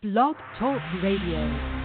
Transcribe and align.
Blog 0.00 0.36
Talk 0.56 0.80
Radio. 1.02 1.77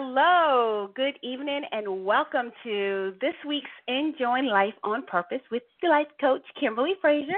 Hello, 0.00 0.92
good 0.94 1.18
evening, 1.24 1.62
and 1.72 2.04
welcome 2.04 2.52
to 2.62 3.14
this 3.20 3.34
week's 3.44 3.66
Enjoying 3.88 4.44
Life 4.44 4.74
on 4.84 5.04
Purpose 5.04 5.40
with 5.50 5.64
life 5.82 6.06
coach 6.20 6.42
Kimberly 6.60 6.92
Frazier. 7.00 7.32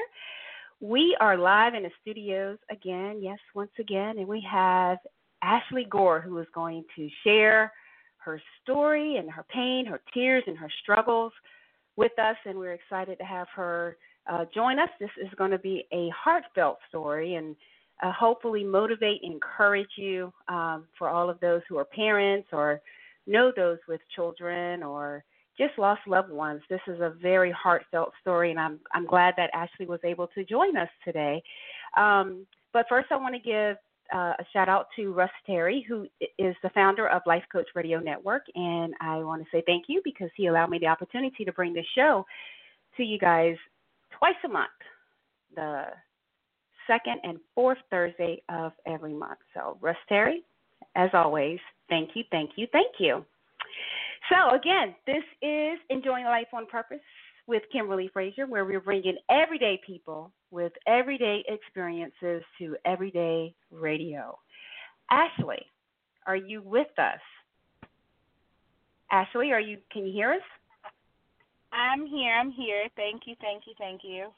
We 0.79 1.17
are 1.21 1.39
live 1.39 1.73
in 1.73 1.85
the 1.85 1.91
studios 2.03 2.59
again, 2.71 3.21
yes, 3.23 3.39
once 3.55 3.71
again, 3.79 4.19
and 4.19 4.29
we 4.29 4.47
have 4.47 4.99
Ashley 5.41 5.87
Gore 5.89 6.21
who 6.21 6.37
is 6.37 6.47
going 6.55 6.85
to 6.97 7.09
share 7.25 7.73
her 8.19 8.39
story 8.63 9.17
and 9.17 9.31
her 9.31 9.47
pain, 9.49 9.87
her 9.87 10.03
tears, 10.13 10.45
and 10.47 10.59
her 10.59 10.71
struggles 10.83 11.33
with 11.97 12.13
us, 12.19 12.37
and 12.45 12.59
we're 12.59 12.75
excited 12.75 13.17
to 13.21 13.25
have 13.25 13.47
her 13.57 13.97
uh, 14.31 14.45
join 14.55 14.79
us. 14.79 14.91
This 15.01 15.09
is 15.19 15.31
going 15.39 15.53
to 15.53 15.59
be 15.59 15.87
a 15.95 16.11
heartfelt 16.15 16.77
story, 16.91 17.37
and 17.37 17.57
uh, 18.03 18.13
hopefully 18.13 18.65
motivate 18.65 19.21
encourage 19.23 19.91
you 19.97 20.33
um, 20.49 20.87
for 20.99 21.09
all 21.09 21.29
of 21.29 21.41
those 21.41 21.63
who 21.69 21.77
are 21.77 21.85
parents 21.85 22.49
or 22.53 22.81
know 23.27 23.53
those 23.55 23.79
with 23.89 24.01
children 24.15 24.83
or 24.83 25.25
just 25.59 25.79
lost 25.79 26.01
loved 26.07 26.31
ones. 26.31 26.63
This 26.71 26.81
is 26.87 27.01
a 27.01 27.15
very 27.21 27.53
heartfelt 27.53 28.13
story, 28.21 28.51
and 28.51 28.59
I'm 28.59 28.81
I'm 28.93 29.07
glad 29.07 29.35
that 29.37 29.51
Ashley 29.53 29.87
was 29.87 30.01
able 30.05 30.27
to 30.29 30.45
join 30.45 30.77
us 30.77 30.89
today. 31.05 31.43
Um, 31.97 32.47
but 32.73 32.87
first, 32.89 33.09
I 33.11 33.17
want 33.17 33.35
to 33.35 33.41
give 33.41 33.77
uh, 34.15 34.35
a 34.39 34.45
shout 34.53 34.69
out 34.69 34.87
to 34.97 35.13
Russ 35.13 35.31
Terry, 35.47 35.85
who 35.87 36.07
is 36.39 36.57
the 36.63 36.71
founder 36.71 37.09
of 37.09 37.23
Life 37.27 37.45
Coach 37.53 37.69
Radio 37.75 38.01
Network, 38.01 38.43
and 38.55 38.95
I 39.01 39.19
want 39.19 39.43
to 39.43 39.49
say 39.53 39.63
thank 39.67 39.85
you 39.89 40.01
because 40.05 40.31
he 40.37 40.47
allowed 40.47 40.71
me 40.71 40.79
the 40.79 40.87
opportunity 40.87 41.45
to 41.45 41.53
bring 41.53 41.75
this 41.75 41.87
show 41.95 42.25
to 42.97 43.03
you 43.03 43.19
guys 43.19 43.57
twice 44.19 44.35
a 44.45 44.49
month. 44.49 44.71
The 45.55 45.85
second 46.91 47.21
and 47.23 47.39
fourth 47.55 47.79
Thursday 47.91 48.43
of 48.49 48.73
every 48.87 49.15
month. 49.15 49.39
So, 49.55 49.79
Russ 49.81 49.97
Terry, 50.09 50.43
as 50.97 51.11
always, 51.15 51.59
thank 51.89 52.11
you, 52.15 52.25
thank 52.31 52.51
you, 52.57 52.67
thank 52.73 52.95
you. 52.99 53.25
So, 54.29 54.55
again, 54.55 54.95
this 55.07 55.23
is 55.41 55.79
Enjoying 55.89 56.25
Life 56.25 56.49
on 56.53 56.67
Purpose 56.67 56.99
with 57.47 57.63
Kimberly 57.73 58.11
Frazier, 58.13 58.47
where 58.47 58.65
we're 58.65 58.81
bringing 58.81 59.17
everyday 59.31 59.81
people 59.87 60.33
with 60.51 60.73
everyday 60.87 61.45
experiences 61.49 62.43
to 62.59 62.77
everyday 62.85 63.55
radio. 63.71 64.37
Ashley, 65.11 65.65
are 66.27 66.37
you 66.37 66.63
with 66.63 66.89
us? 66.99 67.21
Ashley, 69.11 69.53
are 69.53 69.61
you? 69.61 69.79
Can 69.93 70.07
you 70.07 70.13
hear 70.13 70.33
us? 70.33 70.41
I'm 71.73 72.07
here. 72.07 72.35
I'm 72.35 72.51
here. 72.51 72.89
Thank 72.97 73.23
you. 73.27 73.35
Thank 73.41 73.63
you. 73.67 73.75
Thank 73.79 74.01
you. 74.05 74.29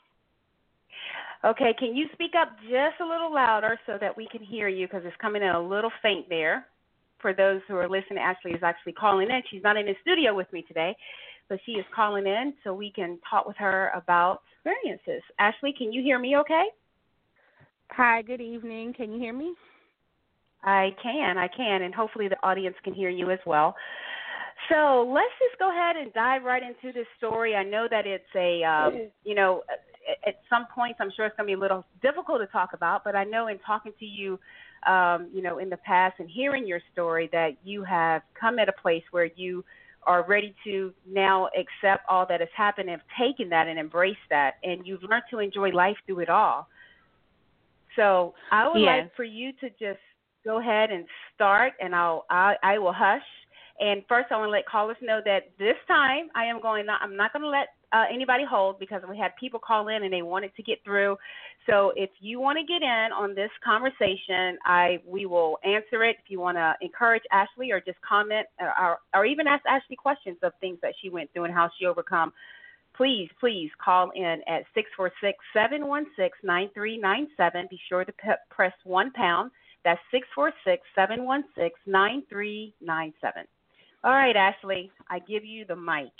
Okay, 1.45 1.75
can 1.77 1.97
you 1.97 2.07
speak 2.13 2.33
up 2.41 2.57
just 2.63 3.01
a 3.01 3.05
little 3.05 3.33
louder 3.35 3.79
so 3.85 3.99
that 4.01 4.17
we 4.17 4.29
can 4.31 4.43
hear 4.43 4.69
you 4.69 4.87
because 4.87 5.03
it's 5.05 5.17
coming 5.21 5.43
in 5.43 5.49
a 5.49 5.61
little 5.61 5.91
faint 6.03 6.29
there. 6.29 6.67
For 7.21 7.33
those 7.33 7.61
who 7.69 7.77
are 7.77 7.89
listening, 7.89 8.19
Ashley 8.19 8.53
is 8.53 8.63
actually 8.63 8.93
calling 8.93 9.29
in. 9.31 9.43
She's 9.51 9.63
not 9.63 9.77
in 9.77 9.87
the 9.87 9.95
studio 10.03 10.35
with 10.35 10.53
me 10.53 10.63
today, 10.63 10.97
but 11.49 11.59
she 11.65 11.73
is 11.73 11.85
calling 11.95 12.27
in 12.27 12.55
so 12.63 12.75
we 12.75 12.93
can 12.93 13.19
talk 13.29 13.47
with 13.47 13.57
her 13.59 13.91
about 13.95 14.43
experiences. 14.57 15.23
Ashley, 15.39 15.75
can 15.77 15.93
you 15.93 16.03
hear 16.03 16.19
me 16.19 16.37
okay? 16.39 16.65
Hi, 17.91 18.23
good 18.23 18.41
evening. 18.41 18.93
Can 18.97 19.13
you 19.13 19.19
hear 19.19 19.33
me? 19.33 19.55
I 20.65 20.91
can, 21.03 21.39
I 21.39 21.49
can, 21.49 21.83
and 21.83 21.95
hopefully 21.95 22.29
the 22.29 22.37
audience 22.47 22.77
can 22.85 22.95
hear 22.95 23.11
you 23.11 23.31
as 23.31 23.41
well. 23.47 23.75
So 24.71 25.11
let's 25.13 25.33
just 25.41 25.59
go 25.59 25.71
ahead 25.71 25.97
and 25.97 26.13
dive 26.13 26.45
right 26.45 26.63
into 26.63 26.93
this 26.97 27.07
story. 27.19 27.57
I 27.57 27.65
know 27.65 27.89
that 27.91 28.07
it's 28.07 28.25
a, 28.37 28.63
um, 28.63 29.11
you 29.25 29.35
know, 29.35 29.63
at 30.27 30.41
some 30.49 30.67
points, 30.75 30.99
I'm 31.01 31.11
sure 31.15 31.27
it's 31.27 31.37
going 31.37 31.49
to 31.49 31.57
be 31.57 31.59
a 31.59 31.61
little 31.61 31.85
difficult 32.03 32.41
to 32.41 32.47
talk 32.47 32.71
about, 32.73 33.05
but 33.05 33.15
I 33.15 33.25
know 33.25 33.49
in 33.49 33.59
talking 33.59 33.93
to 33.99 34.07
you, 34.07 34.39
um, 34.87 35.29
you 35.33 35.43
know, 35.43 35.59
in 35.59 35.71
the 35.71 35.77
past 35.79 36.15
and 36.19 36.29
hearing 36.29 36.67
your 36.67 36.81
story 36.93 37.29
that 37.33 37.51
you 37.65 37.85
have 37.85 38.23
come 38.39 38.59
at 38.59 38.69
a 38.69 38.73
place 38.73 39.05
where 39.11 39.31
you 39.37 39.65
are 40.05 40.27
ready 40.27 40.55
to 40.65 40.93
now 41.09 41.49
accept 41.57 42.05
all 42.09 42.27
that 42.27 42.41
has 42.41 42.49
happened 42.57 42.89
and 42.89 43.01
have 43.01 43.09
taken 43.19 43.49
that 43.51 43.69
and 43.69 43.79
embrace 43.79 44.17
that, 44.31 44.55
and 44.65 44.87
you've 44.87 45.03
learned 45.03 45.23
to 45.31 45.39
enjoy 45.39 45.71
life 45.71 45.97
through 46.07 46.21
it 46.21 46.29
all. 46.29 46.67
So 47.97 48.35
I 48.51 48.69
would 48.69 48.81
yes. 48.81 49.03
like 49.05 49.15
for 49.15 49.25
you 49.25 49.53
to 49.61 49.69
just 49.71 50.01
go 50.45 50.59
ahead 50.59 50.91
and 50.91 51.05
start, 51.35 51.75
and 51.81 51.95
I'll 51.95 52.25
I, 52.31 52.57
I 52.63 52.79
will 52.79 52.93
hush. 52.93 53.23
And 53.81 54.03
first, 54.09 54.29
I 54.31 54.37
want 54.37 54.49
to 54.49 54.53
let 54.53 54.67
callers 54.67 54.97
know 55.03 55.21
that 55.25 55.51
this 55.59 55.77
time 55.89 56.29
I 56.35 56.45
am 56.45 56.61
going. 56.61 56.87
Not, 56.87 57.01
I'm 57.03 57.17
not 57.17 57.33
going 57.33 57.43
to 57.43 57.49
let 57.49 57.69
uh, 57.93 58.05
anybody 58.13 58.45
hold 58.49 58.79
because 58.79 59.03
we 59.09 59.19
had 59.19 59.33
people 59.39 59.61
call 59.61 59.89
in 59.89 60.05
and 60.05 60.13
they 60.13 60.23
wanted 60.23 60.55
to 60.57 60.63
get 60.63 60.79
through. 60.85 61.17
So 61.69 61.93
if 61.97 62.11
you 62.21 62.41
want 62.41 62.59
to 62.59 62.65
get 62.65 62.83
in 62.83 63.09
on 63.13 63.35
this 63.35 63.51
conversation, 63.65 64.59
I 64.65 65.01
we 65.07 65.27
will 65.27 65.59
answer 65.65 66.05
it. 66.05 66.17
If 66.25 66.31
you 66.31 66.41
want 66.41 66.57
to 66.57 66.75
encourage 66.81 67.23
Ashley 67.33 67.71
or 67.71 67.81
just 67.81 68.01
comment 68.01 68.47
or, 68.61 68.73
or, 68.81 68.99
or 69.15 69.25
even 69.27 69.47
ask 69.47 69.65
Ashley 69.67 69.97
questions 69.97 70.39
of 70.43 70.53
things 70.61 70.79
that 70.83 70.95
she 71.03 71.09
went 71.09 71.33
through 71.33 71.45
and 71.45 71.55
how 71.55 71.71
she 71.79 71.87
overcome 71.87 72.33
please, 72.97 73.29
please 73.41 73.71
call 73.83 74.11
in 74.15 74.41
at 74.47 74.65
646 74.75 75.39
716 75.53 76.31
9397. 76.45 77.67
Be 77.71 77.81
sure 77.89 78.05
to 78.05 78.13
pe- 78.13 78.45
press 78.51 78.73
one 78.85 79.11
pound. 79.13 79.51
That's 79.85 80.01
646 80.11 80.83
716 80.95 81.71
9397. 81.87 83.45
All 84.05 84.13
right, 84.13 84.37
Ashley, 84.37 84.91
I 85.09 85.21
give 85.21 85.45
you 85.45 85.65
the 85.65 85.77
mic 85.77 86.13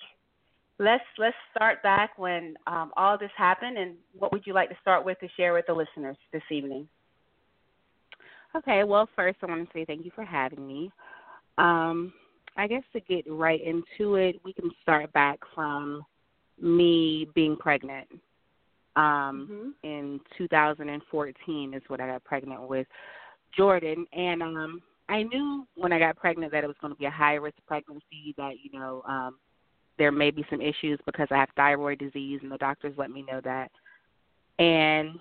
let's 0.83 1.05
let's 1.19 1.37
start 1.55 1.83
back 1.83 2.19
when 2.19 2.57
um, 2.67 2.93
all 2.97 3.17
this 3.17 3.31
happened, 3.37 3.79
and 3.79 3.95
what 4.19 4.33
would 4.33 4.47
you 4.47 4.53
like 4.53 4.69
to 4.69 4.77
start 4.81 5.05
with 5.05 5.19
to 5.21 5.29
share 5.37 5.53
with 5.53 5.67
the 5.67 5.73
listeners 5.73 6.17
this 6.33 6.43
evening? 6.51 6.89
Okay, 8.55 8.85
well, 8.85 9.09
first 9.17 9.39
I 9.43 9.47
want 9.47 9.67
to 9.67 9.73
say 9.73 9.85
thank 9.85 10.05
you 10.05 10.11
for 10.15 10.25
having 10.25 10.67
me. 10.67 10.91
Um, 11.57 12.13
I 12.57 12.67
guess 12.67 12.83
to 12.93 13.01
get 13.01 13.25
right 13.31 13.61
into 13.65 14.17
it, 14.17 14.41
we 14.45 14.53
can 14.53 14.71
start 14.83 15.11
back 15.13 15.39
from 15.55 16.05
me 16.61 17.29
being 17.35 17.57
pregnant. 17.57 18.09
Um, 18.95 19.49
mm-hmm. 19.51 19.69
In 19.85 20.21
2014 20.37 21.75
is 21.75 21.83
what 21.89 22.01
I 22.01 22.09
got 22.09 22.25
pregnant 22.25 22.69
with 22.69 22.87
Jordan, 23.57 24.07
and 24.13 24.43
um, 24.43 24.83
I 25.09 25.25
knew 25.25 25.67
when 25.75 25.93
I 25.93 25.99
got 25.99 26.17
pregnant 26.17 26.53
that 26.53 26.65
it 26.65 26.69
was 26.69 26.77
going 26.81 26.93
to 26.93 26.99
be 26.99 27.07
a 27.07 27.11
high 27.11 27.35
risk 27.35 27.57
pregnancy. 27.67 28.35
That 28.37 28.55
you 28.63 28.79
know 28.79 29.03
um, 29.07 29.39
there 29.99 30.13
may 30.13 30.31
be 30.31 30.45
some 30.51 30.61
issues 30.61 30.99
because 31.07 31.29
I 31.31 31.37
have 31.37 31.49
thyroid 31.57 31.99
disease, 31.99 32.41
and 32.43 32.51
the 32.51 32.59
doctors 32.59 32.95
let 32.97 33.11
me 33.11 33.23
know 33.23 33.41
that. 33.45 33.71
And 34.59 35.19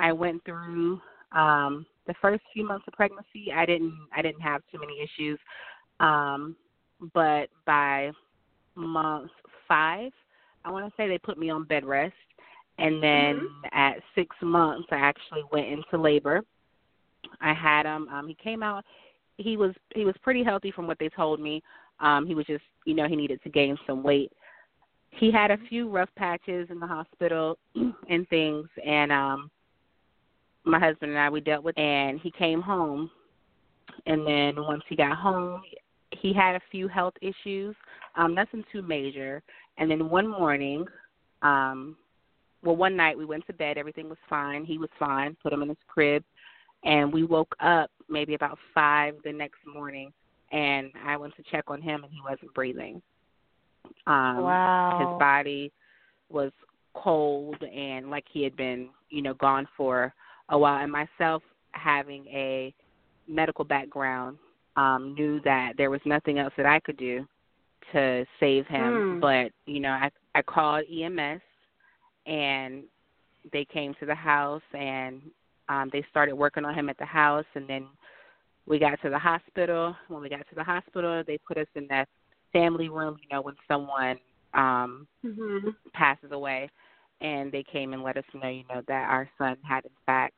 I 0.00 0.12
went 0.12 0.44
through 0.44 1.00
um, 1.32 1.86
the 2.06 2.14
first 2.20 2.42
few 2.52 2.66
months 2.66 2.86
of 2.88 2.94
pregnancy. 2.94 3.52
I 3.54 3.66
didn't 3.66 3.94
I 4.16 4.22
didn't 4.22 4.40
have 4.40 4.62
too 4.72 4.78
many 4.80 5.00
issues, 5.00 5.38
um, 6.00 6.56
but 7.14 7.48
by 7.66 8.10
month 8.74 9.30
five, 9.66 10.12
I 10.64 10.70
want 10.70 10.86
to 10.86 10.92
say 10.96 11.08
they 11.08 11.18
put 11.18 11.38
me 11.38 11.50
on 11.50 11.64
bed 11.64 11.84
rest, 11.84 12.14
and 12.78 13.02
then 13.02 13.36
mm-hmm. 13.36 13.66
at 13.72 13.98
six 14.14 14.34
months, 14.42 14.88
I 14.90 14.96
actually 14.96 15.42
went 15.52 15.68
into 15.68 16.02
labor. 16.02 16.42
I 17.40 17.52
had 17.52 17.84
him. 17.86 18.08
Um, 18.08 18.26
he 18.26 18.34
came 18.34 18.62
out. 18.62 18.84
He 19.38 19.56
was 19.56 19.72
he 19.94 20.04
was 20.04 20.14
pretty 20.22 20.44
healthy 20.44 20.70
from 20.70 20.86
what 20.86 20.98
they 20.98 21.08
told 21.08 21.40
me. 21.40 21.62
Um, 22.00 22.26
he 22.26 22.34
was 22.34 22.46
just 22.46 22.64
you 22.84 22.94
know 22.94 23.08
he 23.08 23.16
needed 23.16 23.42
to 23.42 23.48
gain 23.48 23.76
some 23.86 24.02
weight. 24.02 24.32
He 25.10 25.32
had 25.32 25.50
a 25.50 25.58
few 25.68 25.88
rough 25.88 26.10
patches 26.16 26.68
in 26.70 26.78
the 26.78 26.86
hospital 26.86 27.58
and 27.74 28.28
things, 28.28 28.68
and 28.84 29.10
um, 29.10 29.50
my 30.64 30.78
husband 30.78 31.12
and 31.12 31.20
I 31.20 31.30
we 31.30 31.40
dealt 31.40 31.64
with. 31.64 31.78
And 31.78 32.20
he 32.20 32.30
came 32.30 32.60
home, 32.60 33.10
and 34.06 34.26
then 34.26 34.54
once 34.56 34.82
he 34.88 34.96
got 34.96 35.16
home, 35.16 35.62
he 36.10 36.32
had 36.32 36.54
a 36.54 36.60
few 36.70 36.88
health 36.88 37.14
issues. 37.20 37.74
Um, 38.16 38.34
nothing 38.34 38.64
too 38.72 38.82
major. 38.82 39.42
And 39.78 39.90
then 39.90 40.10
one 40.10 40.28
morning, 40.28 40.84
um, 41.42 41.96
well, 42.62 42.76
one 42.76 42.96
night 42.96 43.16
we 43.16 43.24
went 43.24 43.46
to 43.46 43.52
bed. 43.52 43.78
Everything 43.78 44.08
was 44.08 44.18
fine. 44.28 44.64
He 44.64 44.78
was 44.78 44.90
fine. 44.98 45.36
Put 45.42 45.52
him 45.52 45.62
in 45.62 45.68
his 45.68 45.78
crib, 45.86 46.24
and 46.84 47.12
we 47.12 47.24
woke 47.24 47.54
up 47.60 47.90
maybe 48.08 48.34
about 48.34 48.58
five 48.74 49.14
the 49.24 49.32
next 49.32 49.58
morning, 49.66 50.12
and 50.52 50.90
I 51.04 51.16
went 51.16 51.36
to 51.36 51.42
check 51.50 51.64
on 51.68 51.82
him, 51.82 52.04
and 52.04 52.12
he 52.12 52.20
wasn't 52.22 52.54
breathing. 52.54 53.02
Um, 54.06 54.42
wow. 54.42 54.98
His 54.98 55.18
body 55.18 55.72
was 56.30 56.52
cold 56.94 57.56
and 57.62 58.10
like 58.10 58.24
he 58.30 58.42
had 58.42 58.56
been, 58.56 58.88
you 59.10 59.22
know, 59.22 59.34
gone 59.34 59.66
for 59.76 60.12
a 60.48 60.58
while. 60.58 60.82
And 60.82 60.92
myself 60.92 61.42
having 61.72 62.26
a 62.26 62.74
medical 63.26 63.64
background, 63.64 64.38
um, 64.76 65.14
knew 65.14 65.40
that 65.44 65.72
there 65.76 65.90
was 65.90 66.00
nothing 66.04 66.38
else 66.38 66.52
that 66.56 66.66
I 66.66 66.80
could 66.80 66.96
do 66.96 67.26
to 67.92 68.24
save 68.38 68.66
him. 68.66 69.20
Mm. 69.20 69.20
But 69.20 69.52
you 69.70 69.80
know, 69.80 69.90
I 69.90 70.10
I 70.34 70.42
called 70.42 70.84
EMS 70.90 71.40
and 72.26 72.84
they 73.52 73.64
came 73.64 73.94
to 73.98 74.06
the 74.06 74.14
house 74.14 74.62
and 74.72 75.20
um 75.68 75.90
they 75.92 76.04
started 76.10 76.34
working 76.34 76.64
on 76.64 76.74
him 76.74 76.88
at 76.88 76.98
the 76.98 77.04
house 77.04 77.46
and 77.54 77.68
then 77.68 77.86
we 78.66 78.78
got 78.78 79.00
to 79.02 79.10
the 79.10 79.18
hospital. 79.18 79.96
When 80.08 80.20
we 80.20 80.28
got 80.28 80.46
to 80.48 80.54
the 80.54 80.64
hospital, 80.64 81.22
they 81.26 81.38
put 81.38 81.56
us 81.56 81.66
in 81.74 81.86
that 81.88 82.06
family 82.52 82.88
room, 82.88 83.16
you 83.22 83.34
know, 83.34 83.42
when 83.42 83.54
someone 83.66 84.18
um 84.54 85.06
mm-hmm. 85.24 85.68
passes 85.92 86.32
away 86.32 86.70
and 87.20 87.50
they 87.50 87.64
came 87.70 87.92
and 87.92 88.02
let 88.02 88.16
us 88.16 88.24
know, 88.34 88.48
you 88.48 88.64
know, 88.68 88.82
that 88.88 89.08
our 89.08 89.28
son 89.38 89.56
had 89.62 89.84
in 89.84 89.90
fact 90.06 90.34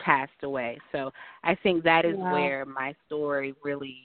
passed 0.00 0.32
away. 0.42 0.78
So 0.92 1.10
I 1.42 1.54
think 1.62 1.84
that 1.84 2.04
is 2.04 2.16
wow. 2.16 2.32
where 2.32 2.64
my 2.64 2.94
story 3.06 3.54
really 3.62 3.96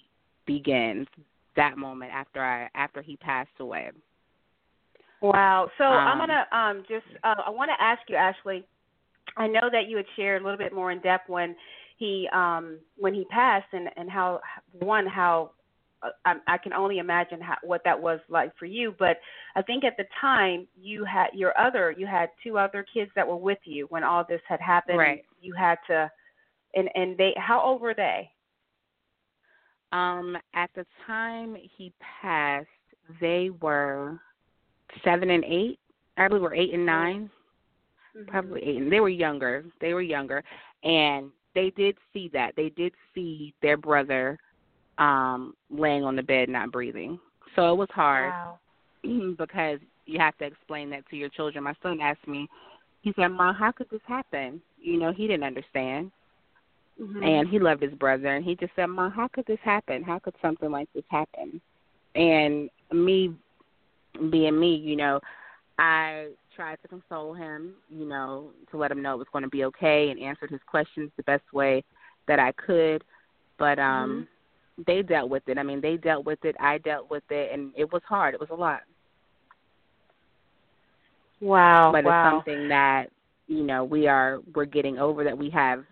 begins. 0.45 1.07
That 1.55 1.77
moment 1.77 2.11
after 2.13 2.41
I 2.41 2.69
after 2.75 3.01
he 3.01 3.17
passed 3.17 3.49
away. 3.59 3.91
Wow. 5.21 5.69
So 5.77 5.83
um, 5.83 6.07
I'm 6.07 6.17
gonna 6.17 6.45
um 6.51 6.83
just 6.87 7.05
uh, 7.23 7.35
I 7.45 7.49
want 7.49 7.69
to 7.69 7.83
ask 7.83 8.01
you, 8.07 8.15
Ashley. 8.15 8.65
I 9.37 9.47
know 9.47 9.69
that 9.71 9.87
you 9.87 9.97
had 9.97 10.05
shared 10.15 10.41
a 10.41 10.45
little 10.45 10.57
bit 10.57 10.73
more 10.73 10.91
in 10.91 10.99
depth 10.99 11.29
when 11.29 11.55
he 11.97 12.27
um 12.33 12.79
when 12.97 13.13
he 13.13 13.25
passed 13.25 13.67
and 13.73 13.89
and 13.97 14.09
how 14.09 14.39
one 14.79 15.05
how 15.05 15.51
uh, 16.01 16.09
I, 16.25 16.35
I 16.47 16.57
can 16.57 16.71
only 16.71 16.99
imagine 16.99 17.41
how, 17.41 17.57
what 17.61 17.81
that 17.83 17.99
was 17.99 18.19
like 18.29 18.55
for 18.57 18.65
you. 18.65 18.95
But 18.97 19.17
I 19.55 19.61
think 19.61 19.83
at 19.83 19.97
the 19.97 20.05
time 20.21 20.65
you 20.81 21.03
had 21.03 21.27
your 21.33 21.57
other 21.59 21.93
you 21.97 22.07
had 22.07 22.29
two 22.43 22.57
other 22.57 22.85
kids 22.93 23.11
that 23.15 23.27
were 23.27 23.35
with 23.37 23.59
you 23.65 23.85
when 23.89 24.03
all 24.03 24.25
this 24.27 24.41
had 24.47 24.61
happened. 24.61 24.97
Right. 24.97 25.25
You 25.41 25.53
had 25.53 25.77
to, 25.87 26.09
and 26.73 26.89
and 26.95 27.17
they 27.17 27.33
how 27.37 27.61
old 27.61 27.81
were 27.81 27.93
they? 27.93 28.29
Um, 29.91 30.37
at 30.53 30.69
the 30.75 30.85
time 31.07 31.57
he 31.77 31.91
passed, 32.21 32.67
they 33.19 33.49
were 33.61 34.19
seven 35.03 35.31
and 35.31 35.43
eight. 35.43 35.79
I 36.15 36.27
believe 36.27 36.43
were 36.43 36.53
eight 36.53 36.73
and 36.73 36.85
9 36.85 37.29
mm-hmm. 38.15 38.29
probably 38.29 38.61
eight. 38.63 38.77
And 38.77 38.91
they 38.91 38.99
were 38.99 39.09
younger. 39.09 39.65
They 39.81 39.93
were 39.93 40.01
younger, 40.01 40.43
and 40.83 41.31
they 41.55 41.71
did 41.75 41.97
see 42.13 42.29
that. 42.33 42.53
They 42.55 42.69
did 42.69 42.93
see 43.13 43.53
their 43.61 43.77
brother 43.77 44.37
um 44.97 45.53
laying 45.69 46.03
on 46.03 46.15
the 46.15 46.23
bed 46.23 46.49
not 46.49 46.71
breathing. 46.71 47.19
So 47.55 47.71
it 47.71 47.77
was 47.77 47.87
hard 47.91 48.31
wow. 48.31 48.59
because 49.37 49.79
you 50.05 50.19
have 50.19 50.37
to 50.39 50.45
explain 50.45 50.89
that 50.89 51.07
to 51.09 51.15
your 51.15 51.29
children. 51.29 51.63
My 51.63 51.75
son 51.81 51.99
asked 52.01 52.27
me, 52.27 52.49
he 53.01 53.13
said, 53.15 53.29
"Mom, 53.29 53.55
how 53.55 53.71
could 53.71 53.89
this 53.89 54.01
happen?" 54.05 54.61
You 54.79 54.99
know, 54.99 55.11
he 55.11 55.27
didn't 55.27 55.43
understand. 55.43 56.11
Mm-hmm. 57.01 57.23
And 57.23 57.47
he 57.47 57.59
loved 57.59 57.81
his 57.81 57.93
brother 57.93 58.35
and 58.35 58.43
he 58.43 58.55
just 58.55 58.73
said, 58.75 58.87
"Mom, 58.87 59.11
how 59.11 59.29
could 59.29 59.45
this 59.45 59.59
happen? 59.63 60.03
How 60.03 60.19
could 60.19 60.35
something 60.41 60.69
like 60.69 60.89
this 60.93 61.05
happen?" 61.09 61.61
And 62.15 62.69
me 62.91 63.33
being 64.29 64.59
me, 64.59 64.75
you 64.75 64.95
know, 64.95 65.19
I 65.77 66.27
tried 66.59 66.77
to 66.81 66.87
console 66.89 67.33
him, 67.33 67.73
you 67.89 68.05
know, 68.05 68.49
to 68.69 68.77
let 68.77 68.91
him 68.91 69.01
know 69.01 69.13
it 69.13 69.17
was 69.17 69.27
going 69.31 69.43
to 69.43 69.49
be 69.49 69.63
okay 69.63 70.09
and 70.09 70.19
answered 70.19 70.51
his 70.51 70.59
questions 70.67 71.09
the 71.15 71.23
best 71.23 71.53
way 71.53 71.83
that 72.27 72.39
I 72.39 72.51
could. 72.53 73.03
But 73.57 73.79
um 73.79 74.09
mm-hmm 74.09 74.21
they 74.85 75.01
dealt 75.01 75.29
with 75.29 75.43
it. 75.47 75.57
I 75.57 75.63
mean, 75.63 75.81
they 75.81 75.97
dealt 75.97 76.25
with 76.25 76.43
it. 76.43 76.55
I 76.59 76.77
dealt 76.79 77.09
with 77.09 77.23
it, 77.29 77.51
and 77.51 77.71
it 77.75 77.91
was 77.91 78.01
hard. 78.07 78.33
It 78.33 78.39
was 78.39 78.49
a 78.51 78.55
lot. 78.55 78.81
Wow. 81.41 81.91
But 81.91 82.05
wow. 82.05 82.37
it's 82.37 82.45
something 82.45 82.69
that 82.69 83.07
you 83.47 83.63
know 83.63 83.83
we 83.83 84.07
are 84.07 84.39
we're 84.53 84.65
getting 84.65 84.97
over 84.97 85.23
that 85.23 85.37
we 85.37 85.49
have 85.51 85.83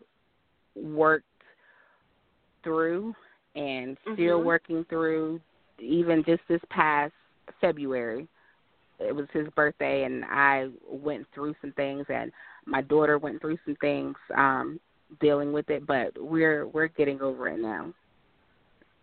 worked 0.76 1.26
through 2.64 3.14
and 3.56 3.98
still 4.14 4.38
mm-hmm. 4.38 4.48
working 4.48 4.86
through. 4.90 5.40
Even 5.80 6.24
just 6.26 6.42
this 6.50 6.62
past 6.72 7.14
February, 7.62 8.28
it 9.00 9.16
was 9.16 9.28
his 9.34 9.48
birthday, 9.56 10.04
and 10.04 10.26
I 10.26 10.68
went 10.90 11.26
through 11.34 11.56
some 11.62 11.72
things, 11.74 12.06
and 12.10 12.32
my 12.66 12.82
daughter 12.82 13.18
went 13.18 13.42
through 13.42 13.58
some 13.66 13.76
things 13.80 14.16
um 14.36 14.80
dealing 15.22 15.54
with 15.54 15.70
it. 15.70 15.86
But 15.86 16.14
we're 16.18 16.68
we're 16.68 16.88
getting 16.88 17.22
over 17.22 17.48
it 17.48 17.60
now. 17.60 17.94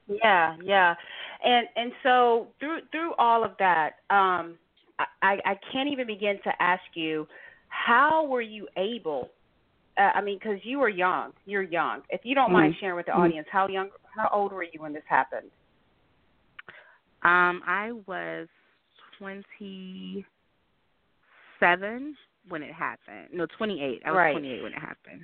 Yeah, 0.06 0.56
yeah, 0.62 0.94
and 1.44 1.66
and 1.76 1.92
so 2.02 2.48
through 2.60 2.80
through 2.90 3.14
all 3.14 3.44
of 3.44 3.52
that, 3.58 3.96
um, 4.10 4.58
I 4.98 5.38
I 5.44 5.58
can't 5.72 5.88
even 5.90 6.06
begin 6.06 6.38
to 6.44 6.52
ask 6.60 6.82
you 6.94 7.26
how 7.68 8.26
were 8.26 8.42
you 8.42 8.68
able. 8.76 9.30
Uh, 9.96 10.10
I 10.14 10.20
mean, 10.22 10.38
because 10.38 10.58
you 10.64 10.80
were 10.80 10.88
young, 10.88 11.32
you're 11.46 11.62
young. 11.62 12.02
If 12.10 12.22
you 12.24 12.34
don't 12.34 12.46
mm-hmm. 12.46 12.54
mind 12.54 12.74
sharing 12.80 12.96
with 12.96 13.06
the 13.06 13.12
audience, 13.12 13.46
how 13.50 13.68
young, 13.68 13.90
how 14.16 14.28
old 14.32 14.52
were 14.52 14.64
you 14.64 14.80
when 14.80 14.92
this 14.92 15.04
happened? 15.08 15.50
Um, 17.22 17.62
I 17.64 17.92
was 18.06 18.48
twenty 19.18 20.24
seven 21.60 22.16
when 22.48 22.62
it 22.62 22.72
happened. 22.72 23.28
No, 23.32 23.46
twenty 23.56 23.82
eight. 23.82 24.02
I 24.04 24.10
was 24.10 24.16
right. 24.16 24.32
twenty 24.32 24.52
eight 24.52 24.62
when 24.62 24.72
it 24.72 24.78
happened. 24.78 25.22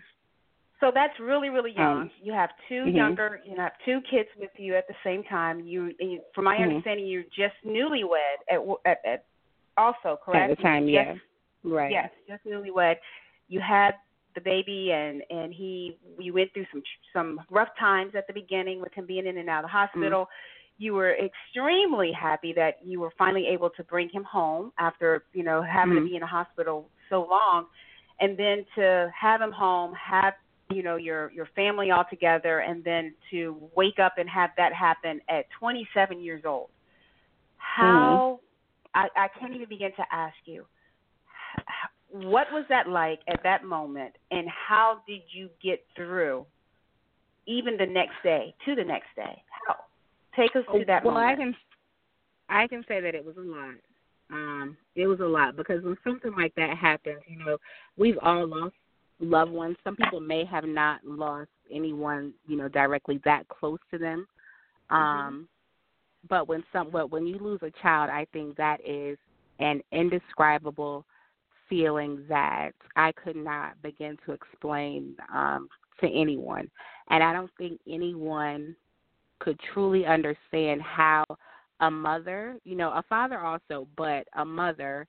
So 0.80 0.90
that's 0.94 1.12
really, 1.20 1.50
really 1.50 1.72
young. 1.76 2.02
Um, 2.02 2.10
you 2.22 2.32
have 2.32 2.48
2 2.70 2.74
mm-hmm. 2.74 2.96
younger, 2.96 3.40
you 3.44 3.54
have 3.54 3.72
two 3.84 4.00
kids 4.10 4.30
with 4.38 4.48
you 4.56 4.74
at 4.76 4.88
the 4.88 4.94
same 5.04 5.22
time. 5.24 5.60
You, 5.60 5.92
you 6.00 6.20
from 6.34 6.44
my 6.44 6.54
mm-hmm. 6.54 6.70
understanding, 6.70 7.06
you're 7.06 7.24
just 7.24 7.54
newlywed 7.66 8.40
at, 8.50 8.60
at, 8.90 8.98
at 9.04 9.24
also 9.76 10.18
correct 10.24 10.50
at 10.50 10.56
the 10.56 10.62
time. 10.62 10.88
Yes. 10.88 11.16
Yeah, 11.64 11.74
right. 11.74 11.92
Yes, 11.92 12.10
just 12.26 12.44
newlywed. 12.46 12.96
You 13.48 13.60
had 13.60 13.92
the 14.34 14.40
baby, 14.40 14.92
and 14.92 15.22
and 15.30 15.52
he, 15.52 15.98
you 16.18 16.32
went 16.32 16.52
through 16.54 16.66
some 16.72 16.82
some 17.12 17.40
rough 17.50 17.68
times 17.78 18.12
at 18.16 18.26
the 18.26 18.32
beginning 18.32 18.80
with 18.80 18.92
him 18.94 19.06
being 19.06 19.26
in 19.26 19.38
and 19.38 19.48
out 19.48 19.64
of 19.64 19.70
the 19.70 19.72
hospital. 19.72 20.22
Mm-hmm. 20.22 20.59
You 20.80 20.94
were 20.94 21.14
extremely 21.14 22.10
happy 22.10 22.54
that 22.54 22.78
you 22.82 23.00
were 23.00 23.12
finally 23.18 23.46
able 23.48 23.68
to 23.70 23.84
bring 23.84 24.08
him 24.08 24.24
home 24.24 24.72
after 24.78 25.24
you 25.34 25.44
know 25.44 25.62
having 25.62 25.94
mm-hmm. 25.94 26.04
to 26.04 26.10
be 26.10 26.16
in 26.16 26.22
a 26.22 26.26
hospital 26.26 26.88
so 27.10 27.26
long, 27.28 27.66
and 28.18 28.36
then 28.38 28.64
to 28.76 29.12
have 29.14 29.42
him 29.42 29.52
home, 29.52 29.92
have 29.94 30.34
you 30.70 30.82
know 30.82 30.96
your 30.96 31.30
your 31.32 31.48
family 31.54 31.90
all 31.90 32.04
together 32.08 32.60
and 32.60 32.82
then 32.84 33.14
to 33.30 33.56
wake 33.76 33.98
up 33.98 34.14
and 34.18 34.28
have 34.28 34.50
that 34.56 34.72
happen 34.72 35.20
at 35.28 35.46
27 35.58 36.20
years 36.20 36.42
old 36.46 36.70
how 37.56 38.40
mm-hmm. 38.94 39.08
I, 39.16 39.24
I 39.24 39.28
can't 39.38 39.54
even 39.54 39.68
begin 39.68 39.90
to 39.96 40.04
ask 40.12 40.36
you 40.44 40.64
what 42.10 42.46
was 42.52 42.64
that 42.68 42.88
like 42.88 43.20
at 43.28 43.42
that 43.42 43.64
moment 43.64 44.14
and 44.30 44.46
how 44.48 45.00
did 45.06 45.22
you 45.32 45.48
get 45.62 45.84
through 45.96 46.46
even 47.46 47.76
the 47.76 47.86
next 47.86 48.14
day 48.22 48.54
to 48.64 48.74
the 48.74 48.84
next 48.84 49.08
day 49.16 49.42
take 50.36 50.54
us 50.56 50.64
to 50.72 50.84
that 50.86 51.04
well 51.04 51.14
moment. 51.14 51.32
i 51.32 51.36
can 51.36 51.56
i 52.48 52.66
can 52.66 52.84
say 52.88 53.00
that 53.00 53.14
it 53.14 53.24
was 53.24 53.36
a 53.36 53.40
lot 53.40 53.74
um 54.30 54.76
it 54.94 55.06
was 55.06 55.20
a 55.20 55.24
lot 55.24 55.56
because 55.56 55.82
when 55.82 55.96
something 56.04 56.32
like 56.36 56.54
that 56.54 56.76
happens 56.76 57.20
you 57.26 57.38
know 57.38 57.56
we've 57.96 58.18
all 58.22 58.46
lost 58.46 58.74
loved 59.20 59.52
ones. 59.52 59.76
Some 59.84 59.96
people 59.96 60.20
may 60.20 60.44
have 60.44 60.64
not 60.64 61.00
lost 61.04 61.50
anyone, 61.72 62.32
you 62.46 62.56
know, 62.56 62.68
directly 62.68 63.20
that 63.24 63.46
close 63.48 63.78
to 63.90 63.98
them. 63.98 64.26
Mm-hmm. 64.90 64.96
Um 64.96 65.48
but 66.28 66.48
when 66.48 66.62
some 66.72 66.90
but 66.90 67.10
when 67.10 67.26
you 67.26 67.38
lose 67.38 67.60
a 67.62 67.70
child, 67.82 68.10
I 68.10 68.26
think 68.32 68.56
that 68.56 68.80
is 68.86 69.16
an 69.58 69.80
indescribable 69.92 71.04
feeling 71.68 72.24
that 72.28 72.72
I 72.96 73.12
could 73.12 73.36
not 73.36 73.80
begin 73.82 74.18
to 74.26 74.32
explain 74.32 75.14
um 75.34 75.68
to 76.00 76.08
anyone. 76.08 76.70
And 77.10 77.22
I 77.22 77.32
don't 77.32 77.50
think 77.58 77.80
anyone 77.88 78.74
could 79.40 79.58
truly 79.72 80.06
understand 80.06 80.80
how 80.82 81.24
a 81.80 81.90
mother, 81.90 82.56
you 82.64 82.76
know, 82.76 82.90
a 82.90 83.02
father 83.08 83.40
also, 83.40 83.88
but 83.96 84.26
a 84.36 84.44
mother 84.44 85.06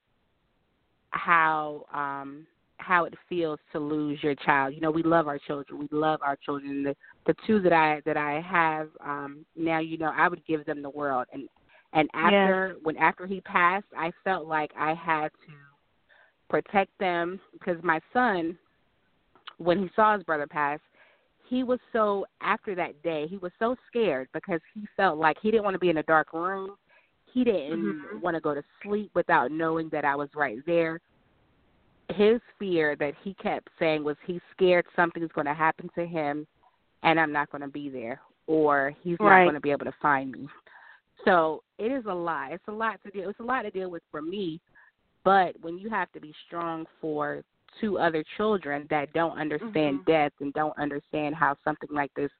how 1.10 1.84
um 1.92 2.46
how 2.78 3.04
it 3.04 3.14
feels 3.28 3.60
to 3.70 3.78
lose 3.78 4.18
your 4.22 4.34
child. 4.34 4.74
You 4.74 4.80
know, 4.80 4.90
we 4.90 5.02
love 5.02 5.28
our 5.28 5.38
children. 5.38 5.78
We 5.78 5.88
love 5.96 6.20
our 6.22 6.36
children. 6.36 6.82
The 6.82 6.96
the 7.26 7.34
two 7.46 7.60
that 7.60 7.72
I 7.72 8.00
that 8.04 8.16
I 8.16 8.40
have 8.40 8.88
um 9.04 9.44
now, 9.54 9.78
you 9.78 9.98
know, 9.98 10.12
I 10.14 10.28
would 10.28 10.44
give 10.46 10.64
them 10.64 10.82
the 10.82 10.90
world. 10.90 11.26
And 11.32 11.48
and 11.92 12.08
after 12.14 12.72
yes. 12.74 12.80
when 12.82 12.96
after 12.96 13.26
he 13.26 13.40
passed, 13.42 13.86
I 13.96 14.10
felt 14.24 14.46
like 14.46 14.72
I 14.76 14.94
had 14.94 15.28
to 15.28 15.52
protect 16.48 16.90
them 16.98 17.40
because 17.52 17.76
my 17.82 18.00
son 18.12 18.58
when 19.58 19.78
he 19.78 19.90
saw 19.94 20.14
his 20.14 20.24
brother 20.24 20.46
pass, 20.46 20.80
he 21.52 21.64
was 21.64 21.78
so 21.92 22.24
after 22.40 22.74
that 22.74 23.02
day, 23.02 23.26
he 23.28 23.36
was 23.36 23.52
so 23.58 23.76
scared 23.88 24.28
because 24.32 24.60
he 24.74 24.86
felt 24.96 25.18
like 25.18 25.36
he 25.42 25.50
didn't 25.50 25.64
want 25.64 25.74
to 25.74 25.78
be 25.78 25.90
in 25.90 25.98
a 25.98 26.02
dark 26.04 26.32
room. 26.32 26.76
He 27.32 27.44
didn't 27.44 27.82
mm-hmm. 27.82 28.20
want 28.20 28.36
to 28.36 28.40
go 28.40 28.54
to 28.54 28.62
sleep 28.82 29.10
without 29.14 29.52
knowing 29.52 29.88
that 29.90 30.04
I 30.04 30.16
was 30.16 30.28
right 30.34 30.58
there 30.66 31.00
his 32.16 32.40
fear 32.58 32.96
that 32.96 33.14
he 33.22 33.34
kept 33.34 33.68
saying 33.78 34.04
was 34.04 34.16
he's 34.26 34.40
scared 34.54 34.84
something's 34.94 35.32
going 35.32 35.46
to 35.46 35.54
happen 35.54 35.88
to 35.94 36.06
him 36.06 36.46
and 37.02 37.18
I'm 37.18 37.32
not 37.32 37.50
going 37.50 37.62
to 37.62 37.68
be 37.68 37.88
there 37.88 38.20
or 38.46 38.92
he's 39.02 39.16
right. 39.20 39.40
not 39.40 39.44
going 39.44 39.54
to 39.54 39.60
be 39.60 39.70
able 39.70 39.86
to 39.86 39.94
find 40.00 40.30
me. 40.32 40.48
So 41.24 41.62
it 41.78 41.92
is 41.92 42.04
a 42.08 42.14
lot. 42.14 42.52
It's 42.52 42.66
a 42.68 42.72
lot 42.72 43.00
to 43.04 43.10
deal. 43.10 43.30
It's 43.30 43.40
a 43.40 43.44
lot 43.44 43.62
to 43.62 43.70
deal 43.70 43.90
with 43.90 44.02
for 44.10 44.20
me. 44.20 44.60
But 45.24 45.54
when 45.60 45.78
you 45.78 45.88
have 45.88 46.10
to 46.12 46.20
be 46.20 46.34
strong 46.46 46.84
for 47.00 47.42
two 47.80 47.98
other 47.98 48.24
children 48.36 48.86
that 48.90 49.12
don't 49.12 49.38
understand 49.38 50.00
mm-hmm. 50.00 50.10
death 50.10 50.32
and 50.40 50.52
don't 50.54 50.76
understand 50.78 51.34
how 51.34 51.56
something 51.64 51.88
like 51.92 52.12
this 52.14 52.30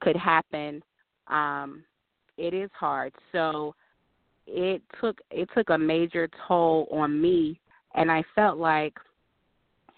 could 0.00 0.16
happen, 0.16 0.82
um, 1.28 1.82
it 2.36 2.54
is 2.54 2.70
hard. 2.78 3.12
So 3.32 3.74
it 4.46 4.82
took 5.00 5.20
it 5.30 5.48
took 5.54 5.70
a 5.70 5.78
major 5.78 6.28
toll 6.46 6.88
on 6.90 7.20
me, 7.20 7.60
and 7.94 8.10
I 8.10 8.24
felt 8.34 8.58
like 8.58 8.94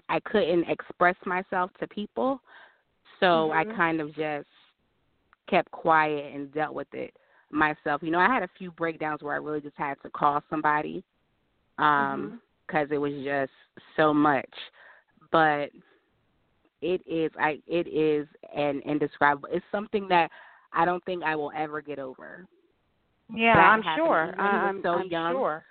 I 0.09 0.21
couldn't 0.21 0.69
express 0.69 1.17
myself 1.25 1.71
to 1.79 1.87
people, 1.87 2.41
so 3.21 3.27
mm-hmm. 3.27 3.71
I 3.71 3.77
kind 3.77 4.01
of 4.01 4.09
just 4.15 4.49
kept 5.49 5.71
quiet 5.71 6.35
and 6.35 6.53
dealt 6.53 6.75
with 6.75 6.93
it 6.93 7.15
myself. 7.51 8.03
You 8.03 8.11
know, 8.11 8.19
I 8.19 8.33
had 8.33 8.43
a 8.43 8.51
few 8.59 8.71
breakdowns 8.73 9.23
where 9.23 9.35
I 9.35 9.39
really 9.39 9.61
just 9.61 9.77
had 9.77 9.95
to 10.03 10.11
call 10.11 10.43
somebody 10.51 11.05
um 11.79 12.41
because 12.67 12.87
mm-hmm. 12.87 12.95
it 12.95 12.99
was 12.99 13.13
just 13.25 13.53
so 13.97 14.13
much. 14.13 14.51
But 15.33 15.71
it 16.83 17.03
is 17.07 17.31
I 17.39 17.61
it 17.67 17.87
is 17.89 18.27
an 18.55 18.81
indescribable. 18.85 19.49
It's 19.53 19.65
something 19.71 20.09
that 20.09 20.31
I 20.73 20.85
don't 20.85 21.05
think 21.05 21.23
I 21.23 21.37
will 21.37 21.53
ever 21.57 21.81
get 21.81 21.99
over. 21.99 22.47
Yeah, 23.35 23.55
that 23.55 23.73
I'm 23.73 23.83
happened. 23.83 24.07
sure. 24.07 24.35
He 24.37 24.43
was 24.43 24.75
I'm, 24.77 24.83
so 24.83 24.89
I'm 24.99 25.09
young. 25.09 25.33
sure. 25.35 25.65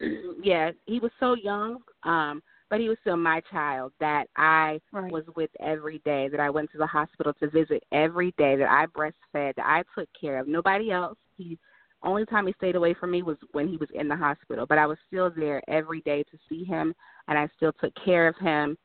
yeah, 0.42 0.70
he 0.86 0.98
was 0.98 1.10
so 1.20 1.34
young. 1.34 1.78
Um 2.04 2.42
but 2.70 2.78
he 2.78 2.88
was 2.88 2.98
still 3.00 3.16
my 3.16 3.42
child 3.50 3.92
that 3.98 4.26
I 4.36 4.80
right. 4.92 5.10
was 5.10 5.24
with 5.34 5.50
every 5.58 6.00
day, 6.04 6.28
that 6.28 6.38
I 6.38 6.50
went 6.50 6.70
to 6.70 6.78
the 6.78 6.86
hospital 6.86 7.32
to 7.40 7.50
visit 7.50 7.82
every 7.90 8.32
day, 8.38 8.54
that 8.56 8.70
I 8.70 8.86
breastfed, 8.86 9.56
that 9.56 9.66
I 9.66 9.82
took 9.98 10.08
care 10.18 10.38
of. 10.38 10.46
Nobody 10.46 10.92
else. 10.92 11.18
He 11.36 11.58
only 12.02 12.24
time 12.24 12.46
he 12.46 12.54
stayed 12.54 12.76
away 12.76 12.94
from 12.94 13.10
me 13.10 13.22
was 13.22 13.36
when 13.52 13.68
he 13.68 13.76
was 13.76 13.88
in 13.92 14.08
the 14.08 14.16
hospital, 14.16 14.66
but 14.66 14.78
I 14.78 14.86
was 14.86 14.98
still 15.06 15.30
there 15.34 15.62
every 15.68 16.00
day 16.02 16.22
to 16.22 16.38
see 16.48 16.64
him, 16.64 16.94
and 17.30 17.38
I 17.38 17.48
still 17.56 17.72
took 17.72 17.94
care 18.04 18.28
of 18.28 18.36
him 18.36 18.76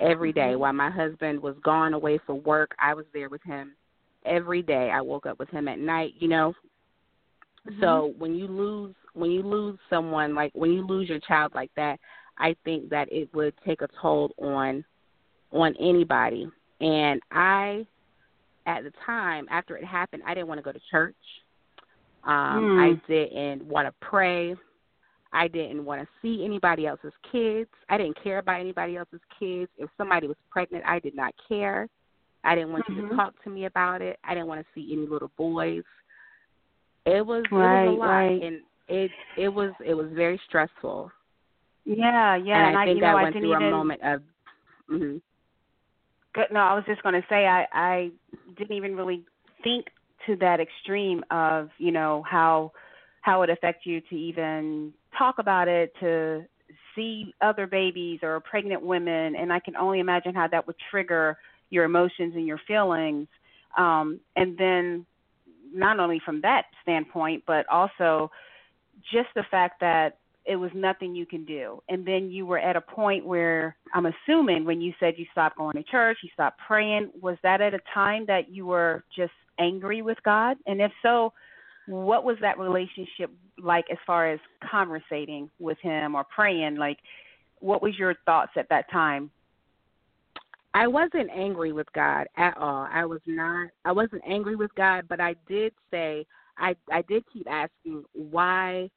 every 0.00 0.32
day. 0.32 0.50
Mm-hmm. 0.50 0.60
While 0.60 0.72
my 0.74 0.90
husband 0.90 1.40
was 1.40 1.54
gone 1.64 1.94
away 1.94 2.18
for 2.26 2.34
work, 2.34 2.72
I 2.78 2.92
was 2.92 3.06
there 3.14 3.30
with 3.30 3.42
him 3.44 3.72
every 4.26 4.60
day. 4.60 4.90
I 4.92 5.00
woke 5.00 5.24
up 5.24 5.38
with 5.38 5.48
him 5.48 5.68
at 5.68 5.78
night, 5.78 6.14
you 6.18 6.28
know. 6.28 6.52
Mm-hmm. 7.66 7.80
So 7.80 8.12
when 8.18 8.34
you 8.34 8.48
lose 8.48 8.94
when 9.14 9.30
you 9.30 9.42
lose 9.42 9.78
someone 9.88 10.34
like 10.34 10.52
when 10.54 10.72
you 10.72 10.86
lose 10.86 11.08
your 11.08 11.20
child 11.20 11.52
like 11.54 11.70
that, 11.76 12.00
I 12.38 12.56
think 12.64 12.90
that 12.90 13.10
it 13.12 13.32
would 13.34 13.54
take 13.64 13.82
a 13.82 13.88
toll 14.00 14.32
on 14.36 14.84
on 15.52 15.74
anybody. 15.80 16.50
And 16.80 17.20
I 17.30 17.86
at 18.66 18.82
the 18.82 18.92
time 19.06 19.46
after 19.48 19.76
it 19.76 19.84
happened, 19.84 20.24
I 20.26 20.34
didn't 20.34 20.48
want 20.48 20.58
to 20.58 20.62
go 20.62 20.72
to 20.72 20.80
church. 20.90 21.14
Um 22.24 22.32
mm. 22.32 22.82
I 22.82 23.00
didn't 23.06 23.64
want 23.64 23.86
to 23.86 23.94
pray. 24.04 24.56
I 25.32 25.48
didn't 25.48 25.84
want 25.84 26.02
to 26.02 26.08
see 26.20 26.44
anybody 26.44 26.86
else's 26.86 27.12
kids. 27.30 27.70
I 27.88 27.96
didn't 27.96 28.22
care 28.22 28.38
about 28.38 28.60
anybody 28.60 28.96
else's 28.96 29.20
kids. 29.38 29.70
If 29.78 29.88
somebody 29.96 30.26
was 30.26 30.36
pregnant, 30.50 30.84
I 30.86 30.98
did 30.98 31.16
not 31.16 31.34
care. 31.48 31.88
I 32.44 32.54
didn't 32.54 32.72
want 32.72 32.84
mm-hmm. 32.86 33.00
you 33.00 33.08
to 33.08 33.16
talk 33.16 33.34
to 33.44 33.50
me 33.50 33.66
about 33.66 34.02
it. 34.02 34.18
I 34.24 34.34
didn't 34.34 34.48
want 34.48 34.60
to 34.60 34.66
see 34.74 34.92
any 34.92 35.06
little 35.06 35.30
boys. 35.36 35.84
It 37.06 37.24
was 37.24 37.44
right, 37.50 37.84
it 37.84 37.88
was 37.88 37.96
a 37.96 37.98
lot 37.98 38.06
right. 38.06 38.42
and 38.42 38.60
it 38.88 39.10
it 39.36 39.48
was 39.48 39.72
it 39.84 39.94
was 39.94 40.06
very 40.12 40.40
stressful. 40.48 41.10
Yeah, 41.84 42.36
yeah, 42.36 42.66
and, 42.66 42.68
and 42.68 42.78
I 42.78 42.84
think 42.84 42.96
you 42.96 43.02
know, 43.02 43.08
I 43.08 43.22
went 43.22 43.36
I 43.36 43.38
through 43.40 43.56
even, 43.56 43.68
a 43.68 43.70
moment 43.70 44.02
of. 44.02 44.22
Mm-hmm. 44.90 45.16
Good. 46.34 46.46
No, 46.52 46.60
I 46.60 46.74
was 46.74 46.84
just 46.86 47.02
going 47.02 47.14
to 47.14 47.26
say 47.28 47.46
I 47.46 47.66
I 47.72 48.10
didn't 48.56 48.76
even 48.76 48.96
really 48.96 49.24
think 49.64 49.86
to 50.26 50.36
that 50.36 50.60
extreme 50.60 51.24
of 51.30 51.70
you 51.78 51.90
know 51.90 52.24
how 52.28 52.72
how 53.22 53.42
it 53.42 53.50
affects 53.50 53.86
you 53.86 54.00
to 54.00 54.14
even 54.14 54.92
talk 55.16 55.38
about 55.38 55.68
it 55.68 55.92
to 56.00 56.44
see 56.94 57.34
other 57.40 57.66
babies 57.66 58.20
or 58.22 58.40
pregnant 58.40 58.82
women 58.82 59.36
and 59.36 59.52
I 59.52 59.60
can 59.60 59.76
only 59.76 60.00
imagine 60.00 60.34
how 60.34 60.48
that 60.48 60.66
would 60.66 60.76
trigger 60.90 61.38
your 61.70 61.84
emotions 61.84 62.34
and 62.34 62.46
your 62.46 62.60
feelings 62.66 63.28
um 63.78 64.20
and 64.36 64.56
then 64.58 65.06
not 65.74 65.98
only 65.98 66.20
from 66.24 66.40
that 66.42 66.64
standpoint 66.82 67.42
but 67.46 67.66
also 67.68 68.30
just 69.10 69.28
the 69.34 69.44
fact 69.50 69.80
that 69.80 70.18
it 70.44 70.56
was 70.56 70.70
nothing 70.74 71.14
you 71.14 71.26
can 71.26 71.44
do. 71.44 71.82
And 71.88 72.06
then 72.06 72.30
you 72.30 72.46
were 72.46 72.58
at 72.58 72.76
a 72.76 72.80
point 72.80 73.24
where 73.24 73.76
I'm 73.94 74.06
assuming 74.06 74.64
when 74.64 74.80
you 74.80 74.92
said 74.98 75.14
you 75.16 75.26
stopped 75.32 75.56
going 75.56 75.76
to 75.76 75.82
church, 75.84 76.18
you 76.22 76.30
stopped 76.32 76.60
praying, 76.66 77.10
was 77.20 77.36
that 77.42 77.60
at 77.60 77.74
a 77.74 77.80
time 77.94 78.26
that 78.26 78.50
you 78.50 78.66
were 78.66 79.04
just 79.16 79.32
angry 79.58 80.02
with 80.02 80.18
God? 80.24 80.56
And 80.66 80.80
if 80.80 80.90
so, 81.02 81.32
what 81.86 82.24
was 82.24 82.36
that 82.40 82.58
relationship 82.58 83.30
like 83.58 83.84
as 83.90 83.98
far 84.06 84.30
as 84.30 84.40
conversating 84.70 85.50
with 85.58 85.78
him 85.80 86.14
or 86.14 86.24
praying? 86.24 86.76
Like 86.76 86.98
what 87.60 87.82
was 87.82 87.98
your 87.98 88.14
thoughts 88.24 88.52
at 88.56 88.68
that 88.68 88.90
time? 88.90 89.30
I 90.74 90.86
wasn't 90.86 91.30
angry 91.30 91.72
with 91.72 91.92
God 91.92 92.26
at 92.36 92.56
all. 92.56 92.88
I 92.90 93.04
was 93.04 93.20
not 93.26 93.68
I 93.84 93.92
wasn't 93.92 94.22
angry 94.26 94.56
with 94.56 94.74
God, 94.74 95.04
but 95.08 95.20
I 95.20 95.34
did 95.48 95.72
say 95.90 96.26
I 96.58 96.74
I 96.90 97.02
did 97.02 97.24
keep 97.32 97.46
asking 97.50 98.04
why 98.14 98.90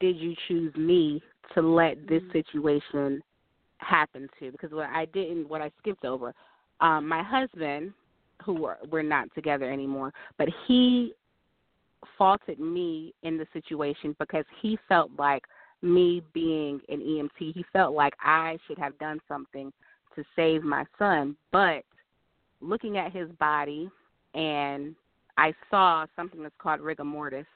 did 0.00 0.16
you 0.16 0.34
choose 0.48 0.74
me 0.76 1.22
to 1.54 1.62
let 1.62 2.06
this 2.08 2.22
Mm-hmm. 2.22 2.32
situation 2.32 3.22
happen 3.78 4.28
to? 4.38 4.50
Because 4.52 4.72
what 4.72 4.88
I 4.90 5.06
didn't, 5.06 5.48
what 5.48 5.60
I 5.60 5.70
skipped 5.78 6.04
over, 6.04 6.34
um, 6.80 7.06
my 7.06 7.22
husband, 7.22 7.92
who 8.44 8.54
were, 8.54 8.78
we're 8.90 9.02
not 9.02 9.28
together 9.34 9.70
anymore, 9.70 10.12
but 10.38 10.48
he 10.66 11.12
faulted 12.16 12.58
me 12.58 13.14
in 13.22 13.38
the 13.38 13.46
situation 13.52 14.14
because 14.18 14.44
he 14.60 14.78
felt 14.88 15.10
like 15.18 15.44
me 15.82 16.22
being 16.32 16.80
an 16.88 17.00
EMT, 17.00 17.54
he 17.54 17.64
felt 17.72 17.94
like 17.94 18.14
I 18.20 18.58
should 18.66 18.78
have 18.78 18.98
done 18.98 19.20
something 19.28 19.72
to 20.14 20.24
save 20.36 20.62
my 20.62 20.84
son. 20.98 21.36
But 21.52 21.84
looking 22.60 22.98
at 22.98 23.12
his 23.12 23.30
body, 23.38 23.90
and 24.34 24.94
I 25.38 25.54
saw 25.70 26.06
something 26.16 26.42
that's 26.42 26.54
called 26.58 26.80
rigor 26.80 27.04
mortis, 27.04 27.46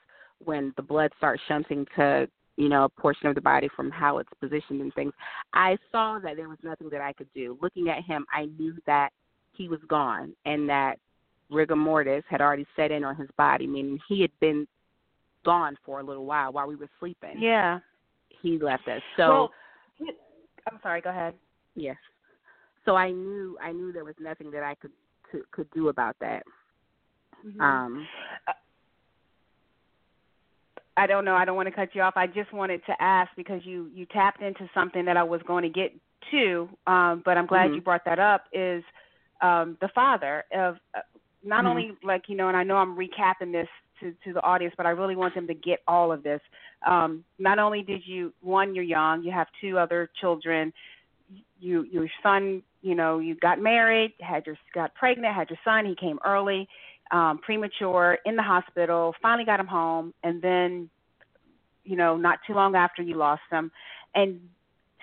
when 0.43 0.73
the 0.75 0.83
blood 0.83 1.11
starts 1.17 1.41
shunting 1.47 1.85
to 1.95 2.27
you 2.57 2.69
know 2.69 2.85
a 2.85 2.89
portion 2.89 3.27
of 3.27 3.35
the 3.35 3.41
body 3.41 3.69
from 3.75 3.91
how 3.91 4.17
it's 4.17 4.29
positioned 4.39 4.81
and 4.81 4.93
things 4.93 5.13
i 5.53 5.77
saw 5.91 6.19
that 6.19 6.35
there 6.35 6.49
was 6.49 6.57
nothing 6.63 6.89
that 6.89 7.01
i 7.01 7.11
could 7.13 7.27
do 7.33 7.57
looking 7.61 7.89
at 7.89 8.03
him 8.03 8.25
i 8.33 8.45
knew 8.57 8.73
that 8.85 9.09
he 9.53 9.67
was 9.67 9.79
gone 9.87 10.33
and 10.45 10.67
that 10.69 10.97
rigor 11.49 11.75
mortis 11.75 12.23
had 12.29 12.41
already 12.41 12.65
set 12.75 12.91
in 12.91 13.03
on 13.03 13.15
his 13.15 13.29
body 13.37 13.67
meaning 13.67 13.99
he 14.07 14.21
had 14.21 14.31
been 14.39 14.67
gone 15.43 15.77
for 15.85 15.99
a 15.99 16.03
little 16.03 16.25
while 16.25 16.51
while 16.51 16.67
we 16.67 16.75
were 16.75 16.89
sleeping 16.99 17.35
yeah 17.39 17.79
he 18.41 18.57
left 18.59 18.87
us 18.87 19.01
so 19.15 19.51
well, 19.99 20.09
i'm 20.71 20.79
sorry 20.81 21.01
go 21.01 21.09
ahead 21.09 21.33
yes 21.75 21.97
so 22.83 22.95
i 22.95 23.11
knew 23.11 23.57
i 23.61 23.71
knew 23.71 23.91
there 23.91 24.05
was 24.05 24.15
nothing 24.19 24.49
that 24.51 24.63
i 24.63 24.75
could 24.75 24.91
to, 25.31 25.43
could 25.51 25.69
do 25.71 25.89
about 25.89 26.15
that 26.19 26.43
mm-hmm. 27.45 27.61
um 27.61 28.07
I 30.97 31.07
don't 31.07 31.25
know. 31.25 31.35
I 31.35 31.43
don't 31.43 31.55
want 31.55 31.67
to 31.67 31.75
cut 31.75 31.89
you 31.93 32.01
off. 32.01 32.13
I 32.15 32.27
just 32.27 32.53
wanted 32.53 32.81
to 32.85 32.93
ask 33.01 33.29
because 33.35 33.61
you 33.65 33.89
you 33.93 34.05
tapped 34.05 34.41
into 34.41 34.69
something 34.73 35.03
that 35.05 35.17
I 35.17 35.23
was 35.23 35.41
going 35.45 35.63
to 35.63 35.69
get 35.69 35.93
to, 36.31 36.69
um, 36.87 37.21
but 37.25 37.37
I'm 37.37 37.47
glad 37.47 37.65
mm-hmm. 37.65 37.75
you 37.75 37.81
brought 37.81 38.05
that 38.05 38.19
up. 38.19 38.45
Is 38.53 38.83
um, 39.41 39.77
the 39.81 39.89
father 39.93 40.45
of 40.57 40.77
not 41.45 41.63
Mhm. 41.63 41.67
only 41.67 41.97
like 42.03 42.27
you 42.27 42.35
know, 42.35 42.47
and 42.47 42.57
I 42.57 42.63
know 42.63 42.77
I'm 42.77 42.97
recapping 42.97 43.51
this 43.51 43.67
to 43.99 44.13
to 44.23 44.33
the 44.33 44.41
audience, 44.43 44.73
but 44.77 44.85
I 44.85 44.89
really 44.89 45.15
want 45.15 45.35
them 45.35 45.47
to 45.47 45.53
get 45.53 45.81
all 45.87 46.11
of 46.11 46.23
this. 46.23 46.41
Um, 46.85 47.23
not 47.39 47.59
only 47.59 47.81
did 47.81 48.05
you 48.05 48.33
one, 48.41 48.75
you're 48.75 48.83
young, 48.83 49.23
you 49.23 49.31
have 49.31 49.47
two 49.61 49.77
other 49.77 50.09
children. 50.19 50.73
You 51.59 51.83
your 51.83 52.07
son, 52.21 52.61
you 52.81 52.95
know, 52.95 53.19
you 53.19 53.35
got 53.35 53.59
married, 53.59 54.13
had 54.19 54.45
your 54.45 54.57
got 54.73 54.93
pregnant, 54.95 55.33
had 55.33 55.49
your 55.49 55.59
son. 55.63 55.85
He 55.85 55.95
came 55.95 56.19
early, 56.25 56.67
um, 57.11 57.39
premature, 57.39 58.19
in 58.25 58.35
the 58.35 58.43
hospital. 58.43 59.15
Finally 59.21 59.45
got 59.45 59.59
him 59.59 59.67
home, 59.67 60.13
and 60.23 60.41
then, 60.41 60.89
you 61.83 61.95
know, 61.95 62.17
not 62.17 62.39
too 62.45 62.53
long 62.53 62.75
after 62.75 63.01
you 63.01 63.15
lost 63.15 63.41
him, 63.51 63.71
and 64.13 64.39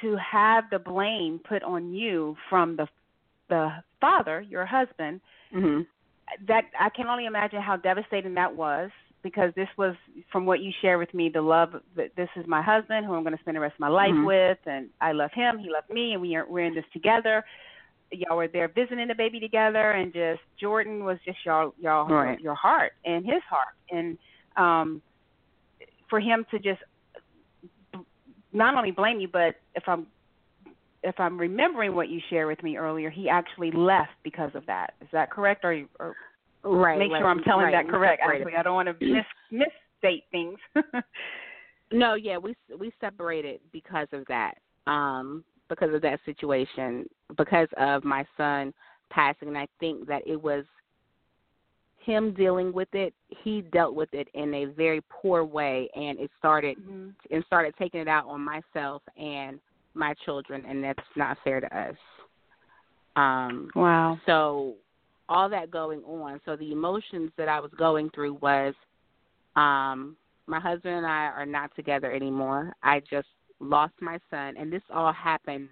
to 0.01 0.17
have 0.17 0.65
the 0.71 0.79
blame 0.79 1.41
put 1.41 1.63
on 1.63 1.93
you 1.93 2.37
from 2.49 2.77
the 2.77 2.89
the 3.49 3.71
father, 4.01 4.41
your 4.41 4.65
husband, 4.65 5.21
Mhm. 5.53 5.87
That 6.47 6.65
I 6.79 6.89
can 6.91 7.07
only 7.07 7.27
imagine 7.27 7.61
how 7.61 7.77
devastating 7.77 8.35
that 8.35 8.55
was 8.55 8.91
because 9.23 9.53
this 9.55 9.69
was 9.79 9.95
from 10.31 10.47
what 10.47 10.61
you 10.61 10.73
shared 10.81 10.99
with 10.99 11.13
me 11.15 11.29
the 11.29 11.41
love 11.43 11.75
that 11.97 12.11
this 12.17 12.29
is 12.37 12.47
my 12.47 12.63
husband 12.63 13.07
who 13.07 13.15
I'm 13.15 13.23
going 13.23 13.37
to 13.37 13.41
spend 13.43 13.57
the 13.57 13.61
rest 13.61 13.75
of 13.75 13.81
my 13.81 13.89
life 13.89 14.15
Mhm. 14.15 14.27
with 14.27 14.59
and 14.67 14.91
I 15.01 15.13
love 15.13 15.31
him 15.33 15.59
he 15.59 15.71
loved 15.71 15.91
me 15.91 16.13
and 16.13 16.21
we 16.23 16.35
are 16.35 16.45
we're 16.47 16.65
in 16.65 16.75
this 16.75 16.85
together 16.93 17.45
y'all 18.11 18.37
were 18.37 18.49
there 18.49 18.69
visiting 18.69 19.09
the 19.09 19.15
baby 19.15 19.41
together 19.41 19.93
and 19.93 20.13
just 20.13 20.41
Jordan 20.59 21.05
was 21.05 21.19
just 21.25 21.39
y'all 21.45 21.75
y'all 21.79 22.09
Right. 22.09 22.41
your 22.41 22.55
heart 22.55 22.93
and 23.05 23.25
his 23.25 23.43
heart 23.49 23.75
and 23.91 24.19
um 24.57 25.03
for 26.11 26.19
him 26.21 26.45
to 26.51 26.59
just 26.59 26.83
not 28.53 28.75
only 28.75 28.91
blame 28.91 29.21
you 29.21 29.29
but 29.29 29.57
if 29.75 29.89
I'm 29.89 30.07
if 31.03 31.19
I'm 31.19 31.39
remembering 31.39 31.95
what 31.95 32.09
you 32.09 32.21
shared 32.31 32.49
with 32.49 32.63
me 32.63 32.77
earlier, 32.77 33.11
he 33.11 33.29
actually 33.29 33.71
left 33.73 34.13
because 34.23 34.51
of 34.55 34.65
that. 34.67 34.95
Is 35.01 35.09
that 35.13 35.31
correct? 35.31 35.65
Or, 35.65 35.83
or 35.99 36.15
Right. 36.65 36.97
make 36.97 37.09
sure 37.09 37.27
I'm 37.27 37.43
telling 37.43 37.65
right, 37.65 37.73
that 37.73 37.91
correct. 37.91 38.23
Actually, 38.25 38.55
I 38.55 38.63
don't 38.63 38.75
want 38.75 38.89
to 38.89 39.05
mis 39.05 39.25
misstate 39.51 40.23
things. 40.31 40.59
No, 41.93 42.15
yeah, 42.15 42.39
we 42.39 42.57
we 42.79 42.93
separated 43.01 43.61
because 43.71 44.09
of 44.13 44.25
that. 44.29 44.55
Um, 44.87 45.45
because 45.69 45.95
of 45.95 46.03
that 46.03 46.21
situation, 46.27 47.09
because 47.37 47.69
of 47.79 48.05
my 48.05 48.27
son 48.37 48.75
passing, 49.11 49.49
and 49.49 49.57
I 49.57 49.67
think 49.81 50.07
that 50.07 50.23
it 50.27 50.43
was 50.43 50.65
him 52.05 52.35
dealing 52.35 52.73
with 52.73 52.89
it. 52.93 53.15
He 53.43 53.63
dealt 53.73 53.95
with 53.95 54.09
it 54.13 54.29
in 54.35 54.53
a 54.53 54.65
very 54.67 55.01
poor 55.09 55.45
way, 55.45 55.89
and 55.95 56.19
it 56.19 56.31
started 56.39 56.77
mm-hmm. 56.79 57.11
and 57.31 57.45
started 57.47 57.75
taking 57.79 58.01
it 58.01 58.09
out 58.09 58.27
on 58.27 58.41
myself 58.41 59.03
and 59.17 59.61
my 59.95 60.15
children, 60.25 60.65
and 60.69 60.83
that's 60.83 60.99
not 61.17 61.37
fair 61.45 61.61
to 61.61 61.79
us. 61.79 61.97
Um, 63.17 63.71
Wow. 63.75 64.19
so 64.27 64.75
all 65.29 65.49
that 65.49 65.71
going 65.71 66.03
on 66.05 66.41
so 66.45 66.57
the 66.57 66.73
emotions 66.73 67.31
that 67.39 67.49
i 67.49 67.59
was 67.59 67.71
going 67.79 68.11
through 68.11 68.35
was 68.35 68.75
um 69.57 70.17
my 70.47 70.61
husband 70.61 70.95
and 70.97 71.07
i 71.07 71.27
are 71.27 71.47
not 71.47 71.75
together 71.75 72.13
anymore 72.13 72.73
i 72.83 73.01
just 73.09 73.29
lost 73.61 73.95
my 74.01 74.19
son 74.31 74.55
and 74.59 74.73
this 74.73 74.83
all 74.93 75.13
happened 75.13 75.69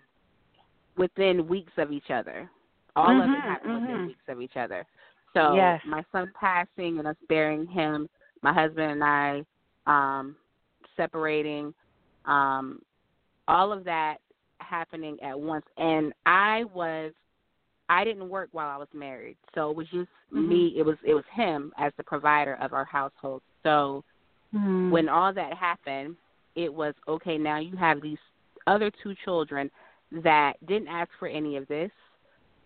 within 0.96 1.46
weeks 1.48 1.72
of 1.76 1.92
each 1.92 2.10
other 2.10 2.48
all 2.96 3.10
of 3.20 3.26
Mhm, 3.28 3.34
it 3.34 3.40
happened 3.42 3.74
within 3.74 3.96
mhm. 3.98 4.06
weeks 4.06 4.24
of 4.28 4.40
each 4.40 4.56
other 4.56 4.86
so 5.34 5.54
Yes. 5.56 5.80
my 5.86 6.02
son 6.12 6.30
passing 6.38 6.98
and 6.98 7.08
us 7.08 7.16
burying 7.28 7.66
him 7.66 8.08
my 8.42 8.52
husband 8.52 8.92
and 8.92 9.04
i 9.04 9.42
um 9.86 10.36
separating 10.96 11.74
um 12.24 12.80
all 13.50 13.72
of 13.72 13.84
that 13.84 14.18
happening 14.60 15.16
at 15.22 15.38
once 15.38 15.64
and 15.76 16.12
i 16.26 16.64
was 16.72 17.12
I 17.90 18.04
didn't 18.04 18.28
work 18.28 18.50
while 18.52 18.68
I 18.68 18.76
was 18.76 18.86
married, 18.94 19.36
so 19.52 19.68
it 19.70 19.76
was 19.76 19.88
just 19.88 20.08
Mhm. 20.32 20.46
me. 20.48 20.78
It 20.78 20.84
was 20.84 20.96
it 21.02 21.12
was 21.12 21.26
him 21.32 21.72
as 21.76 21.92
the 21.96 22.04
provider 22.04 22.54
of 22.60 22.72
our 22.72 22.84
household. 22.84 23.42
So 23.64 24.04
Mm-hmm. 24.54 24.90
when 24.90 25.08
all 25.08 25.32
that 25.32 25.54
happened, 25.54 26.16
it 26.54 26.72
was 26.72 26.94
okay. 27.08 27.36
Now 27.36 27.58
you 27.58 27.76
have 27.76 28.00
these 28.00 28.18
other 28.68 28.92
two 29.02 29.14
children 29.24 29.70
that 30.12 30.54
didn't 30.66 30.86
ask 30.88 31.10
for 31.18 31.26
any 31.26 31.56
of 31.56 31.66
this. 31.66 31.90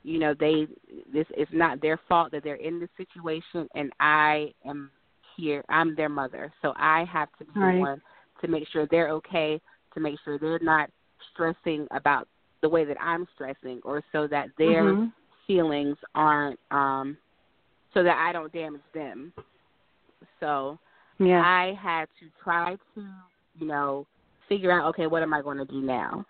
You 0.03 0.19
know, 0.19 0.35
they 0.35 0.67
this 1.11 1.27
is 1.39 1.49
not 1.53 1.81
their 1.81 1.97
fault 2.07 2.31
that 2.33 2.45
they're 2.45 2.57
in 2.57 2.79
this 2.79 2.91
situation, 2.99 3.67
and 3.75 3.91
I 4.01 4.53
am 4.67 4.91
here. 5.37 5.65
I'm 5.71 5.95
their 5.95 6.11
mother, 6.11 6.53
so 6.61 6.75
I 6.77 7.05
have 7.05 7.31
to 7.39 7.47
be 7.47 7.61
Right. 7.61 7.75
the 7.77 7.81
one 7.81 8.03
to 8.43 8.49
make 8.49 8.69
sure 8.69 8.87
they're 8.87 9.11
okay, 9.11 9.59
to 9.95 10.01
make 10.01 10.19
sure 10.25 10.39
they're 10.39 10.59
not 10.61 10.91
stressing 11.33 11.87
about 11.91 12.29
the 12.63 12.69
way 12.69 12.85
that 12.85 12.97
I'm 13.01 13.27
stressing, 13.35 13.81
or 13.85 14.03
so 14.13 14.27
that 14.29 14.49
their 14.57 14.85
Mhm. 14.85 15.13
feelings 15.47 15.99
aren't 16.15 16.59
um 16.71 17.17
so 17.93 18.03
that 18.03 18.17
I 18.19 18.33
don't 18.33 18.53
damage 18.53 18.83
them. 18.93 19.33
So 20.41 20.79
yeah. 21.19 21.43
I 21.45 21.75
had 21.81 22.09
to 22.21 22.29
try 22.43 22.77
to, 22.95 23.07
you 23.59 23.67
know, 23.67 24.07
figure 24.49 24.73
out 24.73 24.87
okay, 24.89 25.07
what 25.07 25.23
am 25.23 25.33
I 25.33 25.43
going 25.43 25.59
to 25.59 25.65
do 25.65 25.81
now? 25.81 26.25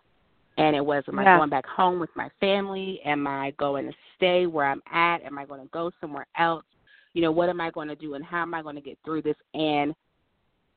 And 0.57 0.77
it 0.77 0.85
was 0.85 1.05
am 1.09 1.18
Yeah. 1.18 1.35
I 1.35 1.38
going 1.38 1.50
back 1.50 1.66
home 1.66 1.98
with 1.98 2.14
my 2.14 2.29
family? 2.40 3.00
Am 3.05 3.27
I 3.27 3.53
going 3.53 3.87
to 3.87 3.96
stay 4.16 4.46
where 4.46 4.66
I'm 4.66 4.83
at? 4.90 5.22
Am 5.22 5.38
I 5.38 5.46
going 5.46 5.61
to 5.61 5.68
go 5.68 5.90
somewhere 6.00 6.27
else? 6.37 6.64
You 7.12 7.22
know, 7.22 7.33
what 7.33 7.48
am 7.48 7.61
I 7.61 7.70
going 7.70 7.88
to 7.88 7.96
do 7.96 8.14
and 8.14 8.24
how 8.24 8.42
am 8.42 8.55
I 8.55 8.62
going 8.62 8.74
to 8.74 8.81
get 8.81 8.98
through 9.05 9.22
this? 9.22 9.37
And 9.55 9.94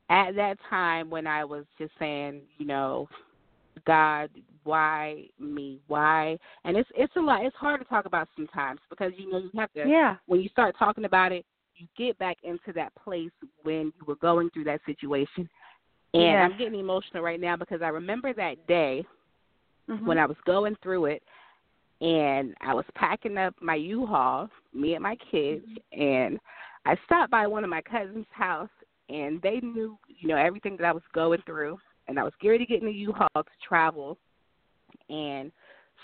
at 0.09 0.35
that 0.35 0.57
time 0.69 1.09
when 1.09 1.27
I 1.27 1.43
was 1.43 1.65
just 1.77 1.91
saying, 1.99 2.41
you 2.57 2.65
know, 2.65 3.07
God, 3.85 4.29
why 4.63 5.25
me? 5.39 5.79
Why? 5.87 6.37
And 6.63 6.75
it's 6.77 6.89
it's 6.95 7.15
a 7.15 7.19
lot. 7.19 7.45
It's 7.45 7.55
hard 7.55 7.79
to 7.81 7.85
talk 7.85 8.05
about 8.05 8.27
sometimes 8.35 8.79
because 8.89 9.11
you 9.17 9.31
know 9.31 9.39
you 9.39 9.51
have 9.59 9.71
to 9.73 9.87
yeah. 9.87 10.15
when 10.25 10.41
you 10.41 10.49
start 10.49 10.75
talking 10.77 11.05
about 11.05 11.31
it, 11.31 11.45
you 11.75 11.87
get 11.97 12.17
back 12.17 12.37
into 12.43 12.73
that 12.73 12.93
place 12.95 13.31
when 13.63 13.93
you 13.97 14.05
were 14.07 14.15
going 14.15 14.49
through 14.51 14.65
that 14.65 14.81
situation. 14.85 15.49
And 16.13 16.23
Yes. 16.23 16.51
I'm 16.51 16.57
getting 16.57 16.79
emotional 16.79 17.21
right 17.21 17.39
now 17.39 17.55
because 17.55 17.81
I 17.81 17.89
remember 17.89 18.33
that 18.33 18.65
day 18.67 19.05
Mhm. 19.89 20.05
when 20.05 20.17
I 20.17 20.25
was 20.25 20.37
going 20.45 20.75
through 20.77 21.05
it 21.05 21.23
and 22.01 22.55
I 22.61 22.73
was 22.73 22.85
packing 22.95 23.37
up 23.37 23.55
my 23.61 23.75
U-Haul, 23.75 24.49
me 24.73 24.93
and 24.95 25.03
my 25.03 25.15
kids, 25.17 25.65
and 25.91 26.39
I 26.85 26.95
stopped 27.05 27.31
by 27.31 27.47
one 27.47 27.63
of 27.63 27.69
my 27.69 27.81
cousin's 27.81 28.27
house 28.31 28.69
and 29.09 29.41
they 29.41 29.59
knew, 29.61 29.97
you 30.07 30.27
know, 30.27 30.37
everything 30.37 30.77
that 30.77 30.85
I 30.85 30.91
was 30.91 31.03
going 31.13 31.41
through 31.45 31.77
and 32.07 32.19
I 32.19 32.23
was 32.23 32.33
geared 32.41 32.59
to 32.59 32.65
get 32.65 32.81
in 32.81 32.87
the 32.87 32.93
U-Haul 32.93 33.29
to 33.35 33.43
travel 33.67 34.17
and 35.09 35.51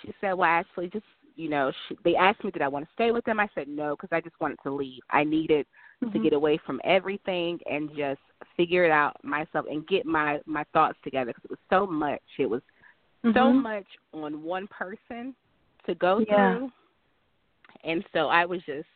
she 0.01 0.13
said, 0.19 0.33
"Well, 0.33 0.49
actually, 0.49 0.89
just 0.89 1.05
you 1.35 1.49
know, 1.49 1.71
she, 1.87 1.97
they 2.03 2.15
asked 2.15 2.43
me 2.43 2.51
did 2.51 2.61
I 2.61 2.67
want 2.67 2.85
to 2.85 2.93
stay 2.93 3.11
with 3.11 3.25
them. 3.25 3.39
I 3.39 3.47
said 3.55 3.67
no 3.67 3.95
because 3.95 4.09
I 4.11 4.21
just 4.21 4.39
wanted 4.39 4.59
to 4.63 4.71
leave. 4.71 5.01
I 5.09 5.23
needed 5.23 5.65
to 6.01 6.07
Mhm. 6.07 6.23
get 6.23 6.33
away 6.33 6.57
from 6.65 6.81
everything 6.83 7.59
and 7.65 7.89
just 7.95 8.21
figure 8.55 8.85
it 8.85 8.91
out 8.91 9.15
myself 9.23 9.65
and 9.69 9.87
get 9.87 10.05
my 10.05 10.41
my 10.45 10.63
thoughts 10.73 10.97
together 11.03 11.31
because 11.33 11.45
it 11.45 11.51
was 11.51 11.59
so 11.69 11.87
much. 11.87 12.21
It 12.37 12.49
was 12.49 12.61
so 13.23 13.51
Mhm. 13.51 13.61
much 13.61 13.87
on 14.13 14.43
one 14.43 14.67
person 14.67 15.35
to 15.85 15.95
go 15.95 16.19
Yeah. 16.19 16.35
through, 16.35 16.71
and 17.83 18.05
so 18.13 18.27
I 18.29 18.45
was 18.45 18.63
just. 18.63 18.87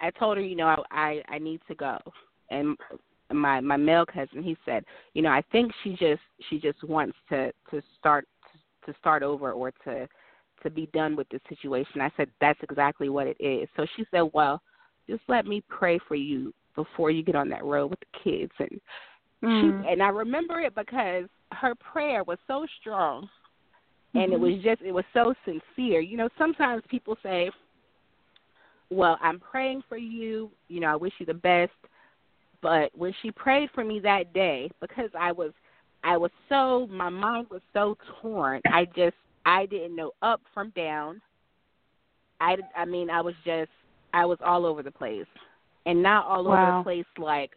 I 0.00 0.10
told 0.10 0.36
her, 0.36 0.42
you 0.42 0.56
know, 0.56 0.66
I 0.66 0.82
I, 0.90 1.22
I 1.28 1.38
need 1.38 1.60
to 1.68 1.74
go, 1.74 1.98
and 2.50 2.76
my 3.34 3.60
my 3.60 3.76
male 3.76 4.06
cousin 4.06 4.42
he 4.42 4.56
said 4.64 4.84
you 5.14 5.22
know 5.22 5.30
i 5.30 5.42
think 5.52 5.72
she 5.82 5.90
just 5.90 6.22
she 6.48 6.58
just 6.58 6.82
wants 6.84 7.16
to 7.28 7.52
to 7.70 7.82
start 7.98 8.26
to 8.84 8.94
start 8.98 9.22
over 9.22 9.52
or 9.52 9.72
to 9.84 10.08
to 10.62 10.70
be 10.70 10.86
done 10.92 11.16
with 11.16 11.28
the 11.30 11.40
situation. 11.48 12.00
I 12.00 12.10
said 12.16 12.28
that's 12.40 12.58
exactly 12.62 13.08
what 13.08 13.26
it 13.26 13.36
is. 13.40 13.68
So 13.76 13.86
she 13.96 14.04
said 14.10 14.22
well 14.32 14.62
just 15.08 15.22
let 15.28 15.46
me 15.46 15.62
pray 15.68 15.98
for 16.06 16.14
you 16.14 16.54
before 16.74 17.10
you 17.10 17.22
get 17.22 17.34
on 17.34 17.48
that 17.48 17.64
road 17.64 17.88
with 17.88 18.00
the 18.00 18.18
kids. 18.22 18.52
And 18.58 18.80
Mm. 19.44 19.82
she 19.82 19.88
and 19.88 20.02
i 20.02 20.08
remember 20.08 20.60
it 20.60 20.74
because 20.74 21.24
her 21.52 21.74
prayer 21.74 22.22
was 22.22 22.38
so 22.46 22.64
strong 22.80 23.28
and 24.14 24.32
it 24.32 24.38
Mhm. 24.38 24.40
was 24.40 24.62
just 24.62 24.82
it 24.82 24.92
was 24.92 25.04
so 25.12 25.34
sincere. 25.44 26.00
You 26.00 26.16
know 26.16 26.28
sometimes 26.38 26.84
people 26.88 27.16
say 27.22 27.50
well 28.90 29.18
i'm 29.20 29.40
praying 29.40 29.82
for 29.88 29.96
you. 29.96 30.52
You 30.68 30.80
know 30.80 30.88
i 30.88 30.96
wish 30.96 31.12
you 31.18 31.26
the 31.26 31.34
best 31.34 31.72
but 32.62 32.90
when 32.96 33.12
she 33.20 33.30
prayed 33.30 33.68
for 33.74 33.84
me 33.84 34.00
that 34.00 34.32
day 34.32 34.70
because 34.80 35.10
i 35.18 35.30
was 35.32 35.52
i 36.04 36.16
was 36.16 36.30
so 36.48 36.86
my 36.90 37.08
mind 37.08 37.46
was 37.50 37.60
so 37.72 37.96
torn 38.20 38.60
i 38.72 38.84
just 38.96 39.16
i 39.44 39.66
didn't 39.66 39.96
know 39.96 40.12
up 40.22 40.40
from 40.54 40.70
down. 40.70 41.20
I 42.40 42.56
i 42.76 42.84
mean 42.84 43.10
i 43.10 43.20
was 43.20 43.34
just 43.44 43.70
i 44.14 44.24
was 44.24 44.38
all 44.44 44.64
over 44.64 44.82
the 44.82 44.90
place. 44.90 45.26
And 45.84 46.00
not 46.00 46.26
all 46.26 46.46
over 46.46 46.78
the 46.78 46.82
place 46.84 47.06
like 47.18 47.50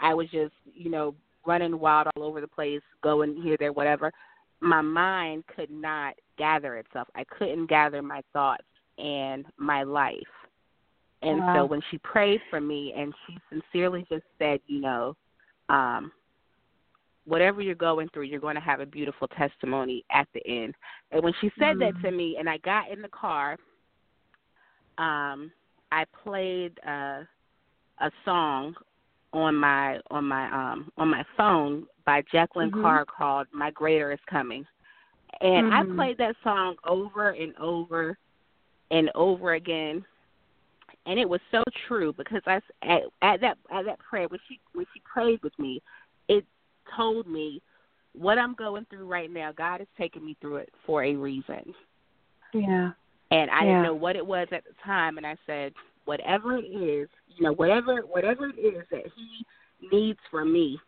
i 0.00 0.14
was 0.14 0.28
just 0.30 0.54
you 0.72 0.90
know 0.90 1.14
running 1.44 1.78
wild 1.78 2.06
all 2.16 2.22
over 2.22 2.40
the 2.40 2.48
place 2.48 2.80
going 3.02 3.40
here 3.42 3.56
there 3.58 3.72
whatever. 3.72 4.12
My 4.60 4.80
mind 4.80 5.42
could 5.54 5.70
not 5.70 6.14
gather 6.38 6.76
itself. 6.76 7.08
I 7.16 7.24
couldn't 7.24 7.66
gather 7.66 8.00
my 8.00 8.22
thoughts 8.32 8.62
and 8.96 9.44
my 9.58 9.82
life 9.82 10.22
and 11.22 11.40
Wow. 11.40 11.54
so 11.54 11.64
when 11.66 11.80
she 11.90 11.98
prayed 11.98 12.40
for 12.50 12.60
me 12.60 12.92
and 12.96 13.14
she 13.26 13.38
sincerely 13.48 14.04
just 14.08 14.24
said, 14.38 14.60
you 14.66 14.80
know, 14.80 15.16
um, 15.68 16.12
whatever 17.24 17.62
you're 17.62 17.74
going 17.74 18.08
through, 18.08 18.24
you're 18.24 18.40
going 18.40 18.56
to 18.56 18.60
have 18.60 18.80
a 18.80 18.86
beautiful 18.86 19.28
testimony 19.28 20.04
at 20.10 20.26
the 20.34 20.44
end. 20.46 20.74
And 21.12 21.22
when 21.22 21.32
she 21.40 21.50
said 21.58 21.78
that 21.78 22.00
to 22.02 22.10
me 22.10 22.36
and 22.38 22.48
I 22.48 22.58
got 22.58 22.90
in 22.90 23.00
the 23.00 23.08
car, 23.08 23.56
um, 24.98 25.52
I 25.92 26.04
played 26.24 26.78
uh, 26.86 27.22
a 28.00 28.10
song 28.24 28.74
on 29.32 29.54
my 29.54 29.98
on 30.10 30.24
my 30.24 30.50
um 30.52 30.92
on 30.98 31.08
my 31.08 31.24
phone 31.36 31.86
by 32.04 32.22
Jekalyn 32.22 32.70
Mhm. 32.70 32.82
Carr 32.82 33.06
called 33.06 33.46
"My 33.52 33.70
Greater 33.70 34.12
Is 34.12 34.20
Coming," 34.28 34.66
and 35.40 35.66
Mhm. 35.66 35.72
I 35.72 35.96
played 35.96 36.18
that 36.18 36.36
song 36.42 36.76
over 36.84 37.30
and 37.30 37.56
over 37.56 38.18
and 38.90 39.10
over 39.14 39.54
again, 39.54 40.04
and 41.06 41.18
it 41.18 41.28
was 41.28 41.40
so 41.50 41.62
true 41.88 42.12
because 42.16 42.42
I 42.46 42.56
s- 42.56 42.62
at, 42.82 43.02
at 43.22 43.40
that 43.40 43.58
at 43.70 43.84
that 43.86 43.98
prayer 43.98 44.28
when 44.28 44.40
she 44.48 44.60
when 44.74 44.86
she 44.94 45.00
prayed 45.10 45.42
with 45.42 45.56
me, 45.58 45.80
it 46.28 46.44
told 46.96 47.26
me 47.26 47.60
what 48.14 48.38
I'm 48.38 48.54
going 48.54 48.86
through 48.90 49.06
right 49.06 49.30
now. 49.30 49.52
God 49.52 49.80
is 49.80 49.86
taking 49.98 50.24
me 50.24 50.36
through 50.40 50.56
it 50.56 50.68
for 50.86 51.04
a 51.04 51.14
reason. 51.14 51.74
Yeah. 52.52 52.90
And 53.30 53.50
I 53.50 53.60
Yeah. 53.60 53.66
didn't 53.66 53.82
know 53.82 53.94
what 53.94 54.16
it 54.16 54.26
was 54.26 54.48
at 54.52 54.64
the 54.64 54.74
time 54.84 55.16
and 55.16 55.26
I 55.26 55.36
said, 55.46 55.72
Whatever 56.04 56.56
it 56.56 56.64
is, 56.64 57.08
you 57.28 57.44
know, 57.44 57.52
whatever 57.52 58.00
whatever 58.00 58.48
it 58.48 58.58
is 58.58 58.84
that 58.90 59.04
he 59.14 59.46
needs 59.90 60.18
from 60.30 60.52
me, 60.52 60.78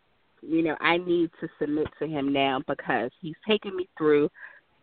you 0.41 0.61
know, 0.61 0.75
I 0.81 0.97
need 0.97 1.31
to 1.39 1.47
submit 1.59 1.87
to 1.99 2.07
him 2.07 2.31
now 2.33 2.61
because 2.67 3.11
he's 3.21 3.35
taking 3.47 3.75
me 3.75 3.87
through 3.97 4.29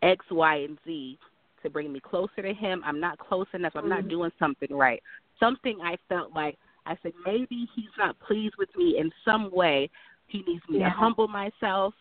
X, 0.01 0.25
Y, 0.31 0.55
and 0.57 0.77
Z 0.85 1.17
to 1.61 1.69
bring 1.69 1.93
me 1.93 1.99
closer 1.99 2.41
to 2.41 2.53
him. 2.53 2.81
I'm 2.85 2.99
not 2.99 3.17
close 3.19 3.47
enough. 3.53 3.73
I'm 3.75 3.87
not 3.87 4.03
Mhm. 4.03 4.09
doing 4.09 4.31
something 4.39 4.75
right. 4.75 5.01
Something 5.43 5.79
I 5.83 5.97
felt 6.07 6.33
like 6.33 6.57
I 6.85 6.97
said 7.03 7.13
maybe 7.25 7.67
he's 7.75 7.85
not 7.97 8.17
pleased 8.19 8.55
with 8.57 8.69
me 8.77 8.97
in 8.97 9.11
some 9.25 9.51
way. 9.51 9.89
He 10.27 10.41
needs 10.47 10.63
me 10.69 10.79
Yeah. 10.79 10.89
to 10.89 10.95
humble 10.95 11.27
myself. 11.27 11.93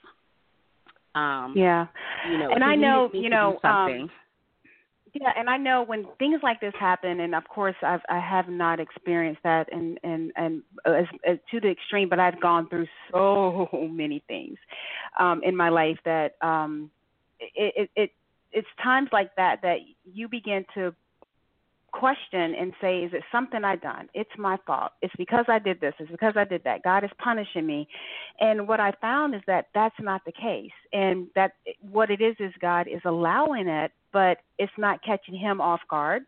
Um, 1.14 1.54
Yeah. 1.56 1.86
you 2.30 2.38
know, 2.38 2.50
And 2.52 2.62
I 2.64 2.76
know, 2.76 3.10
you 3.12 3.28
know, 3.28 3.58
um. 3.64 4.10
Yeah, 5.14 5.30
and 5.36 5.50
I 5.50 5.58
know 5.58 5.82
when 5.82 6.06
things 6.18 6.40
like 6.42 6.58
this 6.60 6.72
happen, 6.80 7.20
and 7.20 7.34
of 7.34 7.46
course 7.46 7.76
I've 7.82 8.00
I 8.08 8.18
have 8.18 8.48
not 8.48 8.80
experienced 8.80 9.42
that, 9.42 9.70
and 9.70 9.98
and 10.02 10.32
and 10.36 10.62
as, 10.86 11.04
as 11.26 11.38
to 11.50 11.60
the 11.60 11.68
extreme, 11.68 12.08
but 12.08 12.18
I've 12.18 12.40
gone 12.40 12.66
through 12.70 12.86
so 13.10 13.68
many 13.92 14.22
things 14.26 14.56
um, 15.20 15.42
in 15.44 15.54
my 15.54 15.68
life 15.68 15.98
that 16.06 16.36
um, 16.40 16.90
it, 17.40 17.74
it 17.76 17.90
it 17.94 18.10
it's 18.52 18.68
times 18.82 19.10
like 19.12 19.34
that 19.36 19.60
that 19.62 19.78
you 20.04 20.28
begin 20.28 20.64
to 20.74 20.94
question 21.92 22.54
and 22.54 22.72
say, 22.80 23.00
is 23.00 23.12
it 23.12 23.22
something 23.30 23.64
I 23.64 23.76
done? 23.76 24.08
It's 24.14 24.30
my 24.38 24.58
fault. 24.66 24.92
It's 25.02 25.14
because 25.16 25.44
I 25.48 25.58
did 25.58 25.80
this. 25.80 25.94
It's 25.98 26.10
because 26.10 26.34
I 26.36 26.44
did 26.44 26.62
that. 26.64 26.82
God 26.82 27.04
is 27.04 27.10
punishing 27.18 27.66
me. 27.66 27.86
And 28.40 28.66
what 28.66 28.80
I 28.80 28.92
found 29.00 29.34
is 29.34 29.42
that 29.46 29.66
that's 29.74 29.94
not 30.00 30.22
the 30.24 30.32
case. 30.32 30.72
And 30.92 31.28
that 31.34 31.52
what 31.80 32.10
it 32.10 32.20
is 32.20 32.36
is 32.40 32.52
God 32.60 32.88
is 32.88 33.00
allowing 33.04 33.68
it, 33.68 33.92
but 34.12 34.38
it's 34.58 34.72
not 34.78 35.04
catching 35.04 35.36
him 35.36 35.60
off 35.60 35.80
guard. 35.88 36.24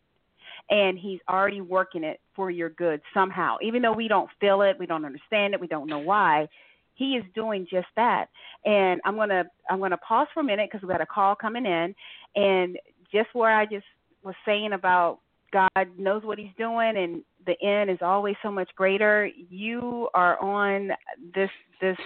And 0.71 0.99
he's 0.99 1.21
already 1.29 1.61
working 1.61 2.05
it 2.05 2.21
for 2.35 2.51
your 2.51 2.71
good 2.71 3.01
somehow. 3.13 3.57
Even 3.63 3.83
though 3.83 3.93
we 3.93 4.09
don't 4.09 4.31
feel 4.41 4.63
it, 4.63 4.77
we 4.79 4.87
don't 4.87 5.05
understand 5.05 5.55
it, 5.55 5.61
we 5.61 5.67
don't 5.67 5.89
know 5.89 5.99
why. 5.99 6.49
He 6.95 7.17
is 7.17 7.25
doing 7.35 7.67
just 7.71 7.89
that. 7.97 8.27
And 8.65 9.01
I'm 9.05 9.17
gonna 9.17 9.45
I'm 9.69 9.81
gonna 9.81 9.99
pause 9.99 10.29
for 10.33 10.41
a 10.41 10.45
minute 10.45 10.71
because 10.71 10.87
we 10.87 10.93
got 10.93 11.03
a 11.03 11.07
call 11.07 11.35
coming 11.35 11.67
in, 11.67 11.95
and 12.37 12.79
just 13.13 13.29
where 13.35 13.55
I 13.55 13.67
just 13.67 13.85
was 14.23 14.35
saying 14.47 14.73
about 14.73 15.19
God 15.55 15.87
knows 15.97 16.25
what 16.25 16.39
He's 16.39 16.53
doing, 16.59 16.97
and 16.97 17.23
the 17.47 17.55
end 17.67 17.89
is 17.89 17.99
always 18.03 18.35
so 18.43 18.51
much 18.51 18.69
greater. 18.75 19.31
You 19.49 20.09
are 20.13 20.39
on 20.43 20.91
this 21.35 21.51
this. 21.81 21.97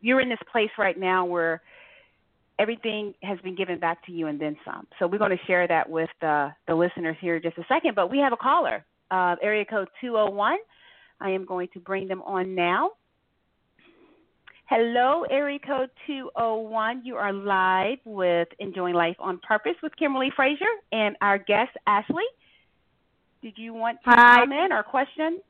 You're 0.00 0.20
in 0.20 0.28
this 0.28 0.38
place 0.50 0.70
right 0.78 0.98
now 0.98 1.24
where 1.26 1.60
everything 2.58 3.14
has 3.22 3.38
been 3.40 3.54
given 3.54 3.78
back 3.78 4.04
to 4.06 4.12
you 4.12 4.28
and 4.28 4.40
then 4.40 4.56
some. 4.64 4.86
So 4.98 5.06
we're 5.06 5.18
going 5.18 5.36
to 5.36 5.44
share 5.46 5.66
that 5.68 5.88
with 5.88 6.10
uh, 6.22 6.50
the 6.66 6.74
listeners 6.74 7.16
here 7.20 7.36
in 7.36 7.42
just 7.42 7.58
a 7.58 7.64
second. 7.68 7.94
But 7.94 8.10
we 8.10 8.18
have 8.18 8.32
a 8.32 8.36
caller, 8.36 8.84
uh, 9.10 9.36
area 9.42 9.64
code 9.64 9.88
201. 10.00 10.56
I 11.20 11.30
am 11.30 11.44
going 11.44 11.68
to 11.74 11.80
bring 11.80 12.08
them 12.08 12.22
on 12.22 12.54
now. 12.54 12.92
Hello, 14.70 15.24
area 15.30 15.58
code 15.58 15.90
201. 16.06 17.02
You 17.04 17.16
are 17.16 17.32
live 17.32 17.98
with 18.04 18.48
Enjoying 18.58 18.94
Life 18.94 19.16
on 19.18 19.38
Purpose 19.38 19.74
with 19.82 19.92
Kimberly 19.96 20.30
Frazier 20.36 20.66
and 20.92 21.16
our 21.20 21.38
guest, 21.38 21.70
Ashley. 21.86 22.24
Did 23.42 23.54
you 23.56 23.72
want 23.74 23.98
to 24.04 24.10
Hi. 24.10 24.40
comment 24.40 24.72
or 24.72 24.82
question? 24.82 25.40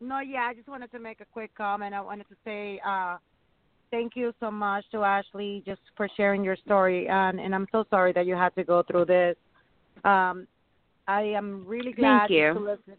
No, 0.00 0.20
yeah, 0.20 0.46
I 0.48 0.54
just 0.54 0.68
wanted 0.68 0.90
to 0.92 0.98
make 0.98 1.20
a 1.20 1.26
quick 1.26 1.54
comment. 1.56 1.94
I 1.94 2.00
wanted 2.00 2.28
to 2.28 2.36
say 2.44 2.80
uh, 2.86 3.16
thank 3.90 4.16
you 4.16 4.32
so 4.40 4.50
much 4.50 4.84
to 4.92 5.04
Ashley 5.04 5.62
just 5.66 5.80
for 5.96 6.08
sharing 6.16 6.42
your 6.42 6.56
story, 6.56 7.08
and 7.08 7.38
and 7.40 7.54
I'm 7.54 7.66
so 7.72 7.84
sorry 7.90 8.12
that 8.12 8.26
you 8.26 8.34
had 8.34 8.54
to 8.56 8.64
go 8.64 8.82
through 8.82 9.06
this. 9.06 9.36
Um, 10.04 10.46
I 11.06 11.22
am 11.22 11.64
really 11.66 11.92
glad 11.92 12.28
Thank 12.28 12.30
you. 12.30 12.54
to 12.54 12.60
listen, 12.60 12.96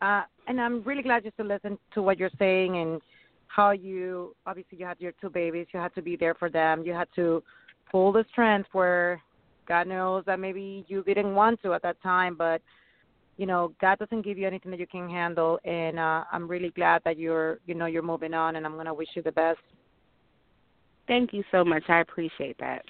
uh, 0.00 0.22
and 0.48 0.60
I'm 0.60 0.82
really 0.82 1.02
glad 1.02 1.24
just 1.24 1.36
to 1.38 1.44
listen 1.44 1.78
to 1.94 2.02
what 2.02 2.18
you're 2.18 2.30
saying 2.38 2.76
and 2.76 3.00
how 3.46 3.70
you 3.70 4.34
obviously 4.46 4.78
you 4.78 4.86
had 4.86 5.00
your 5.00 5.12
two 5.20 5.30
babies, 5.30 5.66
you 5.72 5.80
had 5.80 5.94
to 5.94 6.02
be 6.02 6.16
there 6.16 6.34
for 6.34 6.50
them, 6.50 6.82
you 6.84 6.92
had 6.92 7.08
to 7.16 7.42
pull 7.90 8.12
the 8.12 8.24
strength 8.30 8.68
where 8.72 9.20
God 9.66 9.86
knows 9.86 10.24
that 10.26 10.40
maybe 10.40 10.84
you 10.88 11.02
didn't 11.04 11.34
want 11.34 11.62
to 11.62 11.74
at 11.74 11.82
that 11.82 12.02
time, 12.02 12.34
but 12.36 12.60
you 13.36 13.46
know 13.46 13.72
god 13.80 13.98
doesn't 13.98 14.22
give 14.22 14.38
you 14.38 14.46
anything 14.46 14.70
that 14.70 14.80
you 14.80 14.86
can 14.86 15.08
handle 15.08 15.58
and 15.64 15.98
uh 15.98 16.24
i'm 16.32 16.46
really 16.48 16.70
glad 16.70 17.00
that 17.04 17.18
you're 17.18 17.58
you 17.66 17.74
know 17.74 17.86
you're 17.86 18.02
moving 18.02 18.34
on 18.34 18.56
and 18.56 18.66
i'm 18.66 18.74
going 18.74 18.86
to 18.86 18.94
wish 18.94 19.08
you 19.14 19.22
the 19.22 19.32
best 19.32 19.58
Thank 21.08 21.32
you 21.32 21.42
so 21.50 21.64
much. 21.64 21.82
I 21.88 22.00
appreciate 22.00 22.56
that. 22.60 22.84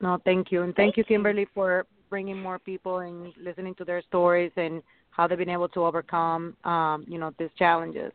no 0.00 0.18
thank 0.24 0.52
you 0.52 0.62
and 0.62 0.74
thank, 0.74 0.94
Thank 0.94 0.96
you 0.98 1.04
you. 1.08 1.16
kimberly 1.16 1.46
for 1.54 1.86
bringing 2.08 2.40
more 2.40 2.58
people 2.58 2.98
and 2.98 3.32
listening 3.42 3.74
to 3.76 3.84
their 3.84 4.00
stories 4.02 4.52
and 4.56 4.82
how 5.10 5.26
they've 5.26 5.38
been 5.38 5.48
able 5.48 5.68
to 5.70 5.84
overcome 5.84 6.56
um 6.64 7.04
you 7.08 7.18
know 7.18 7.32
these 7.38 7.50
challenges 7.58 8.12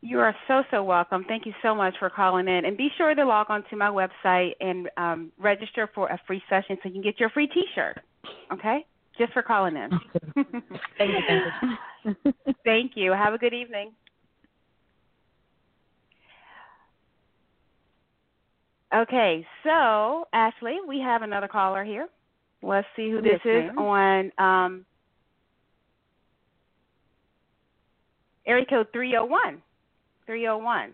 You 0.00 0.18
are 0.18 0.34
so, 0.48 0.64
so 0.70 0.82
welcome. 0.82 1.24
Thank 1.28 1.46
you 1.46 1.54
so 1.62 1.74
much 1.76 1.94
for 1.98 2.10
calling 2.10 2.48
in. 2.48 2.64
And 2.64 2.76
be 2.76 2.88
sure 2.96 3.14
to 3.14 3.24
log 3.24 3.46
on 3.50 3.62
to 3.70 3.76
my 3.76 3.88
website 3.88 4.52
and 4.60 4.90
um, 4.96 5.30
register 5.38 5.88
for 5.94 6.08
a 6.08 6.18
free 6.26 6.42
session 6.50 6.76
so 6.82 6.88
you 6.88 6.94
can 6.94 7.02
get 7.02 7.20
your 7.20 7.30
free 7.30 7.46
t 7.46 7.64
shirt. 7.74 7.98
Okay? 8.52 8.84
Just 9.18 9.32
for 9.32 9.42
calling 9.42 9.76
in. 9.76 9.90
Thank 10.98 11.10
you, 11.12 11.20
thank 11.28 11.44
you. 12.24 12.32
Thank 12.64 12.92
you. 12.96 13.12
Have 13.12 13.34
a 13.34 13.38
good 13.38 13.54
evening. 13.54 13.92
Okay, 18.94 19.46
so 19.64 20.26
Ashley, 20.32 20.78
we 20.86 21.00
have 21.00 21.22
another 21.22 21.48
caller 21.48 21.82
here. 21.84 22.08
Let's 22.62 22.86
see 22.94 23.10
who 23.10 23.22
this 23.22 23.40
Yes, 23.44 23.64
is 23.64 23.76
ma'am. 23.76 23.78
on 23.78 24.32
um, 24.38 24.86
area 28.46 28.66
code 28.68 28.88
301. 28.92 29.62
301. 30.26 30.92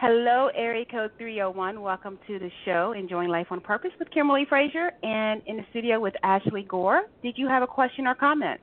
Hello, 0.00 0.48
area 0.54 0.86
code 0.90 1.10
301. 1.18 1.82
Welcome 1.82 2.18
to 2.26 2.38
the 2.38 2.48
show, 2.64 2.92
Enjoying 2.92 3.28
Life 3.28 3.48
on 3.50 3.60
Purpose 3.60 3.90
with 3.98 4.10
Kimberly 4.10 4.46
Frazier, 4.48 4.92
and 5.02 5.42
in 5.44 5.58
the 5.58 5.62
studio 5.68 6.00
with 6.00 6.14
Ashley 6.22 6.62
Gore. 6.62 7.02
Did 7.22 7.36
you 7.36 7.46
have 7.48 7.62
a 7.62 7.66
question 7.66 8.06
or 8.06 8.14
comment? 8.14 8.62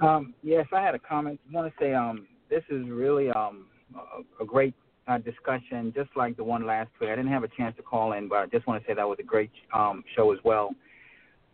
Um, 0.00 0.32
yes, 0.44 0.66
I 0.72 0.82
had 0.82 0.94
a 0.94 1.00
comment. 1.00 1.40
I 1.48 1.52
want 1.52 1.74
to 1.74 1.84
say 1.84 1.94
um, 1.94 2.28
this 2.48 2.62
is 2.70 2.88
really 2.88 3.28
um, 3.30 3.66
a, 3.96 4.44
a 4.44 4.46
great 4.46 4.72
uh, 5.08 5.18
discussion, 5.18 5.92
just 5.96 6.10
like 6.14 6.36
the 6.36 6.44
one 6.44 6.64
last 6.64 6.90
week. 7.00 7.10
I 7.10 7.16
didn't 7.16 7.32
have 7.32 7.42
a 7.42 7.50
chance 7.56 7.74
to 7.78 7.82
call 7.82 8.12
in, 8.12 8.28
but 8.28 8.36
I 8.36 8.46
just 8.46 8.68
want 8.68 8.80
to 8.80 8.88
say 8.88 8.94
that 8.94 9.08
was 9.08 9.18
a 9.18 9.24
great 9.24 9.50
um, 9.74 10.04
show 10.14 10.32
as 10.32 10.38
well. 10.44 10.70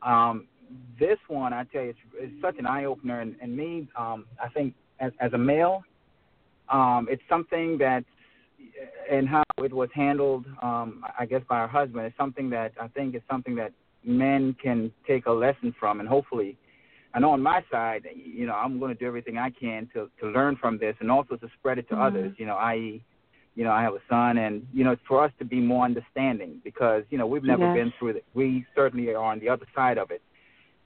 Um, 0.03 0.49
this 1.01 1.17
one, 1.29 1.55
I 1.55 1.65
tell 1.73 1.81
you, 1.81 1.89
it's, 1.89 1.99
it's 2.17 2.43
such 2.43 2.59
an 2.59 2.67
eye 2.67 2.85
opener, 2.85 3.23
and, 3.23 3.37
and 3.41 3.57
me, 3.57 3.89
um, 3.99 4.27
I 4.39 4.51
think, 4.51 4.75
as, 5.01 5.13
as 5.19 5.33
a 5.33 5.39
male, 5.39 5.83
um, 6.69 7.07
it's 7.11 7.23
something 7.27 7.79
that, 7.79 8.05
and 9.11 9.29
how 9.29 9.43
it 9.59 9.73
was 9.73 9.89
handled, 9.95 10.45
um, 10.63 11.05
I 11.19 11.27
guess, 11.27 11.43
by 11.49 11.59
her 11.61 11.69
husband, 11.69 12.07
is 12.07 12.13
something 12.17 12.51
that 12.51 12.73
I 12.81 12.89
think 12.89 13.15
is 13.15 13.23
something 13.31 13.55
that 13.57 13.73
men 14.05 14.55
can 14.63 14.93
take 15.07 15.27
a 15.27 15.33
lesson 15.33 15.75
from, 15.79 16.01
and 16.01 16.09
hopefully 16.09 16.57
I 17.15 17.19
know 17.19 17.31
on 17.31 17.43
my 17.43 17.65
side, 17.71 18.07
you 18.15 18.47
know, 18.47 18.53
I'm 18.55 18.79
going 18.79 18.93
to 18.93 18.99
do 18.99 19.07
everything 19.07 19.39
I 19.39 19.51
can 19.51 19.89
to 19.95 20.11
to 20.21 20.27
learn 20.29 20.57
from 20.57 20.79
this, 20.79 20.95
and 21.01 21.11
also 21.11 21.37
to 21.37 21.49
spread 21.59 21.79
it 21.79 21.89
to 21.89 21.95
Mhm. 21.95 22.07
others. 22.07 22.39
You 22.39 22.47
know, 22.47 22.57
i.e., 22.57 23.03
you 23.55 23.65
know, 23.65 23.73
I 23.73 23.83
have 23.83 23.95
a 23.95 24.03
son, 24.09 24.37
and 24.39 24.67
you 24.75 24.85
know, 24.85 24.97
for 25.09 25.25
us 25.25 25.33
to 25.39 25.45
be 25.45 25.61
more 25.61 25.85
understanding, 25.85 26.61
because 26.63 27.05
you 27.11 27.17
know, 27.17 27.27
we've 27.27 27.43
never 27.45 27.65
Yes. 27.65 27.75
been 27.75 27.93
through 27.99 28.09
it. 28.19 28.25
We 28.35 28.67
certainly 28.75 29.09
are 29.15 29.23
on 29.33 29.39
the 29.41 29.49
other 29.49 29.67
side 29.75 29.97
of 29.97 30.11
it, 30.11 30.21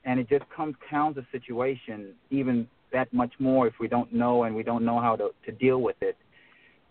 and 0.05 0.19
it 0.21 0.29
just 0.29 0.47
comes 0.49 0.75
counter 0.89 1.25
situation 1.31 2.15
even 2.29 2.67
that 2.93 3.11
much 3.13 3.33
more 3.39 3.67
if 3.67 3.79
we 3.79 3.87
don't 3.87 4.11
know 4.13 4.43
and 4.43 4.55
we 4.55 4.63
don't 4.63 4.85
know 4.85 4.99
how 4.99 5.15
to 5.17 5.33
to 5.45 5.51
deal 5.51 5.81
with 5.81 6.01
it. 6.01 6.17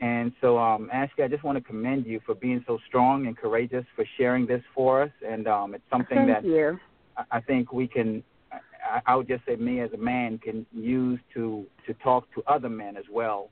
And 0.01 0.33
so, 0.41 0.59
um, 0.59 0.89
Ashley, 0.93 1.25
I 1.25 1.29
just 1.29 1.45
want 1.45 1.59
to 1.59 1.65
commend 1.65 2.07
you 2.07 2.21
for 2.25 2.35
being 2.35 2.65
so 2.67 2.79
strong 2.89 3.27
and 3.27 3.37
courageous 3.37 3.85
for 3.95 4.05
sharing 4.17 4.47
this 4.47 4.63
for 4.75 5.03
us, 5.03 5.11
and 5.27 5.47
um, 5.47 5.75
it's 5.75 5.85
something 5.91 6.27
Thank 6.27 6.43
that 6.43 6.45
you. 6.45 6.79
I- 7.17 7.39
I 7.39 7.41
think 7.41 7.73
we 7.73 7.87
can. 7.87 8.23
I, 8.51 9.03
I 9.07 9.15
would 9.15 9.29
just 9.29 9.45
say 9.45 9.57
me 9.57 9.81
as 9.81 9.93
a 9.93 9.99
man 9.99 10.39
can 10.39 10.65
use 10.73 11.21
to 11.35 11.67
to 11.87 11.95
talk 11.95 12.33
to 12.35 12.43
other 12.47 12.71
men 12.71 12.97
as 12.97 13.05
well, 13.11 13.51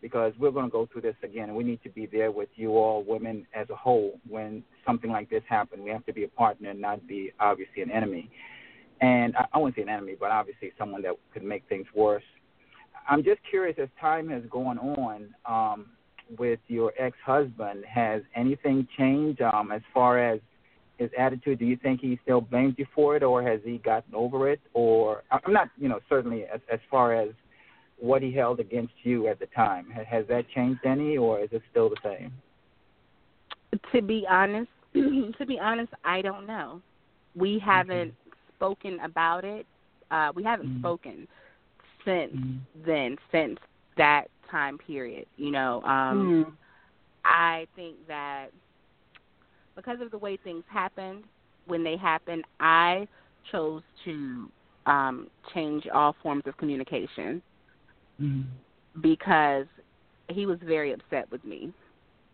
because 0.00 0.32
we're 0.38 0.50
going 0.52 0.64
to 0.64 0.70
go 0.70 0.86
through 0.90 1.02
this 1.02 1.16
again, 1.22 1.48
and 1.50 1.56
we 1.56 1.64
need 1.64 1.82
to 1.82 1.90
be 1.90 2.06
there 2.06 2.30
with 2.30 2.48
you 2.54 2.70
all, 2.78 3.04
women 3.04 3.46
as 3.54 3.68
a 3.68 3.76
whole, 3.76 4.18
when 4.26 4.64
something 4.86 5.10
like 5.10 5.28
this 5.28 5.42
happens. 5.48 5.82
We 5.84 5.90
have 5.90 6.06
to 6.06 6.14
be 6.14 6.24
a 6.24 6.28
partner 6.28 6.70
and 6.70 6.80
not 6.80 7.06
be 7.06 7.32
obviously 7.38 7.82
an 7.82 7.90
enemy. 7.90 8.30
and 9.02 9.36
I, 9.36 9.46
I 9.52 9.58
wouldn't 9.58 9.76
say 9.76 9.82
an 9.82 9.90
enemy, 9.90 10.16
but 10.18 10.30
obviously 10.30 10.72
someone 10.78 11.02
that 11.02 11.14
could 11.32 11.42
make 11.42 11.68
things 11.68 11.86
worse. 11.94 12.24
I'm 13.10 13.24
just 13.24 13.40
curious 13.50 13.76
as 13.82 13.88
time 14.00 14.28
has 14.28 14.42
gone 14.48 14.78
on 14.78 15.34
um, 15.44 15.86
with 16.38 16.60
your 16.68 16.92
ex-husband, 16.96 17.84
has 17.84 18.22
anything 18.36 18.86
changed 18.96 19.42
um, 19.42 19.72
as 19.72 19.82
far 19.92 20.32
as 20.32 20.38
his 20.96 21.10
attitude? 21.18 21.58
Do 21.58 21.64
you 21.64 21.76
think 21.76 22.00
he 22.00 22.20
still 22.22 22.40
blames 22.40 22.76
you 22.78 22.86
for 22.94 23.16
it, 23.16 23.24
or 23.24 23.42
has 23.42 23.58
he 23.64 23.78
gotten 23.78 24.14
over 24.14 24.48
it? 24.48 24.60
Or 24.74 25.24
I'm 25.32 25.52
not, 25.52 25.70
you 25.76 25.88
know, 25.88 25.98
certainly 26.08 26.44
as, 26.44 26.60
as 26.72 26.78
far 26.88 27.12
as 27.20 27.30
what 27.98 28.22
he 28.22 28.32
held 28.32 28.60
against 28.60 28.92
you 29.02 29.26
at 29.26 29.40
the 29.40 29.46
time. 29.46 29.90
Has 29.90 30.24
that 30.28 30.44
changed 30.54 30.80
any, 30.86 31.16
or 31.16 31.40
is 31.40 31.48
it 31.50 31.62
still 31.68 31.90
the 31.90 31.96
same? 32.04 32.32
To 33.92 34.02
be 34.02 34.24
honest, 34.30 34.70
to 34.94 35.46
be 35.46 35.58
honest, 35.58 35.92
I 36.04 36.22
don't 36.22 36.46
know. 36.46 36.80
We 37.34 37.60
haven't 37.64 38.12
mm-hmm. 38.12 38.30
spoken 38.56 39.00
about 39.00 39.44
it. 39.44 39.66
Uh, 40.12 40.30
we 40.32 40.44
haven't 40.44 40.68
mm-hmm. 40.68 40.80
spoken 40.80 41.28
since 42.04 42.32
mm-hmm. 42.34 42.86
then, 42.86 43.16
since 43.32 43.58
that 43.96 44.24
time 44.50 44.78
period. 44.78 45.26
You 45.36 45.50
know, 45.50 45.82
um, 45.82 46.44
mm-hmm. 46.44 46.50
I 47.24 47.66
think 47.76 47.96
that 48.08 48.48
because 49.76 50.00
of 50.00 50.10
the 50.10 50.18
way 50.18 50.38
things 50.42 50.64
happened, 50.68 51.24
when 51.66 51.84
they 51.84 51.96
happened, 51.96 52.44
I 52.58 53.06
chose 53.50 53.82
to 54.04 54.50
um, 54.86 55.28
change 55.54 55.86
all 55.92 56.14
forms 56.22 56.42
of 56.46 56.56
communication 56.56 57.42
mm-hmm. 58.20 58.42
because 59.00 59.66
he 60.28 60.46
was 60.46 60.58
very 60.64 60.92
upset 60.92 61.30
with 61.30 61.44
me. 61.44 61.72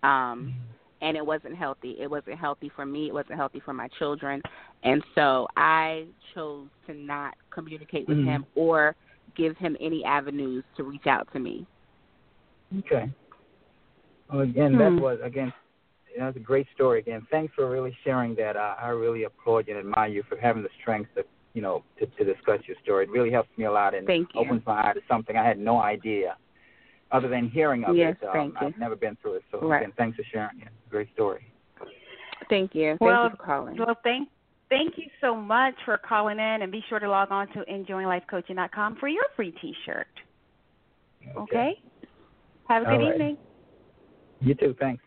Um, 0.02 0.54
mm-hmm 0.54 0.72
and 1.02 1.16
it 1.16 1.24
wasn't 1.24 1.56
healthy. 1.56 1.96
It 2.00 2.10
wasn't 2.10 2.38
healthy 2.38 2.70
for 2.74 2.86
me. 2.86 3.08
It 3.08 3.14
wasn't 3.14 3.36
healthy 3.36 3.60
for 3.64 3.72
my 3.72 3.88
children, 3.98 4.40
and 4.82 5.02
so 5.14 5.46
I 5.56 6.06
chose 6.34 6.68
to 6.86 6.94
not 6.94 7.34
communicate 7.50 8.08
with 8.08 8.18
mm-hmm. 8.18 8.28
him 8.28 8.46
or 8.54 8.94
give 9.36 9.56
him 9.56 9.76
any 9.80 10.04
avenues 10.04 10.64
to 10.76 10.84
reach 10.84 11.06
out 11.06 11.28
to 11.32 11.38
me. 11.38 11.66
Okay. 12.78 13.10
Well, 14.32 14.40
again, 14.40 14.72
hmm. 14.72 14.78
that 14.78 15.02
was 15.02 15.18
again 15.22 15.52
that's 16.18 16.36
a 16.36 16.40
great 16.40 16.66
story. 16.74 17.00
Again, 17.00 17.26
thanks 17.30 17.52
for 17.54 17.68
really 17.70 17.96
sharing 18.04 18.34
that. 18.36 18.56
Uh, 18.56 18.74
I 18.80 18.88
really 18.88 19.24
applaud 19.24 19.68
you 19.68 19.76
and 19.76 19.86
admire 19.86 20.08
you 20.08 20.22
for 20.28 20.36
having 20.36 20.62
the 20.62 20.68
strength 20.80 21.10
to 21.14 21.24
you 21.54 21.62
know 21.62 21.84
to, 21.98 22.06
to 22.06 22.24
discuss 22.24 22.60
your 22.66 22.76
story. 22.82 23.04
It 23.04 23.10
really 23.10 23.30
helps 23.30 23.50
me 23.56 23.64
a 23.64 23.72
lot 23.72 23.94
and 23.94 24.06
Thank 24.06 24.28
opens 24.34 24.62
my 24.66 24.88
eyes 24.88 24.94
to 24.94 25.00
something 25.08 25.36
I 25.36 25.46
had 25.46 25.58
no 25.58 25.80
idea 25.80 26.36
other 27.12 27.28
than 27.28 27.48
hearing 27.48 27.84
of 27.84 27.96
yes, 27.96 28.16
it. 28.20 28.26
Um, 28.26 28.52
I've 28.60 28.76
never 28.78 28.96
been 28.96 29.16
through 29.22 29.34
it. 29.34 29.42
So 29.52 29.60
right. 29.60 29.82
again, 29.82 29.92
thanks 29.96 30.16
for 30.16 30.24
sharing 30.32 30.60
it. 30.60 30.68
Great 30.90 31.08
story. 31.14 31.52
Thank 32.48 32.74
you. 32.74 32.96
Well, 33.00 33.22
thank 33.22 33.32
you 33.32 33.36
for 33.36 33.44
calling. 33.44 33.76
Well, 33.78 33.96
thank 34.02 34.28
thank 34.68 34.94
you 34.96 35.06
so 35.20 35.34
much 35.34 35.74
for 35.84 35.98
calling 35.98 36.38
in, 36.38 36.62
and 36.62 36.72
be 36.72 36.82
sure 36.88 36.98
to 36.98 37.08
log 37.08 37.30
on 37.30 37.48
to 37.48 37.64
enjoyinglifecoaching.com 37.70 38.96
for 39.00 39.08
your 39.08 39.24
free 39.34 39.52
T-shirt. 39.60 40.06
Okay. 41.30 41.40
okay? 41.40 41.80
Have 42.68 42.82
a 42.82 42.86
good 42.86 42.98
right. 42.98 43.14
evening. 43.14 43.38
You 44.40 44.54
too. 44.54 44.74
Thanks. 44.78 45.02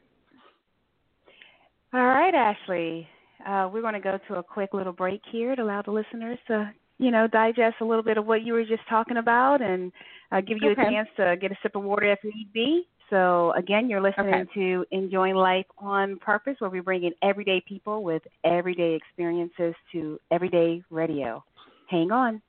All 1.94 2.06
right, 2.06 2.34
Ashley. 2.34 3.08
Uh, 3.46 3.70
we're 3.72 3.82
going 3.82 3.94
to 3.94 4.00
go 4.00 4.20
to 4.28 4.36
a 4.36 4.44
quick 4.44 4.74
little 4.74 4.94
break 4.94 5.22
here 5.32 5.56
to 5.56 5.62
allow 5.62 5.82
the 5.82 5.92
listeners 5.92 6.38
to, 6.48 6.72
you 6.98 7.10
know, 7.10 7.28
digest 7.28 7.78
a 7.82 7.86
little 7.86 8.04
bit 8.04 8.18
of 8.18 8.26
what 8.26 8.44
you 8.44 8.54
were 8.54 8.64
just 8.64 8.88
talking 8.90 9.18
about 9.18 9.62
and 9.62 9.92
uh, 10.32 10.42
give 10.42 10.58
you 10.62 10.72
okay. 10.72 10.82
a 10.82 10.86
chance 10.86 11.10
to 11.18 11.36
get 11.40 11.52
a 11.52 11.56
sip 11.64 11.76
of 11.76 11.84
water 11.84 12.12
if 12.12 12.20
need 12.24 12.52
be. 12.54 12.88
So, 13.10 13.54
again, 13.58 13.90
you're 13.90 14.02
listening 14.02 14.34
okay. 14.34 14.50
to 14.54 14.86
Enjoying 14.92 15.36
Life 15.36 15.66
on 15.78 16.18
Purpose, 16.20 16.56
where 16.60 16.70
we 16.70 16.80
bring 16.80 17.04
in 17.04 17.14
everyday 17.24 17.62
people 17.68 18.04
with 18.04 18.22
everyday 18.44 18.94
experiences 18.94 19.74
to 19.92 20.20
everyday 20.32 20.84
radio. 20.90 21.44
Hang 21.88 22.12
on. 22.12 22.42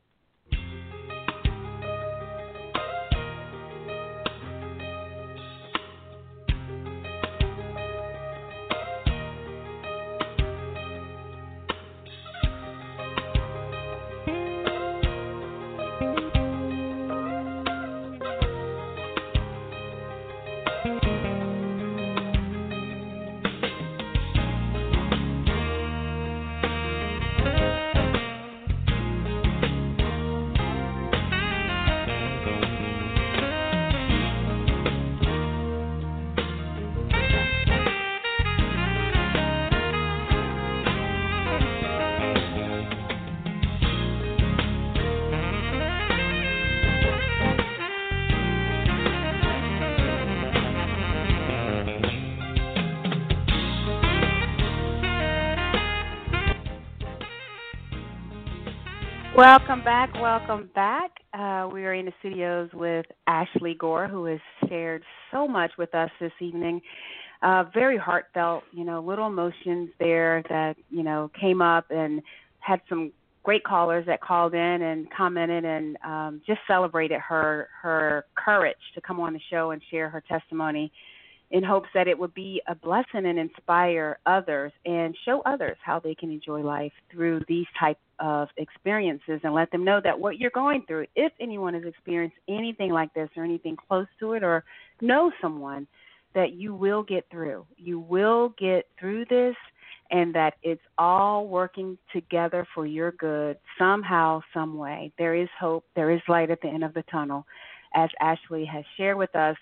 Welcome 59.41 59.83
back. 59.83 60.13
Welcome 60.21 60.69
back. 60.75 61.13
Uh, 61.33 61.67
we 61.73 61.87
are 61.87 61.95
in 61.95 62.05
the 62.05 62.13
studios 62.19 62.69
with 62.75 63.07
Ashley 63.27 63.73
Gore, 63.73 64.07
who 64.07 64.27
has 64.27 64.39
shared 64.69 65.03
so 65.33 65.49
much 65.49 65.71
with 65.79 65.95
us 65.95 66.11
this 66.21 66.31
evening. 66.43 66.83
Uh, 67.41 67.65
very 67.73 67.97
heartfelt, 67.97 68.65
you 68.71 68.85
know, 68.85 69.01
little 69.01 69.29
emotions 69.29 69.89
there 69.99 70.43
that, 70.51 70.77
you 70.91 71.03
know, 71.03 71.31
came 71.41 71.63
up 71.63 71.87
and 71.91 72.21
had 72.59 72.83
some 72.87 73.13
great 73.43 73.65
callers 73.65 74.05
that 74.05 74.21
called 74.21 74.53
in 74.53 74.83
and 74.83 75.11
commented 75.11 75.65
and 75.65 75.97
um, 76.05 76.43
just 76.47 76.61
celebrated 76.67 77.19
her 77.19 77.71
her 77.81 78.27
courage 78.35 78.77
to 78.95 79.01
come 79.01 79.19
on 79.21 79.33
the 79.33 79.41
show 79.51 79.71
and 79.71 79.81
share 79.91 80.11
her 80.11 80.23
testimony 80.29 80.93
in 81.51 81.65
hopes 81.65 81.89
that 81.95 82.07
it 82.07 82.19
would 82.19 82.35
be 82.35 82.61
a 82.69 82.75
blessing 82.75 83.25
and 83.25 83.39
inspire 83.39 84.19
others 84.27 84.71
and 84.85 85.17
show 85.25 85.41
others 85.47 85.79
how 85.83 85.99
they 85.99 86.15
can 86.15 86.31
enjoy 86.31 86.61
life 86.61 86.93
through 87.11 87.41
these 87.49 87.67
type 87.79 87.99
of 88.21 88.49
experiences 88.57 89.41
and 89.43 89.55
let 89.55 89.71
them 89.71 89.85
know 89.85 90.01
that 90.03 90.19
what 90.19 90.39
you're 90.39 90.51
going 90.51 90.85
through 90.87 91.07
if 91.17 91.33
anyone 91.41 91.75
has 91.75 91.85
experienced 91.85 92.37
anything 92.49 92.91
like 92.91 93.13
this 93.15 93.29
or 93.37 93.45
anything 93.45 93.77
close 93.89 94.07
to 94.19 94.33
it 94.33 94.43
or 94.43 94.65
know 95.01 95.33
someone 95.41 95.87
that 96.35 96.53
you 96.53 96.75
will 96.75 97.03
get 97.03 97.25
through. 97.31 97.67
You 97.77 97.99
will 97.99 98.55
get 98.59 98.87
through 98.99 99.25
this 99.27 99.57
and 100.11 100.35
that 100.35 100.55
it's 100.63 100.83
all 100.99 101.47
working 101.47 101.97
together 102.13 102.67
for 102.75 102.87
your 102.87 103.13
good 103.13 103.57
somehow 103.79 104.41
some 104.53 104.77
way 104.77 105.13
there 105.19 105.35
is 105.35 105.49
hope 105.59 105.85
there 105.95 106.11
is 106.11 106.21
light 106.29 106.51
at 106.51 106.61
the 106.61 106.69
end 106.69 106.85
of 106.85 106.95
the 106.95 107.03
tunnel 107.11 107.45
as 107.95 108.09
Ashley 108.21 108.65
has 108.65 108.85
shared 108.97 109.17
with 109.17 109.35
us. 109.35 109.57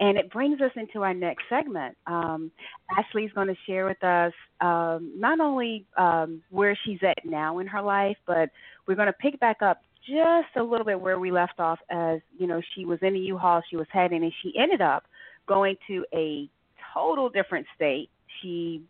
And 0.00 0.16
it 0.16 0.30
brings 0.30 0.60
us 0.60 0.70
into 0.76 1.02
our 1.02 1.14
next 1.14 1.44
segment. 1.48 1.96
Um, 2.06 2.50
Ashley's 2.96 3.32
going 3.32 3.48
to 3.48 3.56
share 3.66 3.86
with 3.86 4.02
us 4.02 4.32
um, 4.60 5.12
not 5.16 5.40
only 5.40 5.84
um, 5.96 6.42
where 6.50 6.78
she's 6.84 6.98
at 7.02 7.18
now 7.24 7.58
in 7.58 7.66
her 7.66 7.82
life, 7.82 8.16
but 8.26 8.50
we're 8.86 8.94
going 8.94 9.06
to 9.06 9.12
pick 9.12 9.38
back 9.40 9.60
up 9.62 9.82
just 10.06 10.56
a 10.56 10.62
little 10.62 10.86
bit 10.86 11.00
where 11.00 11.18
we 11.18 11.30
left 11.30 11.58
off 11.58 11.78
as, 11.90 12.20
you 12.38 12.46
know, 12.46 12.62
she 12.74 12.84
was 12.84 12.98
in 13.02 13.12
the 13.12 13.18
U-Haul 13.20 13.62
she 13.68 13.76
was 13.76 13.86
heading, 13.92 14.22
and 14.22 14.32
she 14.42 14.52
ended 14.56 14.80
up 14.80 15.04
going 15.46 15.76
to 15.88 16.04
a 16.14 16.48
total 16.94 17.28
different 17.28 17.66
state. 17.74 18.08
She, 18.40 18.82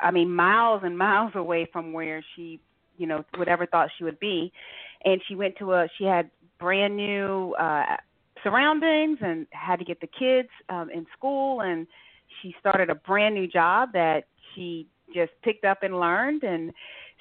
I 0.00 0.10
mean, 0.10 0.34
miles 0.34 0.82
and 0.84 0.96
miles 0.96 1.32
away 1.34 1.68
from 1.72 1.92
where 1.92 2.24
she, 2.34 2.60
you 2.96 3.06
know, 3.06 3.24
would 3.38 3.48
ever 3.48 3.66
thought 3.66 3.90
she 3.98 4.04
would 4.04 4.18
be. 4.18 4.52
And 5.04 5.20
she 5.28 5.34
went 5.34 5.56
to 5.58 5.72
a, 5.72 5.88
she 5.98 6.04
had 6.04 6.30
brand 6.58 6.96
new 6.96 7.54
uh, 7.58 7.96
surroundings 8.42 9.18
and 9.20 9.46
had 9.50 9.78
to 9.78 9.84
get 9.84 10.00
the 10.00 10.06
kids 10.06 10.48
um, 10.68 10.90
in 10.90 11.06
school. 11.16 11.60
And 11.60 11.86
she 12.40 12.54
started 12.60 12.90
a 12.90 12.94
brand 12.94 13.34
new 13.34 13.46
job 13.46 13.92
that 13.92 14.24
she 14.54 14.86
just 15.14 15.32
picked 15.42 15.64
up 15.64 15.82
and 15.82 16.00
learned. 16.00 16.42
And 16.42 16.72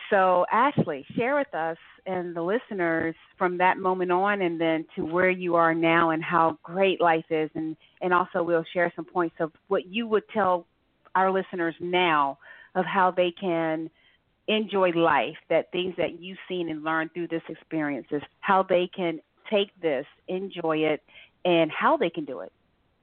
so, 0.10 0.46
Ashley, 0.52 1.06
share 1.16 1.36
with 1.36 1.54
us 1.54 1.78
and 2.06 2.36
the 2.36 2.42
listeners 2.42 3.16
from 3.38 3.58
that 3.58 3.78
moment 3.78 4.12
on 4.12 4.42
and 4.42 4.60
then 4.60 4.86
to 4.96 5.06
where 5.06 5.30
you 5.30 5.56
are 5.56 5.74
now 5.74 6.12
and 6.12 6.24
how 6.24 6.58
great 6.64 7.02
life 7.02 7.26
is. 7.30 7.50
And, 7.56 7.76
and 8.02 8.14
also, 8.14 8.44
we'll 8.44 8.66
share 8.74 8.92
some 8.96 9.06
points 9.06 9.36
of 9.40 9.52
what 9.68 9.88
you 9.88 10.08
would 10.08 10.24
tell 10.34 10.66
our 11.16 11.32
listeners 11.32 11.76
now 11.80 12.38
of 12.76 12.86
how 12.86 13.12
they 13.12 13.32
can 13.32 13.90
enjoy 14.48 14.90
life, 14.92 15.38
that 15.50 15.72
things 15.72 15.94
that 15.98 16.20
you've 16.20 16.38
seen 16.48 16.70
and 16.70 16.84
learned 16.84 17.12
through 17.14 17.28
this 17.28 17.42
experiences, 17.48 18.22
how 18.42 18.64
they 18.64 18.90
can 18.96 19.20
take 19.50 19.70
this, 19.82 20.06
enjoy 20.28 20.78
it, 20.78 21.02
and 21.46 21.72
how 21.72 21.96
they 21.98 22.10
can 22.10 22.26
do 22.26 22.42
it 22.42 22.52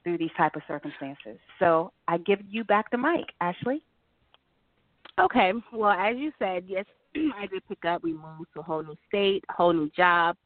through 0.02 0.18
these 0.18 0.30
type 0.36 0.56
of 0.56 0.62
circumstances. 0.66 1.38
So 1.58 1.92
I 2.08 2.18
give 2.18 2.40
you 2.48 2.64
back 2.64 2.90
the 2.90 2.98
mic, 2.98 3.26
Ashley. 3.40 3.82
Okay. 5.18 5.52
Well, 5.72 5.90
as 5.90 6.16
you 6.16 6.32
said, 6.38 6.64
yes, 6.66 6.86
I 7.14 7.46
did 7.46 7.66
pick 7.68 7.84
up. 7.84 8.02
We 8.02 8.12
moved 8.12 8.52
to 8.54 8.60
a 8.60 8.62
whole 8.62 8.82
new 8.82 8.96
state, 9.08 9.44
a 9.48 9.52
whole 9.52 9.72
new 9.72 9.90
job. 9.90 10.36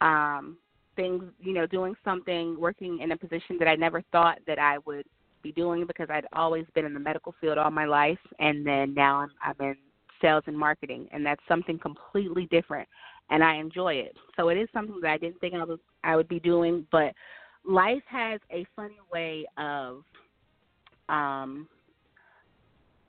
Um, 0.00 0.58
things, 0.94 1.24
you 1.40 1.52
know, 1.52 1.66
doing 1.66 1.94
something, 2.04 2.58
working 2.58 3.00
in 3.00 3.12
a 3.12 3.16
position 3.16 3.56
that 3.58 3.68
I 3.68 3.74
never 3.74 4.02
thought 4.12 4.38
that 4.46 4.58
I 4.58 4.78
would 4.86 5.04
be 5.46 5.52
doing 5.52 5.86
because 5.86 6.08
I'd 6.10 6.26
always 6.32 6.66
been 6.74 6.84
in 6.84 6.94
the 6.94 7.00
medical 7.00 7.34
field 7.40 7.58
all 7.58 7.70
my 7.70 7.84
life, 7.84 8.18
and 8.38 8.66
then 8.66 8.94
now 8.94 9.20
I'm, 9.20 9.30
I'm 9.42 9.66
in 9.66 9.76
sales 10.20 10.42
and 10.46 10.58
marketing, 10.58 11.08
and 11.12 11.24
that's 11.24 11.42
something 11.48 11.78
completely 11.78 12.46
different, 12.50 12.88
and 13.30 13.44
I 13.44 13.56
enjoy 13.56 13.94
it. 13.94 14.16
So 14.36 14.48
it 14.48 14.56
is 14.56 14.68
something 14.72 14.98
that 15.02 15.10
I 15.10 15.18
didn't 15.18 15.40
think 15.40 15.54
I 15.54 15.64
was 15.64 15.78
I 16.02 16.16
would 16.16 16.28
be 16.28 16.40
doing, 16.40 16.86
but 16.90 17.12
life 17.64 18.02
has 18.08 18.40
a 18.50 18.66
funny 18.74 18.98
way 19.12 19.46
of 19.56 20.02
um 21.08 21.68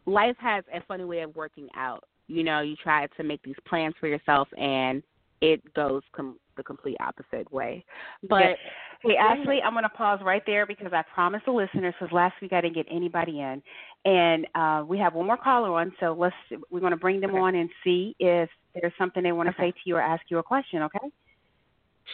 life 0.05 0.35
has 0.39 0.63
a 0.73 0.81
funny 0.87 1.05
way 1.05 1.21
of 1.21 1.35
working 1.35 1.67
out. 1.75 2.03
You 2.27 2.43
know, 2.43 2.61
you 2.61 2.75
try 2.75 3.07
to 3.07 3.23
make 3.23 3.41
these 3.43 3.55
plans 3.67 3.95
for 3.99 4.07
yourself 4.07 4.47
and 4.57 5.01
it 5.41 5.61
goes 5.73 6.01
com- 6.15 6.39
the 6.57 6.63
complete 6.63 6.97
opposite 6.99 7.51
way. 7.51 7.85
But 8.27 8.41
yes. 8.41 8.57
hey, 9.03 9.15
Ashley, 9.15 9.59
I'm 9.63 9.73
going 9.73 9.83
to 9.83 9.89
pause 9.89 10.19
right 10.23 10.41
there 10.45 10.65
because 10.65 10.91
I 10.91 11.03
promised 11.13 11.45
the 11.45 11.51
listeners 11.51 11.93
because 11.99 12.13
last 12.13 12.35
week 12.41 12.53
I 12.53 12.61
didn't 12.61 12.75
get 12.75 12.87
anybody 12.91 13.39
in, 13.39 13.61
and 14.05 14.47
uh, 14.55 14.83
we 14.85 14.97
have 14.99 15.13
one 15.13 15.27
more 15.27 15.37
caller 15.37 15.71
on. 15.79 15.93
So 15.99 16.15
let's 16.17 16.35
we're 16.69 16.79
going 16.79 16.91
to 16.91 16.97
bring 16.97 17.21
them 17.21 17.31
okay. 17.31 17.39
on 17.39 17.55
and 17.55 17.69
see 17.83 18.15
if 18.19 18.49
there's 18.73 18.93
something 18.97 19.23
they 19.23 19.31
want 19.31 19.47
to 19.47 19.55
okay. 19.55 19.69
say 19.69 19.71
to 19.71 19.79
you 19.85 19.95
or 19.95 20.01
ask 20.01 20.23
you 20.29 20.39
a 20.39 20.43
question. 20.43 20.81
Okay. 20.83 21.07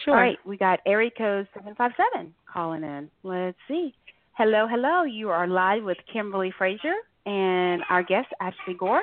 Sure. 0.04 0.14
All 0.14 0.20
right, 0.20 0.38
we 0.44 0.56
got 0.56 0.80
area 0.86 1.10
code 1.16 1.46
seven 1.54 1.74
five 1.76 1.92
seven 1.96 2.34
calling 2.52 2.82
in. 2.82 3.10
Let's 3.22 3.58
see. 3.68 3.94
Hello, 4.32 4.66
hello. 4.68 5.04
You 5.04 5.30
are 5.30 5.46
live 5.46 5.84
with 5.84 5.98
Kimberly 6.12 6.52
Frazier 6.58 6.94
and 7.26 7.82
our 7.88 8.02
guest 8.02 8.28
Ashley 8.40 8.74
Gore. 8.78 9.02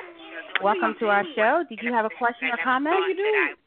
Welcome 0.62 0.94
to 1.00 1.06
our 1.06 1.24
show. 1.34 1.64
Did 1.68 1.80
you 1.82 1.92
have 1.92 2.04
a 2.04 2.10
question 2.18 2.48
or 2.52 2.58
comment? 2.62 2.94
You 3.08 3.16
do 3.16 3.61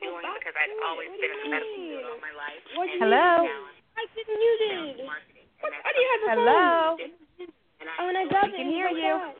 doing 0.00 0.24
because 0.38 0.56
I'd 0.56 0.72
always 0.86 1.10
been 1.18 1.30
in 1.32 1.40
the 1.44 1.50
medical 1.50 1.80
field 1.82 2.04
all 2.08 2.20
my 2.22 2.34
life. 2.36 2.62
Hello. 3.02 3.44
I 3.98 4.04
didn't 4.16 4.40
use 4.40 4.60
it. 4.62 5.04
What? 5.04 5.20
I 5.62 5.90
didn't 5.92 6.10
have 6.10 6.22
the 6.22 6.30
Hello. 6.40 6.96
phone. 6.96 7.22
Oh, 8.00 8.08
and 8.08 8.16
I 8.16 8.24
grabbed 8.30 8.52
we 8.52 8.58
can 8.58 8.70
hear 8.70 8.88
you. 8.88 9.34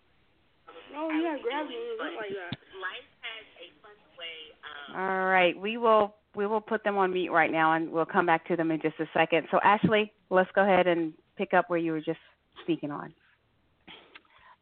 No, 0.92 1.08
you 1.10 1.24
had 1.24 1.40
grabbed 1.42 1.70
it. 1.70 1.74
It 1.74 1.96
looked 1.96 2.16
like 2.16 2.34
that. 2.36 2.58
Life 2.78 3.08
has 3.22 3.44
a 3.62 3.66
fun 3.80 3.96
way 4.18 4.52
of. 4.60 4.98
All 4.98 5.26
right, 5.30 5.56
we 5.58 5.78
will 5.78 6.14
we 6.34 6.46
will 6.46 6.60
put 6.60 6.84
them 6.84 6.96
on 6.96 7.12
mute 7.12 7.32
right 7.32 7.50
now, 7.50 7.74
and 7.74 7.90
we'll 7.90 8.06
come 8.06 8.26
back 8.26 8.46
to 8.48 8.56
them 8.56 8.70
in 8.70 8.80
just 8.80 8.98
a 9.00 9.06
second. 9.14 9.46
So, 9.50 9.58
Ashley, 9.62 10.12
let's 10.30 10.50
go 10.54 10.62
ahead 10.62 10.86
and 10.86 11.12
pick 11.36 11.54
up 11.54 11.68
where 11.68 11.78
you 11.78 11.92
were 11.92 12.00
just 12.00 12.20
speaking 12.62 12.90
on. 12.90 13.12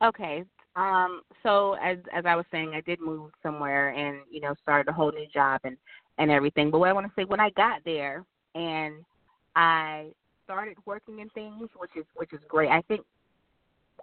Okay, 0.02 0.44
um, 0.76 1.22
so 1.42 1.74
as 1.82 1.98
as 2.14 2.24
I 2.26 2.36
was 2.36 2.44
saying, 2.50 2.72
I 2.74 2.80
did 2.82 3.00
move 3.00 3.30
somewhere 3.42 3.90
and 3.90 4.20
you 4.30 4.40
know 4.40 4.54
started 4.62 4.88
a 4.88 4.92
whole 4.92 5.10
new 5.10 5.26
job 5.32 5.60
and 5.64 5.76
and 6.18 6.30
everything. 6.30 6.70
But 6.70 6.78
what 6.78 6.88
I 6.88 6.92
want 6.92 7.06
to 7.06 7.12
say, 7.16 7.24
when 7.24 7.40
I 7.40 7.50
got 7.50 7.80
there 7.84 8.24
and 8.54 8.94
I 9.56 10.06
started 10.44 10.76
working 10.86 11.20
in 11.20 11.28
things, 11.30 11.68
which 11.76 11.90
is 11.96 12.04
which 12.14 12.32
is 12.32 12.40
great. 12.48 12.70
I 12.70 12.82
think 12.82 13.02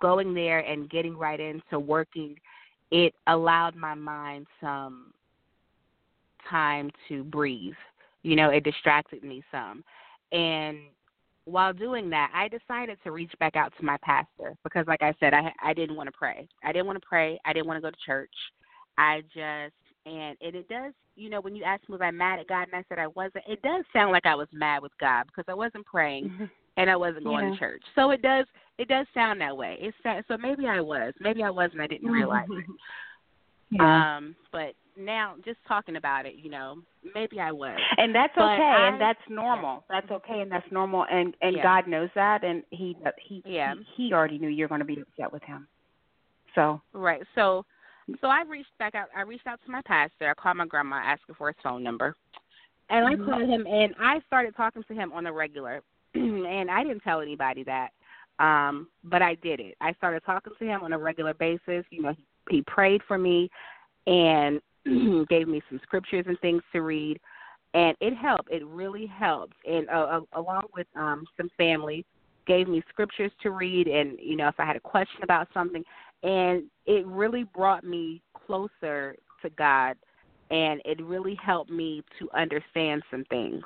going 0.01 0.34
there 0.34 0.60
and 0.60 0.89
getting 0.89 1.17
right 1.17 1.39
into 1.39 1.80
working, 1.80 2.36
it 2.91 3.13
allowed 3.27 3.75
my 3.75 3.93
mind 3.93 4.47
some 4.62 5.13
time 6.49 6.91
to 7.08 7.23
breathe. 7.23 7.73
You 8.23 8.36
know, 8.36 8.49
it 8.49 8.63
distracted 8.63 9.23
me 9.23 9.43
some, 9.51 9.84
and 10.32 10.80
while 11.47 11.71
doing 11.71 12.10
that, 12.10 12.29
I 12.33 12.49
decided 12.49 12.97
to 13.03 13.12
reach 13.12 13.31
back 13.39 13.55
out 13.55 13.71
to 13.77 13.86
my 13.86 13.97
pastor 14.03 14.53
because, 14.63 14.86
like 14.86 15.01
I 15.01 15.13
said, 15.19 15.33
I 15.33 15.51
I 15.63 15.73
didn't 15.73 15.95
want 15.95 16.07
to 16.07 16.17
pray. 16.17 16.47
I 16.63 16.73
didn't 16.73 16.88
want 16.88 17.01
to 17.01 17.07
pray. 17.07 17.39
I 17.45 17.53
didn't 17.53 17.67
want 17.67 17.77
to 17.77 17.81
go 17.81 17.89
to 17.89 18.05
church. 18.05 18.33
I 18.97 19.21
just 19.33 19.73
and 20.05 20.38
and 20.41 20.55
it 20.55 20.67
does, 20.67 20.93
you 21.15 21.29
know, 21.29 21.39
when 21.39 21.55
you 21.55 21.63
ask 21.63 21.81
me 21.88 21.93
was 21.93 22.01
I 22.01 22.12
mad 22.12 22.39
at 22.39 22.47
God, 22.47 22.67
and 22.71 22.75
I 22.75 22.83
said 22.89 22.99
I 22.99 23.07
wasn't. 23.07 23.45
It 23.47 23.62
does 23.62 23.86
sound 23.93 24.12
like 24.12 24.25
I 24.25 24.36
was 24.36 24.49
mad 24.51 24.81
with 24.81 24.91
God 24.99 25.25
because 25.27 25.45
I 25.47 25.53
wasn't 25.53 25.86
praying 25.86 26.49
and 26.77 26.89
I 26.89 26.97
wasn't 26.97 27.23
going 27.23 27.45
yeah. 27.45 27.51
to 27.53 27.57
church. 27.57 27.83
So 27.95 28.12
it 28.12 28.21
does 28.21 28.45
it 28.77 28.89
does 28.89 29.07
sound 29.13 29.39
that 29.39 29.55
way. 29.55 29.77
It's 29.79 30.27
so 30.27 30.38
maybe 30.38 30.67
I 30.67 30.81
was, 30.81 31.13
maybe 31.21 31.43
I 31.43 31.49
was, 31.49 31.69
and 31.71 31.81
I 31.81 31.88
didn't 31.88 32.12
realize 32.12 32.47
it. 32.51 32.65
Yeah. 33.69 34.15
Um, 34.15 34.33
but 34.53 34.75
now 34.97 35.36
just 35.45 35.60
talking 35.67 35.95
about 35.95 36.25
it, 36.25 36.36
you 36.36 36.49
know, 36.49 36.77
maybe 37.13 37.39
I 37.39 37.51
was. 37.51 37.79
And 37.97 38.13
that's 38.13 38.33
But 38.36 38.43
okay, 38.53 38.63
I- 38.63 38.88
and 38.88 39.01
that's 39.01 39.19
normal. 39.29 39.83
That's 39.89 40.10
okay, 40.12 40.41
and 40.41 40.51
that's 40.51 40.69
normal, 40.71 41.05
and 41.10 41.36
and 41.41 41.55
Yeah. 41.55 41.63
God 41.63 41.88
knows 41.88 42.10
that, 42.15 42.43
and 42.43 42.63
he 42.71 42.97
he 43.19 43.41
Yeah. 43.45 43.75
he, 43.75 44.07
he 44.07 44.13
already 44.13 44.38
knew 44.39 44.49
you're 44.49 44.67
going 44.67 44.79
to 44.79 44.86
be 44.86 44.99
upset 44.99 45.31
with 45.31 45.43
him. 45.43 45.67
So 46.55 46.81
Right. 46.93 47.23
So 47.36 47.65
so 48.21 48.27
I 48.27 48.41
reached 48.43 48.75
back 48.77 48.95
out 48.95 49.10
I 49.15 49.21
reached 49.21 49.47
out 49.47 49.60
to 49.65 49.71
my 49.71 49.81
pastor. 49.83 50.29
I 50.29 50.33
called 50.33 50.57
my 50.57 50.65
grandma 50.65 50.97
asking 50.97 51.36
for 51.36 51.47
his 51.47 51.57
phone 51.62 51.83
number. 51.83 52.15
And 52.89 53.05
I 53.05 53.15
Mhm. 53.15 53.25
called 53.25 53.47
him 53.49 53.67
and 53.67 53.93
I 53.99 54.21
started 54.21 54.55
talking 54.55 54.83
to 54.83 54.93
him 54.93 55.12
on 55.12 55.23
the 55.25 55.31
regular. 55.31 55.83
and 56.13 56.71
I 56.71 56.83
didn't 56.83 57.01
tell 57.01 57.19
anybody 57.21 57.63
that. 57.63 57.91
Um, 58.39 58.88
but 59.03 59.21
I 59.21 59.36
did 59.36 59.60
it. 59.60 59.75
I 59.81 59.93
started 59.93 60.23
talking 60.23 60.53
to 60.57 60.65
him 60.65 60.83
on 60.83 60.93
a 60.93 60.97
regular 60.97 61.33
basis. 61.33 61.86
You 61.89 62.03
know, 62.03 62.13
he, 62.13 62.25
he 62.49 62.62
prayed 62.62 63.01
for 63.07 63.17
me 63.17 63.49
and 64.05 64.62
gave 65.30 65.47
me 65.47 65.62
some 65.69 65.80
scriptures 65.84 66.26
and 66.28 66.39
things 66.39 66.63
to 66.73 66.82
read. 66.82 67.19
And 67.73 67.95
it 68.00 68.15
helped. 68.15 68.50
It 68.52 68.65
really 68.65 69.06
helped. 69.06 69.56
And 69.69 69.89
uh, 69.89 70.21
uh, 70.34 70.39
along 70.39 70.63
with 70.76 70.88
um 70.95 71.26
some 71.38 71.50
family, 71.58 72.06
gave 72.47 72.67
me 72.67 72.82
scriptures 72.89 73.32
to 73.43 73.52
read 73.52 73.88
and 73.88 74.17
you 74.19 74.36
know 74.38 74.47
if 74.47 74.56
I 74.60 74.65
had 74.65 74.78
a 74.78 74.80
question 74.82 75.21
about 75.21 75.50
something 75.54 75.84
and 76.23 76.63
it 76.86 77.06
really 77.06 77.43
brought 77.43 77.84
me 77.84 78.21
closer 78.34 79.15
to 79.41 79.50
God 79.58 79.97
and 80.50 80.82
it 80.86 81.04
really 81.04 81.36
helped 81.36 81.69
me 81.69 82.04
to 82.19 82.30
understand 82.34 83.04
some 83.12 83.26
things. 83.26 83.63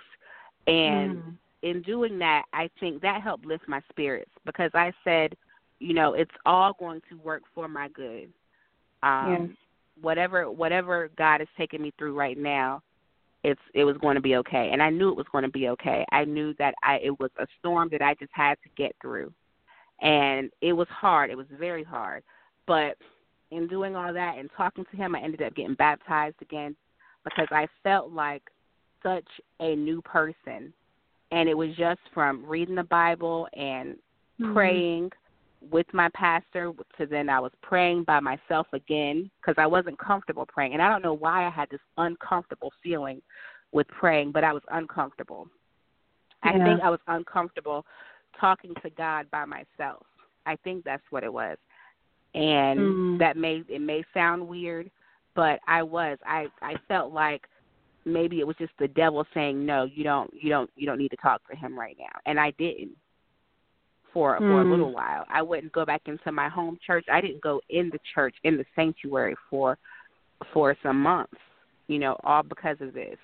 And 0.67 1.17
Mm. 1.17 1.37
in 1.61 1.81
doing 1.83 2.17
that, 2.19 2.45
I 2.53 2.69
think 2.79 3.01
that 3.03 3.21
helped 3.21 3.45
lift 3.45 3.67
my 3.67 3.81
spirits 3.89 4.31
because 4.45 4.71
I 4.73 4.91
said, 5.03 5.35
you 5.79 5.93
know, 5.93 6.13
it's 6.13 6.31
all 6.45 6.73
going 6.79 7.01
to 7.09 7.17
work 7.17 7.43
for 7.53 7.67
my 7.67 7.87
good. 7.89 8.33
Um 9.03 9.29
Yeah. 9.29 9.47
Whatever 9.99 10.49
whatever 10.49 11.09
God 11.17 11.41
is 11.41 11.47
taking 11.57 11.81
me 11.81 11.91
through 11.97 12.15
right 12.15 12.37
now, 12.37 12.81
it's 13.43 13.61
it 13.73 13.83
was 13.83 13.97
going 13.97 14.15
to 14.15 14.21
be 14.21 14.35
okay. 14.37 14.69
And 14.71 14.81
I 14.81 14.89
knew 14.89 15.09
it 15.09 15.17
was 15.17 15.27
going 15.31 15.43
to 15.43 15.49
be 15.49 15.69
okay. 15.69 16.05
I 16.11 16.25
knew 16.25 16.53
that 16.59 16.75
I 16.83 16.99
it 17.03 17.19
was 17.19 17.31
a 17.39 17.47
storm 17.59 17.89
that 17.91 18.01
I 18.01 18.15
just 18.15 18.31
had 18.33 18.55
to 18.63 18.69
get 18.77 18.95
through. 19.01 19.31
And 20.01 20.49
it 20.61 20.73
was 20.73 20.87
hard. 20.89 21.29
It 21.29 21.37
was 21.37 21.47
very 21.59 21.83
hard. 21.83 22.23
But 22.65 22.97
in 23.51 23.67
doing 23.67 23.95
all 23.95 24.13
that 24.13 24.37
and 24.37 24.49
talking 24.55 24.85
to 24.89 24.97
him, 24.97 25.15
I 25.15 25.21
ended 25.21 25.41
up 25.41 25.55
getting 25.55 25.75
baptized 25.75 26.37
again 26.41 26.75
because 27.23 27.47
I 27.51 27.67
felt 27.83 28.11
like 28.11 28.43
such 29.03 29.27
a 29.59 29.75
new 29.75 30.01
person. 30.01 30.73
And 31.31 31.47
it 31.47 31.57
was 31.57 31.69
just 31.77 31.99
from 32.13 32.45
reading 32.45 32.75
the 32.75 32.83
Bible 32.83 33.47
and 33.53 33.97
Mhm. 34.39 34.53
praying 34.53 35.11
with 35.69 35.85
my 35.93 36.09
pastor 36.13 36.73
to 36.97 37.05
then 37.05 37.29
I 37.29 37.39
was 37.39 37.51
praying 37.61 38.03
by 38.03 38.19
myself 38.19 38.67
again 38.73 39.29
because 39.39 39.55
I 39.61 39.67
wasn't 39.67 39.99
comfortable 39.99 40.45
praying. 40.47 40.73
And 40.73 40.81
I 40.81 40.89
don't 40.89 41.03
know 41.03 41.13
why 41.13 41.45
I 41.45 41.49
had 41.49 41.69
this 41.69 41.81
uncomfortable 41.97 42.71
feeling 42.81 43.21
with 43.71 43.87
praying, 43.87 44.31
but 44.31 44.43
I 44.43 44.53
was 44.53 44.63
uncomfortable. 44.71 45.47
I 46.43 46.53
think 46.53 46.81
I 46.81 46.89
was 46.89 46.99
uncomfortable 47.07 47.85
talking 48.39 48.73
to 48.81 48.89
God 48.89 49.29
by 49.31 49.45
myself. 49.45 50.05
I 50.45 50.55
think 50.63 50.83
that's 50.83 51.03
what 51.11 51.23
it 51.23 51.31
was. 51.31 51.57
And 52.33 52.79
Mhm. 52.79 53.19
that 53.19 53.37
may 53.37 53.63
it 53.67 53.81
may 53.81 54.03
sound 54.13 54.47
weird, 54.47 54.89
but 55.35 55.59
I 55.67 55.83
was. 55.83 56.17
I 56.25 56.49
I 56.61 56.77
felt 56.87 57.13
like 57.13 57.47
maybe 58.05 58.39
it 58.39 58.47
was 58.47 58.55
just 58.57 58.75
the 58.79 58.87
devil 58.87 59.25
saying 59.33 59.63
no, 59.63 59.83
you 59.83 60.03
don't 60.03 60.33
you 60.33 60.49
don't 60.49 60.69
you 60.75 60.87
don't 60.87 60.97
need 60.97 61.09
to 61.09 61.17
talk 61.17 61.45
to 61.49 61.55
him 61.55 61.77
right 61.77 61.97
now. 61.99 62.19
And 62.25 62.39
I 62.39 62.51
didn't 62.51 62.97
for 64.13 64.37
for 64.37 64.61
a 64.61 64.65
Mm. 64.65 64.71
little 64.71 64.91
while. 64.91 65.25
I 65.29 65.41
wouldn't 65.41 65.71
go 65.71 65.85
back 65.85 66.01
into 66.05 66.31
my 66.31 66.49
home 66.49 66.77
church. 66.85 67.05
I 67.11 67.21
didn't 67.21 67.41
go 67.41 67.61
in 67.69 67.89
the 67.89 67.99
church 68.13 68.35
in 68.43 68.57
the 68.57 68.65
sanctuary 68.75 69.35
for 69.49 69.77
for 70.53 70.75
some 70.81 71.01
months, 71.01 71.37
you 71.87 71.99
know, 71.99 72.17
all 72.23 72.43
because 72.43 72.79
of 72.81 72.93
this. 72.93 73.17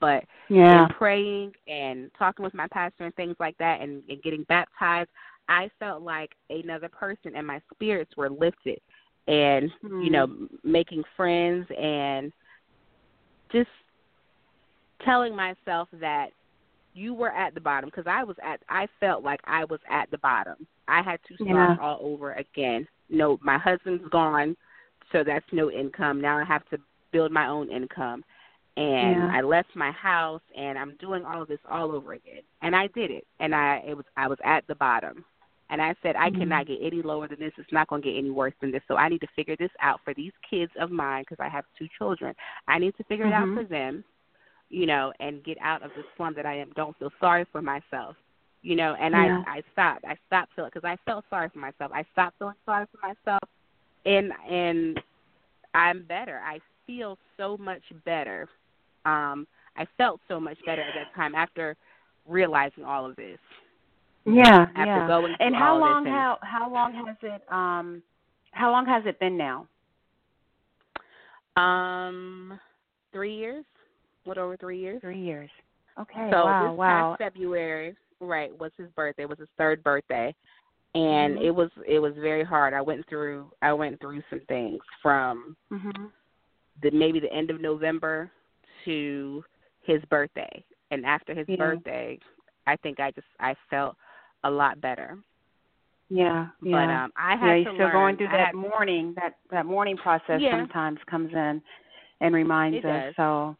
But 0.00 0.24
yeah. 0.48 0.84
in 0.84 0.88
praying 0.94 1.52
and 1.68 2.10
talking 2.18 2.44
with 2.44 2.54
my 2.54 2.66
pastor 2.68 3.04
and 3.04 3.14
things 3.14 3.36
like 3.38 3.56
that 3.58 3.80
and, 3.80 4.02
and 4.08 4.22
getting 4.22 4.44
baptized, 4.44 5.10
I 5.48 5.68
felt 5.78 6.02
like 6.02 6.30
another 6.48 6.88
person 6.88 7.36
and 7.36 7.46
my 7.46 7.60
spirits 7.74 8.16
were 8.16 8.30
lifted 8.30 8.80
and, 9.28 9.70
you 9.82 10.10
know, 10.10 10.48
making 10.64 11.02
friends 11.16 11.66
and 11.78 12.32
just 13.50 13.68
telling 15.04 15.36
myself 15.36 15.88
that 16.00 16.28
you 16.94 17.14
were 17.14 17.30
at 17.30 17.54
the 17.54 17.60
bottom 17.60 17.88
because 17.90 18.06
I 18.06 18.24
was 18.24 18.36
at 18.42 18.60
I 18.68 18.86
felt 19.00 19.22
like 19.24 19.40
I 19.44 19.64
was 19.64 19.80
at 19.90 20.10
the 20.10 20.18
bottom. 20.18 20.66
I 20.88 21.02
had 21.02 21.20
to 21.28 21.34
start 21.36 21.48
Yeah. 21.48 21.76
all 21.80 21.98
over 22.02 22.32
again. 22.32 22.86
No, 23.08 23.38
my 23.42 23.58
husband's 23.58 24.08
gone, 24.08 24.56
so 25.10 25.22
that's 25.24 25.44
no 25.52 25.70
income. 25.70 26.20
Now 26.20 26.38
I 26.38 26.44
have 26.44 26.68
to 26.70 26.78
build 27.12 27.32
my 27.32 27.46
own 27.46 27.70
income. 27.70 28.24
And 28.76 29.16
Yeah. 29.16 29.30
I 29.32 29.40
left 29.42 29.76
my 29.76 29.90
house 29.90 30.40
and 30.56 30.78
I'm 30.78 30.96
doing 30.96 31.24
all 31.24 31.42
of 31.42 31.48
this 31.48 31.60
all 31.70 31.92
over 31.92 32.14
again. 32.14 32.42
And 32.62 32.74
I 32.74 32.86
did 32.88 33.10
it. 33.10 33.26
And 33.38 33.54
I 33.54 33.82
it 33.86 33.96
was 33.96 34.06
I 34.16 34.28
was 34.28 34.38
at 34.44 34.66
the 34.66 34.74
bottom. 34.74 35.24
And 35.70 35.80
I 35.80 35.94
said, 36.02 36.16
I 36.16 36.28
Mhm. 36.30 36.38
cannot 36.38 36.66
get 36.66 36.80
any 36.82 37.00
lower 37.00 37.26
than 37.28 37.38
this. 37.38 37.52
It's 37.56 37.72
not 37.72 37.88
going 37.88 38.02
to 38.02 38.10
get 38.10 38.18
any 38.18 38.28
worse 38.30 38.52
than 38.60 38.70
this. 38.70 38.82
So 38.88 38.96
I 38.96 39.08
need 39.08 39.22
to 39.22 39.26
figure 39.28 39.56
this 39.56 39.70
out 39.80 40.00
for 40.04 40.12
these 40.12 40.32
kids 40.48 40.70
of 40.78 40.90
mine 40.90 41.22
because 41.22 41.40
I 41.40 41.48
have 41.48 41.64
two 41.78 41.88
children. 41.96 42.34
I 42.68 42.78
need 42.78 42.94
to 42.98 43.04
figure 43.04 43.24
it 43.24 43.32
Mhm. 43.32 43.42
out 43.42 43.54
for 43.54 43.64
them, 43.64 44.04
you 44.72 44.86
know, 44.86 45.12
and 45.20 45.44
get 45.44 45.58
out 45.60 45.82
of 45.84 45.90
the 45.96 46.02
slum 46.16 46.34
that 46.34 46.46
I 46.46 46.56
am. 46.56 46.72
Don't 46.74 46.96
feel 46.98 47.12
sorry 47.20 47.44
for 47.52 47.62
myself, 47.62 48.16
you 48.62 48.74
know. 48.74 48.94
And 48.98 49.14
Yeah. 49.14 49.42
I 49.46 49.58
I 49.58 49.62
stopped. 49.72 50.04
I 50.04 50.16
stopped 50.26 50.52
feeling 50.56 50.70
because 50.74 50.88
I 50.88 50.96
felt 51.04 51.24
sorry 51.30 51.48
for 51.50 51.58
myself. 51.60 51.92
I 51.94 52.04
stopped 52.12 52.38
feeling 52.38 52.54
sorry 52.64 52.86
for 52.90 53.06
myself, 53.06 53.42
and 54.06 54.32
and 54.50 55.00
I'm 55.74 56.02
better. 56.04 56.40
I 56.44 56.58
feel 56.86 57.18
so 57.36 57.56
much 57.58 57.82
better. 58.04 58.48
Um, 59.04 59.46
I 59.76 59.86
felt 59.98 60.20
so 60.28 60.40
much 60.40 60.58
better 60.66 60.82
at 60.82 60.94
that 60.94 61.14
time 61.14 61.34
after 61.34 61.76
realizing 62.26 62.84
all 62.84 63.04
of 63.06 63.16
this. 63.16 63.38
Yeah, 64.24 64.66
After 64.76 64.84
yeah. 64.86 65.06
going 65.08 65.34
and 65.40 65.54
how 65.54 65.74
all 65.74 65.80
long 65.80 66.06
and- 66.06 66.14
how 66.14 66.38
how 66.42 66.72
long 66.72 66.94
has 66.94 67.16
it 67.22 67.42
um 67.52 68.02
how 68.52 68.70
long 68.70 68.86
has 68.86 69.04
it 69.06 69.18
been 69.18 69.36
now? 69.36 69.66
Um, 71.56 72.58
three 73.12 73.34
years, 73.34 73.64
little 74.26 74.44
over 74.44 74.56
three 74.56 74.78
years. 74.78 75.00
Three 75.00 75.20
years. 75.20 75.50
Okay. 76.00 76.28
so 76.32 76.44
wow, 76.46 76.70
this 76.70 76.78
wow. 76.78 77.16
past 77.18 77.32
February, 77.32 77.94
right, 78.20 78.56
was 78.58 78.70
his 78.78 78.88
birthday. 78.96 79.26
Was 79.26 79.38
his 79.38 79.48
third 79.58 79.82
birthday, 79.84 80.34
and 80.94 81.36
Mhm. 81.36 81.44
it 81.44 81.50
was 81.50 81.70
it 81.86 81.98
was 81.98 82.14
very 82.14 82.44
hard. 82.44 82.72
I 82.72 82.80
went 82.80 83.06
through 83.08 83.50
I 83.60 83.72
went 83.72 84.00
through 84.00 84.22
some 84.30 84.40
things 84.48 84.80
from 85.02 85.56
Mhm. 85.70 86.10
the 86.82 86.90
maybe 86.92 87.20
the 87.20 87.32
end 87.32 87.50
of 87.50 87.60
November 87.60 88.30
to 88.86 89.44
his 89.82 90.02
birthday, 90.06 90.64
and 90.90 91.04
after 91.04 91.34
his 91.34 91.46
Yeah. 91.48 91.56
birthday, 91.56 92.18
I 92.66 92.76
think 92.76 92.98
I 93.00 93.10
just 93.10 93.26
I 93.38 93.54
felt 93.68 93.96
a 94.44 94.50
lot 94.50 94.80
better. 94.80 95.18
Yeah, 96.08 96.48
yeah. 96.62 96.86
But 96.86 96.90
um, 96.92 97.12
I 97.16 97.36
had 97.36 97.46
yeah, 97.46 97.52
to 97.54 97.60
you're 97.60 97.72
still 97.74 97.84
learn. 97.86 97.92
going 97.92 98.16
through 98.16 98.28
that 98.28 98.46
had- 98.46 98.54
mourning. 98.54 99.12
That 99.14 99.36
that 99.50 99.66
mourning 99.66 99.96
process 99.98 100.40
Yeah. 100.40 100.52
sometimes 100.52 101.02
comes 101.04 101.32
in 101.34 101.62
and 102.20 102.34
reminds 102.34 102.78
It 102.78 102.84
us. 102.86 103.04
does. 103.08 103.16
So, 103.16 103.56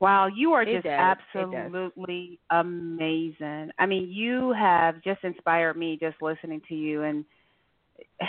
wow, 0.00 0.26
you 0.26 0.52
are 0.52 0.62
It 0.62 0.74
just 0.74 0.84
does. 0.84 1.16
Absolutely 1.34 2.38
amazing. 2.50 3.70
I 3.78 3.86
mean, 3.86 4.10
you 4.10 4.52
have 4.52 5.02
just 5.02 5.22
inspired 5.24 5.76
me 5.76 5.98
just 6.00 6.20
listening 6.20 6.60
to 6.68 6.74
you, 6.74 7.02
and 7.02 7.24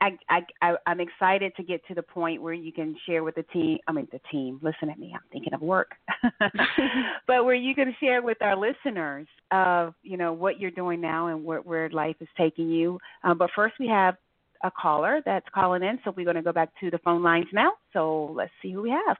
I, 0.00 0.18
I, 0.28 0.40
I, 0.60 0.74
I'm 0.86 1.00
excited 1.00 1.52
to 1.56 1.62
get 1.62 1.86
to 1.88 1.94
the 1.94 2.02
point 2.02 2.42
where 2.42 2.52
you 2.52 2.72
can 2.72 2.96
share 3.06 3.24
with 3.24 3.36
the 3.36 3.44
team. 3.44 3.78
I 3.86 3.92
mean, 3.92 4.08
the 4.12 4.20
team. 4.30 4.60
Listen 4.62 4.90
at 4.90 4.98
me. 4.98 5.12
I'm 5.14 5.20
thinking 5.32 5.54
of 5.54 5.62
work, 5.62 5.92
but 7.26 7.44
where 7.44 7.54
you 7.54 7.74
can 7.74 7.94
share 8.00 8.22
with 8.22 8.38
our 8.40 8.56
listeners 8.56 9.26
of 9.50 9.94
you 10.02 10.16
know 10.16 10.32
what 10.32 10.60
you're 10.60 10.70
doing 10.70 11.00
now 11.00 11.28
and 11.28 11.44
where, 11.44 11.60
where 11.60 11.88
life 11.90 12.16
is 12.20 12.28
taking 12.36 12.68
you. 12.68 12.98
Um, 13.24 13.38
but 13.38 13.50
first, 13.54 13.74
we 13.80 13.88
have 13.88 14.16
a 14.62 14.70
caller 14.70 15.20
that's 15.24 15.46
calling 15.54 15.82
in, 15.82 15.98
so 16.04 16.12
we're 16.16 16.24
going 16.24 16.36
to 16.36 16.42
go 16.42 16.52
back 16.52 16.70
to 16.80 16.90
the 16.90 16.98
phone 16.98 17.22
lines 17.22 17.46
now. 17.52 17.72
So 17.92 18.32
let's 18.34 18.52
see 18.62 18.72
who 18.72 18.82
we 18.82 18.90
have. 18.90 19.16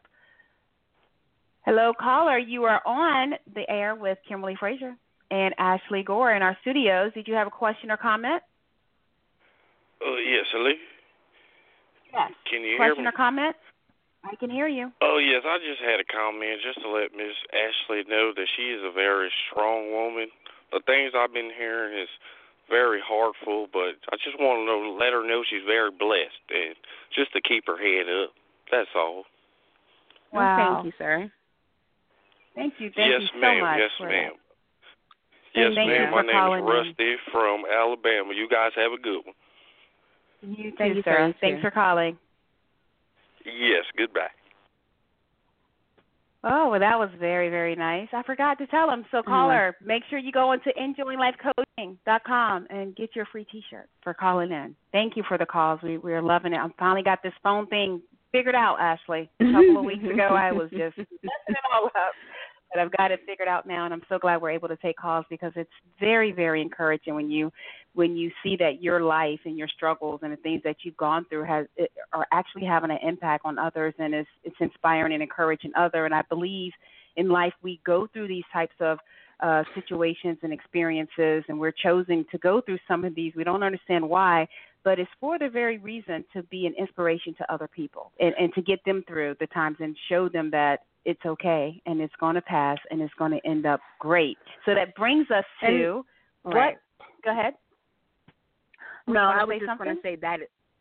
Hello, 1.67 1.93
caller. 1.99 2.39
You 2.39 2.63
are 2.63 2.81
on 2.87 3.35
the 3.53 3.69
air 3.69 3.97
with 3.97 4.19
Kimberly 4.29 4.55
Frazier 4.55 4.95
and 5.33 5.53
Ashley 5.59 6.05
Gore 6.05 6.33
in 6.33 6.41
our 6.41 6.57
studios. 6.63 7.11
Did 7.13 7.27
you 7.27 7.35
have 7.35 7.49
a 7.49 7.51
question 7.51 7.91
or 7.91 7.97
comment? 7.97 8.41
Oh 10.01 10.15
yes, 10.23 10.47
hello. 10.53 10.71
Yes. 12.15 12.31
Can 12.49 12.63
you 12.63 12.79
hear 12.79 12.79
me? 12.79 12.87
Question 12.87 13.07
or 13.09 13.13
comment? 13.13 13.57
I 14.23 14.37
can 14.37 14.49
hear 14.49 14.69
you. 14.69 14.93
Oh 15.03 15.19
yes, 15.19 15.43
I 15.43 15.59
just 15.59 15.83
had 15.83 15.99
a 15.99 16.07
comment 16.07 16.63
just 16.63 16.81
to 16.83 16.89
let 16.89 17.11
Miss 17.19 17.35
Ashley 17.51 18.07
know 18.07 18.31
that 18.31 18.47
she 18.57 18.71
is 18.71 18.87
a 18.87 18.95
very 18.95 19.31
strong 19.51 19.91
woman. 19.91 20.29
The 20.71 20.81
things 20.87 21.19
I've 21.19 21.35
been 21.35 21.51
hearing 21.51 21.99
is 21.99 22.09
very 22.71 23.03
heartful, 23.03 23.67
but 23.73 23.99
I 24.15 24.17
just 24.23 24.39
want 24.39 24.63
to 24.63 24.67
know, 24.67 24.95
let 24.95 25.13
her 25.13 25.27
know 25.27 25.43
she's 25.43 25.67
very 25.67 25.91
blessed, 25.91 26.47
and 26.51 26.79
just 27.11 27.33
to 27.35 27.41
keep 27.43 27.67
her 27.67 27.79
head 27.79 28.07
up. 28.07 28.31
That's 28.71 28.91
all. 28.95 29.25
Well, 30.33 30.43
Wow. 30.43 30.83
thank 30.83 30.87
you, 30.87 30.93
sir. 30.99 31.31
Thank 32.57 32.75
you. 32.79 32.91
Thank 32.97 33.13
yes, 33.13 33.21
you 33.21 33.29
so 33.35 33.41
ma'am. 33.41 33.61
much 33.61 33.79
Yes, 33.79 33.91
for 33.99 34.09
ma'am. 34.09 34.33
that. 34.33 35.61
Yes, 35.61 35.73
thank 35.77 35.89
ma'am. 35.89 36.11
My 36.11 36.23
name 36.23 36.59
is 36.59 36.65
Rusty 36.65 37.15
from 37.31 37.63
Alabama. 37.71 38.33
You 38.35 38.49
guys 38.49 38.73
have 38.77 38.93
a 38.93 39.01
good 39.01 39.21
one. 39.25 39.37
in. 40.43 40.55
You 40.57 40.71
too, 40.71 40.77
Thank 40.77 40.97
you, 40.97 41.03
sir. 41.03 41.17
sir. 41.17 41.27
You 41.29 41.35
Thanks 41.41 41.63
for 41.63 41.71
calling. 41.71 42.19
Yes, 43.45 43.85
goodbye. 43.97 44.33
Oh, 46.49 46.71
well, 46.71 46.81
that 46.81 46.99
was 46.99 47.09
very, 47.19 47.49
very 47.51 47.75
nice. 47.75 48.09
I 48.13 48.23
forgot 48.23 48.57
to 48.59 48.67
tell 48.69 48.89
him. 48.89 49.05
So, 49.11 49.23
caller, 49.23 49.77
mm. 49.83 49.87
make 49.87 50.05
sure 50.09 50.19
you 50.19 50.31
go 50.31 50.53
into 50.53 50.71
enjoylifecoaching.com 50.81 52.67
and 52.71 52.95
get 52.95 53.17
your 53.17 53.27
free 53.33 53.45
T-shirt 53.51 53.89
for 54.03 54.15
calling 54.15 54.53
in. 54.53 54.77
Thank 54.93 55.17
you 55.17 55.25
for 55.27 55.39
the 55.39 55.47
calls. 55.47 55.81
We 55.83 55.99
we're 55.99 56.23
loving 56.23 56.53
it. 56.53 56.59
I 56.59 56.69
finally 56.79 57.03
got 57.03 57.21
this 57.23 57.33
phone 57.43 57.67
thing 57.67 58.01
figured 58.31 58.55
out, 58.55 58.77
Ashley. 58.79 59.29
A 59.41 59.45
couple 59.45 59.79
of 59.79 59.85
weeks 59.85 60.05
ago, 60.05 60.29
I 60.37 60.53
was 60.53 60.71
just 60.71 60.97
messing 60.99 61.09
it 61.49 61.57
all 61.75 61.87
up, 61.87 62.13
but 62.77 62.83
I've 62.83 62.93
got 62.93 63.11
it 63.11 63.21
figured 63.27 63.49
out 63.49 63.67
now, 63.67 63.87
and 63.87 63.95
I'm 63.95 64.03
so 64.07 64.19
glad 64.19 64.43
we're 64.43 64.51
able 64.51 64.69
to 64.69 64.77
take 64.77 64.99
calls 64.99 65.25
because 65.31 65.53
it's 65.57 65.71
very, 65.99 66.31
very 66.31 66.61
encouraging 66.61 67.15
when 67.15 67.31
you 67.31 67.51
when 67.95 68.15
you 68.15 68.31
see 68.43 68.55
that 68.57 68.83
your 68.83 69.01
life 69.01 69.41
and 69.47 69.57
your 69.57 69.69
struggles 69.69 70.21
and 70.23 70.31
the 70.31 70.37
things 70.37 70.61
that 70.63 70.77
you've 70.83 70.97
gone 70.99 71.25
through 71.31 71.45
has 71.45 71.67
are 72.13 72.27
actually 72.33 72.67
having 72.67 72.91
an 72.91 72.99
impact 73.03 73.47
on 73.47 73.59
others, 73.59 73.95
and 73.99 74.15
it's 74.15 74.29
it's 74.45 74.57
inspiring 74.61 75.15
and 75.15 75.23
encouraging 75.23 75.73
other. 75.75 76.05
And 76.05 76.15
I 76.15 76.21
believe 76.29 76.73
in 77.17 77.31
life 77.31 77.55
we 77.63 77.81
go 77.87 78.07
through 78.13 78.29
these 78.29 78.45
types 78.53 78.75
of 78.81 78.99
uh, 79.41 79.63
situations 79.75 80.37
and 80.43 80.53
experiences, 80.53 81.45
and 81.49 81.59
we're 81.59 81.73
choosing 81.73 82.27
to 82.31 82.37
go 82.39 82.61
through 82.61 82.79
some 82.87 83.07
of 83.07 83.15
these. 83.15 83.33
We 83.35 83.45
don't 83.45 83.63
understand 83.63 84.07
why, 84.07 84.49
but 84.85 84.99
it's 84.99 85.11
for 85.19 85.39
the 85.39 85.49
very 85.49 85.79
reason 85.79 86.27
to 86.35 86.43
be 86.43 86.67
an 86.67 86.75
inspiration 86.79 87.35
to 87.39 87.51
other 87.51 87.69
people 87.69 88.13
and, 88.21 88.35
and 88.39 88.53
to 88.53 88.61
get 88.61 88.85
them 88.85 89.03
through 89.09 89.37
the 89.41 89.47
times 89.47 89.79
and 89.81 89.97
show 90.11 90.29
them 90.29 90.51
that 90.51 90.81
it's 91.07 91.25
okay 91.25 91.81
and 91.87 92.01
it's 92.01 92.13
going 92.19 92.35
to 92.35 92.43
pass 92.43 92.79
and 92.91 93.01
it's 93.01 93.15
going 93.15 93.31
to 93.31 93.41
end 93.47 93.65
up 93.65 93.81
great. 94.01 94.37
So 94.67 94.75
that 94.75 94.95
brings 94.97 95.31
us 95.31 95.45
to 95.63 96.05
Right. 96.45 96.77
what? 96.77 97.23
Go 97.25 97.31
ahead. 97.31 97.55
Were 99.07 99.15
No, 99.15 99.21
I 99.21 99.45
was 99.45 99.61
just 99.65 99.79
going 99.79 99.95
to 99.97 100.03
say 100.03 100.17
that. 100.17 100.41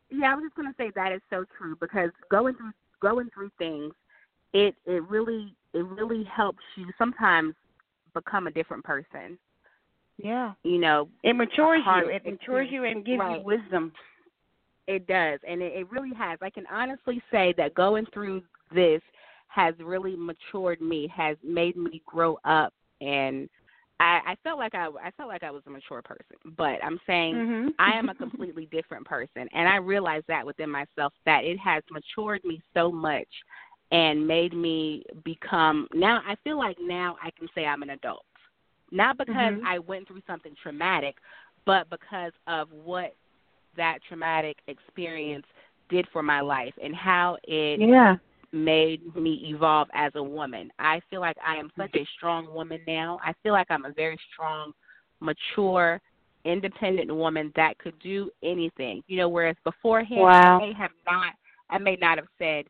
Yeah, 0.10 0.32
I 0.32 0.36
was 0.36 0.44
just 0.46 0.56
going 0.56 0.68
to 0.68 0.76
say 0.78 0.92
that 0.96 1.12
is 1.12 1.22
so 1.30 1.46
true 1.58 1.76
because 1.80 2.10
going 2.30 2.56
through 2.56 2.72
going 3.02 3.30
through 3.34 3.52
things, 3.58 3.94
it 4.54 4.76
it 4.86 5.08
really 5.08 5.56
it 5.74 5.86
really 5.86 6.24
helps 6.24 6.64
you 6.76 6.88
sometimes 6.98 7.54
become 8.14 8.48
a 8.48 8.52
different 8.52 8.84
person. 8.84 9.38
Yeah. 10.18 10.54
You 10.64 10.80
know, 10.80 11.10
It 11.24 11.34
matures 11.36 11.84
you. 11.86 12.10
It 12.10 12.26
matures 12.26 12.70
you 12.72 12.86
and 12.86 13.06
gives 13.06 13.20
Right. 13.20 13.40
you 13.40 13.46
wisdom. 13.46 13.92
it 14.88 15.08
does, 15.08 15.40
and 15.48 15.62
it, 15.62 15.74
it 15.74 15.92
really 15.92 16.14
has. 16.16 16.40
I 16.42 16.50
can 16.50 16.66
honestly 16.72 17.22
say 17.32 17.54
that 17.58 17.74
going 17.76 18.06
through 18.14 18.44
this 18.74 19.02
has 19.56 19.74
really 19.80 20.16
matured 20.18 20.82
me, 20.82 21.08
has 21.16 21.38
made 21.44 21.78
me 21.78 22.02
grow 22.06 22.38
up, 22.44 22.74
and 23.02 23.50
I, 24.00 24.20
I 24.28 24.36
felt 24.44 24.58
like 24.60 24.76
I 24.76 24.88
I 25.02 25.12
felt 25.16 25.30
like 25.30 25.44
I 25.44 25.52
was 25.52 25.64
a 25.68 25.70
mature 25.70 26.02
person. 26.02 26.38
But 26.58 26.84
I'm 26.84 27.00
saying 27.08 27.36
Mm-hmm. 27.36 27.70
I 27.80 27.94
am 27.94 28.10
a 28.10 28.16
completely 28.24 28.68
different 28.72 29.06
person, 29.06 29.48
and 29.54 29.68
I 29.68 29.78
realize 29.78 30.24
that 30.28 30.46
within 30.46 30.70
myself 30.70 31.14
that 31.26 31.46
it 31.46 31.58
has 31.60 31.84
matured 31.92 32.44
me 32.44 32.62
so 32.74 32.92
much 32.92 33.28
and 33.92 34.28
made 34.28 34.54
me 34.54 35.04
become 35.24 35.88
now. 35.94 36.22
I 36.28 36.36
feel 36.44 36.58
like 36.58 36.78
now 36.82 37.18
I 37.24 37.32
can 37.32 37.48
say 37.56 37.66
I'm 37.66 37.84
an 37.84 37.92
adult, 37.92 38.26
not 38.92 39.18
because 39.18 39.56
Mhm. 39.56 39.66
I 39.66 39.80
went 39.80 40.08
through 40.08 40.22
something 40.28 40.56
traumatic, 40.62 41.18
but 41.66 41.90
because 41.90 42.34
of 42.48 42.72
what 42.72 43.16
that 43.78 44.00
traumatic 44.08 44.58
experience 44.68 45.46
did 45.90 46.08
for 46.12 46.24
my 46.24 46.42
life 46.42 46.74
and 46.82 46.96
how 46.96 47.38
it 47.44 47.82
yeah. 47.82 48.18
Made 48.56 49.16
me 49.16 49.46
evolve 49.48 49.90
as 49.94 50.12
a 50.16 50.24
woman. 50.24 50.72
I 50.80 51.02
feel 51.10 51.20
like 51.22 51.38
I 51.46 51.58
am 51.58 51.70
such 51.78 51.94
a 51.96 52.08
strong 52.18 52.52
woman 52.54 52.80
now. 52.88 53.20
I 53.24 53.34
feel 53.44 53.52
like 53.52 53.68
I'm 53.70 53.86
a 53.86 53.92
very 53.92 54.18
strong, 54.34 54.72
mature, 55.20 56.02
independent 56.46 57.14
woman 57.14 57.52
that 57.56 57.78
could 57.80 57.98
do 58.00 58.32
anything. 58.44 59.04
You 59.08 59.18
know, 59.18 59.30
whereas 59.30 59.56
beforehand 59.64 60.22
Wow. 60.22 60.58
I 60.58 60.68
may 60.68 60.74
have 60.74 60.92
not 61.06 61.34
I 61.70 61.78
may 61.80 61.98
not 61.98 62.18
have 62.18 62.28
said 62.38 62.66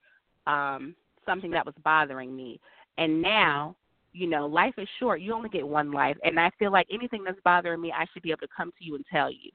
um 0.48 0.96
something 1.26 1.52
that 1.52 1.66
was 1.66 1.76
bothering 1.84 2.36
me. 2.36 2.60
And 2.98 3.22
now, 3.22 3.76
you 4.14 4.28
know, 4.28 4.46
life 4.46 4.74
is 4.78 4.88
short. 5.00 5.22
You 5.22 5.34
only 5.34 5.50
get 5.50 5.68
one 5.68 5.92
life 5.92 6.18
and 6.24 6.40
I 6.40 6.50
feel 6.58 6.72
like 6.72 6.88
anything 6.92 7.24
that's 7.24 7.40
bothering 7.44 7.82
me, 7.82 7.92
I 7.92 8.06
should 8.12 8.24
be 8.24 8.32
able 8.32 8.42
to 8.42 8.48
come 8.56 8.72
to 8.78 8.84
you 8.84 8.96
and 8.96 9.06
tell 9.12 9.32
you. 9.32 9.52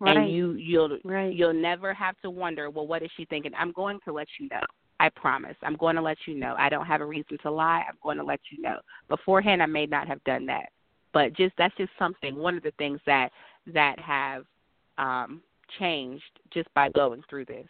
Right. 0.00 0.16
And 0.16 0.34
you 0.34 0.52
you'll 0.52 0.98
right. 1.04 1.32
You'll 1.32 1.54
never 1.54 1.94
have 1.94 2.16
to 2.22 2.30
wonder, 2.30 2.68
well, 2.70 2.86
what 2.86 3.02
is 3.02 3.10
she 3.16 3.24
thinking? 3.26 3.52
I'm 3.56 3.72
going 3.72 4.00
to 4.04 4.12
let 4.12 4.26
you 4.38 4.48
know. 4.50 4.60
I 5.02 5.08
promise. 5.08 5.56
I'm 5.62 5.74
going 5.76 5.96
to 5.96 6.02
let 6.02 6.18
you 6.26 6.34
know. 6.36 6.54
I 6.56 6.68
don't 6.68 6.86
have 6.86 7.00
a 7.00 7.04
reason 7.04 7.36
to 7.42 7.50
lie. 7.50 7.82
I'm 7.88 7.98
going 8.04 8.18
to 8.18 8.22
let 8.24 8.38
you 8.52 8.62
know. 8.62 8.78
Beforehand, 9.08 9.60
I 9.60 9.66
may 9.66 9.84
not 9.84 10.06
have 10.06 10.22
done 10.22 10.46
that, 10.46 10.68
but 11.12 11.34
just 11.34 11.54
that's 11.58 11.76
just 11.76 11.90
something. 11.98 12.36
One 12.36 12.56
of 12.56 12.62
the 12.62 12.70
things 12.78 13.00
that 13.04 13.30
that 13.74 13.98
have 13.98 14.44
um, 14.98 15.42
changed 15.80 16.22
just 16.54 16.72
by 16.74 16.88
going 16.90 17.22
through 17.28 17.46
this. 17.46 17.66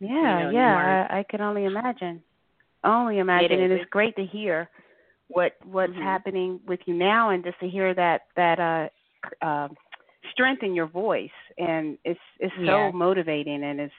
Yeah, 0.00 0.10
you 0.10 0.44
know, 0.46 0.50
yeah. 0.50 1.06
I, 1.10 1.18
I 1.20 1.22
can 1.30 1.40
only 1.40 1.64
imagine. 1.64 2.20
Only 2.82 3.18
imagine. 3.18 3.52
is. 3.52 3.62
And 3.62 3.72
it's 3.72 3.80
It's- 3.82 3.88
great 3.90 4.16
to 4.16 4.24
hear 4.26 4.68
what 5.28 5.52
what's 5.64 5.92
Mhm. 5.92 6.02
happening 6.02 6.60
with 6.66 6.80
you 6.86 6.94
now, 6.94 7.30
and 7.30 7.44
just 7.44 7.58
to 7.60 7.68
hear 7.68 7.94
that 7.94 8.22
that 8.34 8.58
uh, 8.58 8.88
uh, 9.44 9.68
strength 10.32 10.64
in 10.64 10.74
your 10.74 10.86
voice, 10.86 11.38
and 11.56 11.96
it's 12.04 12.20
it's 12.40 12.54
so 12.56 12.86
Yeah. 12.86 12.90
motivating, 12.90 13.62
and 13.62 13.80
it's 13.80 13.94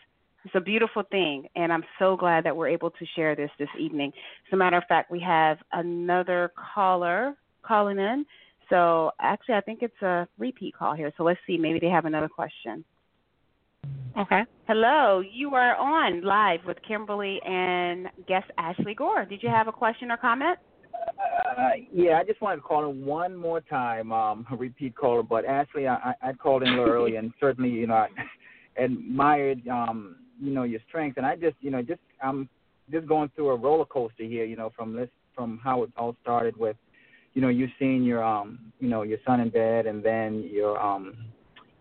it's 0.46 0.56
a 0.56 0.62
beautiful 0.62 1.04
thing. 1.12 1.48
And 1.56 1.72
I'm 1.72 1.84
so 2.00 2.16
glad 2.16 2.46
that 2.46 2.56
we're 2.56 2.70
able 2.70 2.92
to 2.92 3.06
share 3.16 3.36
this 3.36 3.52
this 3.60 3.70
evening. 3.80 4.12
As 4.48 4.54
a 4.54 4.58
matter 4.58 4.78
of 4.78 4.84
fact, 4.88 5.12
we 5.12 5.20
have 5.22 5.58
another 5.74 6.52
caller 6.74 7.36
calling 7.64 8.00
in. 8.00 8.26
So 8.70 9.12
actually, 9.20 9.56
I 9.56 9.62
think 9.62 9.80
it's 9.82 10.02
a 10.02 10.28
repeat 10.38 10.76
call 10.76 10.94
here. 10.94 11.12
So 11.18 11.24
let's 11.24 11.40
see. 11.48 11.58
Maybe 11.58 11.80
they 11.80 11.90
have 11.90 12.06
another 12.06 12.30
question. 12.30 12.84
Okay. 14.18 14.42
Hello, 14.68 15.22
you 15.22 15.54
are 15.54 15.76
on 15.76 16.24
live 16.24 16.62
with 16.66 16.78
Kimberly 16.88 17.40
and 17.46 18.08
guest 18.28 18.50
Ashley 18.58 18.96
Gore. 18.96 19.26
Did 19.26 19.44
you 19.44 19.50
have 19.50 19.68
a 19.68 19.72
question 19.72 20.10
or 20.10 20.18
comment? 20.18 20.58
Uh, 21.58 21.70
yeah, 21.94 22.18
I 22.18 22.24
just 22.24 22.42
wanted 22.42 22.58
to 22.58 22.62
call 22.64 22.90
in 22.90 23.06
one 23.06 23.36
more 23.36 23.62
time, 23.62 24.12
um, 24.12 24.46
a 24.52 24.56
repeat 24.56 24.96
caller. 24.96 25.24
But 25.24 25.46
Ashley, 25.46 25.88
I, 25.88 25.96
I 26.22 26.30
I 26.30 26.34
called 26.34 26.64
in 26.64 26.70
a 26.70 26.72
little 26.72 26.90
early, 26.90 27.16
and 27.16 27.32
certainly, 27.40 27.70
you 27.70 27.88
know, 27.88 27.94
I 27.94 28.08
admired, 28.84 29.68
um, 29.68 30.16
you 30.40 30.52
know, 30.52 30.64
your 30.64 30.80
strength. 30.88 31.18
And 31.18 31.26
I 31.26 31.36
just, 31.36 31.56
you 31.62 31.72
know, 31.72 31.82
just 31.82 32.00
I'm 32.22 32.50
just 32.92 33.08
going 33.08 33.30
through 33.36 33.50
a 33.50 33.56
roller 33.56 33.86
coaster 33.86 34.24
here, 34.24 34.46
you 34.46 34.56
know, 34.56 34.72
from 34.76 34.96
this, 34.96 35.10
from 35.36 35.60
how 35.64 35.84
it 35.84 35.90
all 35.98 36.16
started 36.22 36.56
with, 36.58 36.78
you 37.34 37.42
know, 37.42 37.50
you 37.50 37.68
seeing 37.78 38.04
your, 38.04 38.24
um, 38.24 38.60
you 38.80 38.90
know, 38.90 39.04
your 39.04 39.20
son 39.26 39.40
in 39.40 39.50
bed, 39.50 39.86
and 39.86 40.04
then 40.04 40.50
your, 40.52 40.80
um, 40.82 41.16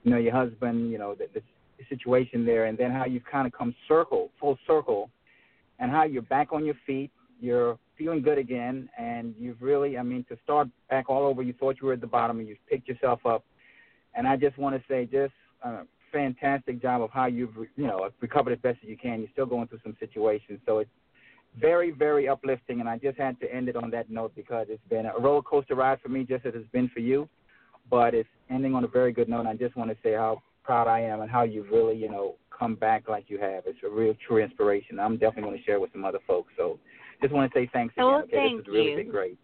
you 0.02 0.10
know, 0.10 0.18
your 0.18 0.32
husband, 0.32 0.90
you 0.90 0.98
know, 0.98 1.14
the, 1.14 1.28
the 1.34 1.42
situation 1.88 2.44
there, 2.44 2.66
and 2.66 2.76
then 2.76 2.90
how 2.90 3.06
you've 3.06 3.24
kind 3.24 3.46
of 3.46 3.52
come 3.52 3.74
circle, 3.88 4.30
full 4.40 4.58
circle, 4.66 5.10
and 5.78 5.90
how 5.90 6.04
you're 6.04 6.22
back 6.22 6.52
on 6.52 6.64
your 6.64 6.74
feet, 6.86 7.10
you're 7.40 7.78
feeling 7.96 8.22
good 8.22 8.38
again, 8.38 8.88
and 8.98 9.34
you've 9.38 9.60
really, 9.62 9.96
I 9.96 10.02
mean, 10.02 10.24
to 10.28 10.36
start 10.44 10.68
back 10.90 11.08
all 11.08 11.24
over, 11.24 11.42
you 11.42 11.54
thought 11.54 11.76
you 11.80 11.86
were 11.86 11.94
at 11.94 12.00
the 12.00 12.06
bottom, 12.06 12.38
and 12.38 12.48
you've 12.48 12.66
picked 12.68 12.88
yourself 12.88 13.24
up. 13.24 13.44
And 14.14 14.26
I 14.26 14.36
just 14.36 14.58
want 14.58 14.76
to 14.76 14.82
say, 14.88 15.04
just 15.04 15.34
a 15.62 15.84
fantastic 16.16 16.80
job 16.80 17.02
of 17.02 17.10
how 17.10 17.26
you've, 17.26 17.54
you 17.76 17.86
know, 17.86 18.08
recovered 18.20 18.52
as 18.52 18.58
best 18.60 18.78
as 18.82 18.88
you 18.88 18.96
can. 18.96 19.20
You're 19.20 19.30
still 19.32 19.46
going 19.46 19.68
through 19.68 19.80
some 19.82 19.96
situations, 20.00 20.60
so 20.66 20.78
it's 20.78 20.90
very, 21.58 21.90
very 21.90 22.28
uplifting. 22.28 22.80
And 22.80 22.88
I 22.88 22.98
just 22.98 23.18
had 23.18 23.38
to 23.40 23.54
end 23.54 23.68
it 23.68 23.76
on 23.76 23.90
that 23.90 24.10
note 24.10 24.32
because 24.34 24.66
it's 24.70 24.82
been 24.88 25.06
a 25.06 25.18
roller 25.18 25.42
coaster 25.42 25.74
ride 25.74 26.00
for 26.00 26.08
me, 26.08 26.24
just 26.24 26.46
as 26.46 26.54
it's 26.54 26.70
been 26.70 26.88
for 26.88 27.00
you. 27.00 27.28
But 27.90 28.14
it's 28.14 28.28
ending 28.50 28.74
on 28.74 28.84
a 28.84 28.88
very 28.88 29.12
good 29.12 29.28
note. 29.28 29.40
And 29.40 29.48
I 29.48 29.54
just 29.54 29.76
want 29.76 29.90
to 29.90 29.96
say 30.02 30.12
how 30.14 30.42
proud 30.64 30.88
I 30.88 31.00
am 31.00 31.20
and 31.20 31.30
how 31.30 31.44
you've 31.44 31.70
really, 31.70 31.96
you 31.96 32.10
know, 32.10 32.34
come 32.56 32.74
back 32.74 33.08
like 33.08 33.26
you 33.28 33.38
have. 33.38 33.64
It's 33.66 33.78
a 33.84 33.88
real 33.88 34.14
true 34.26 34.42
inspiration. 34.42 34.98
I'm 34.98 35.18
definitely 35.18 35.50
going 35.50 35.58
to 35.58 35.64
share 35.64 35.80
with 35.80 35.92
some 35.92 36.04
other 36.04 36.18
folks. 36.26 36.52
So 36.56 36.78
just 37.22 37.32
want 37.32 37.52
to 37.52 37.58
say 37.58 37.68
thanks 37.72 37.94
again. 37.94 38.04
Oh, 38.04 38.22
okay, 38.22 38.36
thank 38.36 38.58
this 38.58 38.66
has 38.66 38.74
really 38.74 38.90
you. 38.90 38.96
been 38.96 39.10
great. 39.10 39.38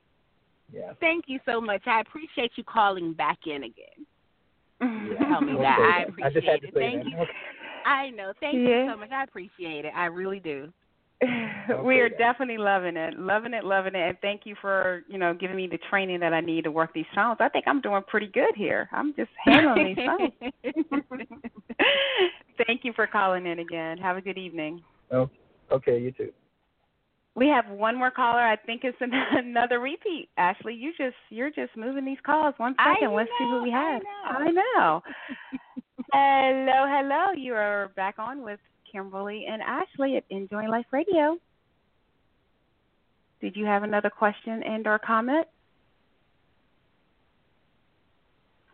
Yeah. 0.72 0.92
Thank 1.00 1.24
you 1.28 1.38
so 1.46 1.60
much. 1.60 1.82
I 1.86 2.00
appreciate 2.00 2.52
you 2.56 2.64
calling 2.64 3.12
back 3.12 3.38
in 3.46 3.64
again. 3.64 4.06
Yeah. 4.82 5.28
Tell 5.28 5.40
me 5.40 5.52
Okay. 5.52 5.62
that. 5.62 6.04
I 6.20 6.26
I 6.26 6.30
just 6.30 6.46
had 6.46 6.60
appreciate 6.60 6.62
to 6.62 6.68
it. 6.68 6.74
say 6.74 6.80
Thank 6.80 7.04
that. 7.04 7.10
you. 7.10 7.26
I 7.84 8.10
know. 8.10 8.32
Thank 8.40 8.58
you 8.58 8.86
so 8.88 8.96
much. 8.96 9.10
I 9.10 9.24
appreciate 9.24 9.84
it. 9.84 9.92
I 9.94 10.06
really 10.06 10.40
do. 10.40 10.72
we 11.84 12.00
are 12.00 12.06
Okay. 12.06 12.16
definitely 12.18 12.58
loving 12.58 12.96
it, 12.96 13.16
loving 13.18 13.54
it, 13.54 13.64
loving 13.64 13.94
it, 13.94 14.08
and 14.08 14.18
thank 14.20 14.42
you 14.44 14.56
for 14.60 15.02
you 15.08 15.18
know 15.18 15.32
giving 15.34 15.56
me 15.56 15.68
the 15.68 15.78
training 15.88 16.18
that 16.20 16.32
I 16.32 16.40
need 16.40 16.64
to 16.64 16.72
work 16.72 16.92
these 16.94 17.04
phones. 17.14 17.36
I 17.40 17.48
think 17.48 17.66
I'm 17.68 17.80
doing 17.80 18.02
pretty 18.08 18.28
good 18.28 18.54
here. 18.56 18.88
I'm 18.92 19.14
just 19.14 19.30
handling 19.44 19.94
these 19.94 20.04
phones. 20.04 20.32
thank 22.66 22.84
you 22.84 22.92
for 22.94 23.06
calling 23.06 23.46
in 23.46 23.60
again. 23.60 23.98
Have 23.98 24.16
a 24.16 24.20
good 24.20 24.38
evening. 24.38 24.82
Oh, 25.12 25.30
okay, 25.70 26.00
you 26.00 26.10
too. 26.10 26.32
We 27.34 27.48
have 27.48 27.68
one 27.68 27.96
more 27.96 28.10
caller. 28.10 28.40
I 28.40 28.56
think 28.56 28.82
it's 28.84 28.98
an, 29.00 29.10
another 29.32 29.80
repeat. 29.80 30.28
Ashley, 30.36 30.74
you 30.74 30.92
just 30.98 31.16
you're 31.30 31.50
just 31.50 31.76
moving 31.76 32.04
these 32.04 32.18
calls. 32.24 32.54
One 32.58 32.74
second, 32.74 33.08
I. 33.08 33.14
Let's 33.14 33.30
see 33.38 33.44
who 33.44 33.62
we 33.62 33.70
know, 33.70 33.76
I 33.76 33.92
have. 33.92 34.02
know. 34.02 34.38
I 34.38 34.50
know. 34.50 35.02
hello, 36.12 36.86
hello. 36.88 37.32
You 37.36 37.54
are 37.54 37.90
back 37.96 38.16
on 38.18 38.42
with 38.42 38.60
Kimberly 38.90 39.46
and 39.50 39.62
Ashley 39.62 40.16
at 40.16 40.24
Enjoy 40.30 40.68
Life 40.68 40.86
Radio. 40.92 41.38
Did 43.40 43.56
you 43.56 43.64
have 43.64 43.82
another 43.82 44.10
question 44.10 44.62
and 44.62 44.86
or 44.86 44.98
comment? 44.98 45.46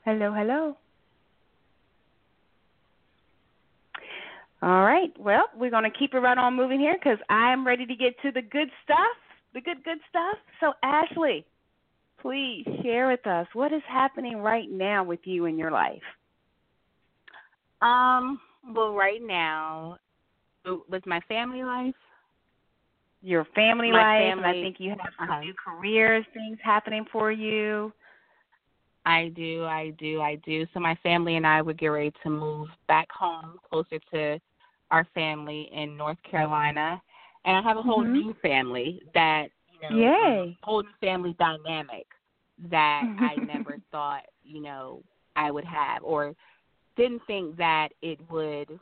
Hello, 0.04 0.32
hello. 0.32 0.76
All 4.62 4.84
right. 4.84 5.12
Well, 5.18 5.46
we're 5.56 5.70
going 5.70 5.90
to 5.90 5.98
keep 5.98 6.14
it 6.14 6.18
right 6.18 6.38
on 6.38 6.54
moving 6.54 6.80
here 6.80 6.96
because 7.02 7.18
I 7.28 7.52
am 7.52 7.66
ready 7.66 7.86
to 7.86 7.94
get 7.94 8.20
to 8.22 8.32
the 8.32 8.42
good 8.42 8.68
stuff, 8.84 9.16
the 9.54 9.60
good, 9.60 9.84
good 9.84 9.98
stuff. 10.08 10.36
So, 10.60 10.72
Ashley, 10.82 11.44
please 12.20 12.64
share 12.82 13.08
with 13.08 13.26
us 13.26 13.46
what 13.52 13.72
is 13.72 13.82
happening 13.88 14.38
right 14.38 14.70
now 14.70 15.04
with 15.04 15.20
you 15.24 15.44
in 15.46 15.58
your 15.58 15.70
life. 15.70 16.02
Um. 17.80 18.40
Well, 18.74 18.92
right 18.92 19.22
now, 19.24 19.98
with 20.90 21.06
my 21.06 21.20
family 21.20 21.62
life, 21.62 21.94
Your 23.22 23.46
family 23.54 23.90
My 23.90 23.98
life, 23.98 24.36
and 24.36 24.46
I 24.46 24.52
think 24.52 24.76
you 24.78 24.90
have 24.90 24.98
some 25.18 25.30
uh-huh. 25.30 25.40
new 25.40 25.54
careers, 25.54 26.24
things 26.34 26.58
happening 26.62 27.04
for 27.10 27.32
you. 27.32 27.92
I 29.06 29.32
do, 29.34 29.64
I 29.64 29.90
do, 29.98 30.20
I 30.20 30.36
do. 30.44 30.66
So 30.74 30.80
my 30.80 30.96
family 31.02 31.36
and 31.36 31.46
I 31.46 31.62
would 31.62 31.78
get 31.78 31.86
ready 31.86 32.12
to 32.22 32.30
move 32.30 32.68
back 32.88 33.08
home, 33.10 33.58
closer 33.70 33.98
to 34.12 34.38
our 34.90 35.06
family 35.14 35.68
in 35.72 35.96
North 35.96 36.18
Carolina, 36.22 37.00
and 37.44 37.56
I 37.56 37.62
have 37.62 37.76
a 37.76 37.82
whole 37.82 38.02
Mhm. 38.04 38.12
new 38.12 38.34
family 38.42 39.02
that 39.14 39.48
you 39.72 39.88
know, 39.88 39.96
Yay. 39.96 40.56
a 40.62 40.66
whole 40.66 40.82
new 40.82 40.94
family 41.00 41.34
dynamic 41.38 42.06
that 42.70 43.06
I 43.18 43.36
never 43.46 43.78
thought 43.90 44.24
you 44.42 44.60
know 44.60 45.02
I 45.36 45.50
would 45.50 45.64
have, 45.64 46.02
or 46.02 46.34
didn't 46.96 47.22
think 47.26 47.56
that 47.56 47.90
it 48.02 48.18
would 48.30 48.78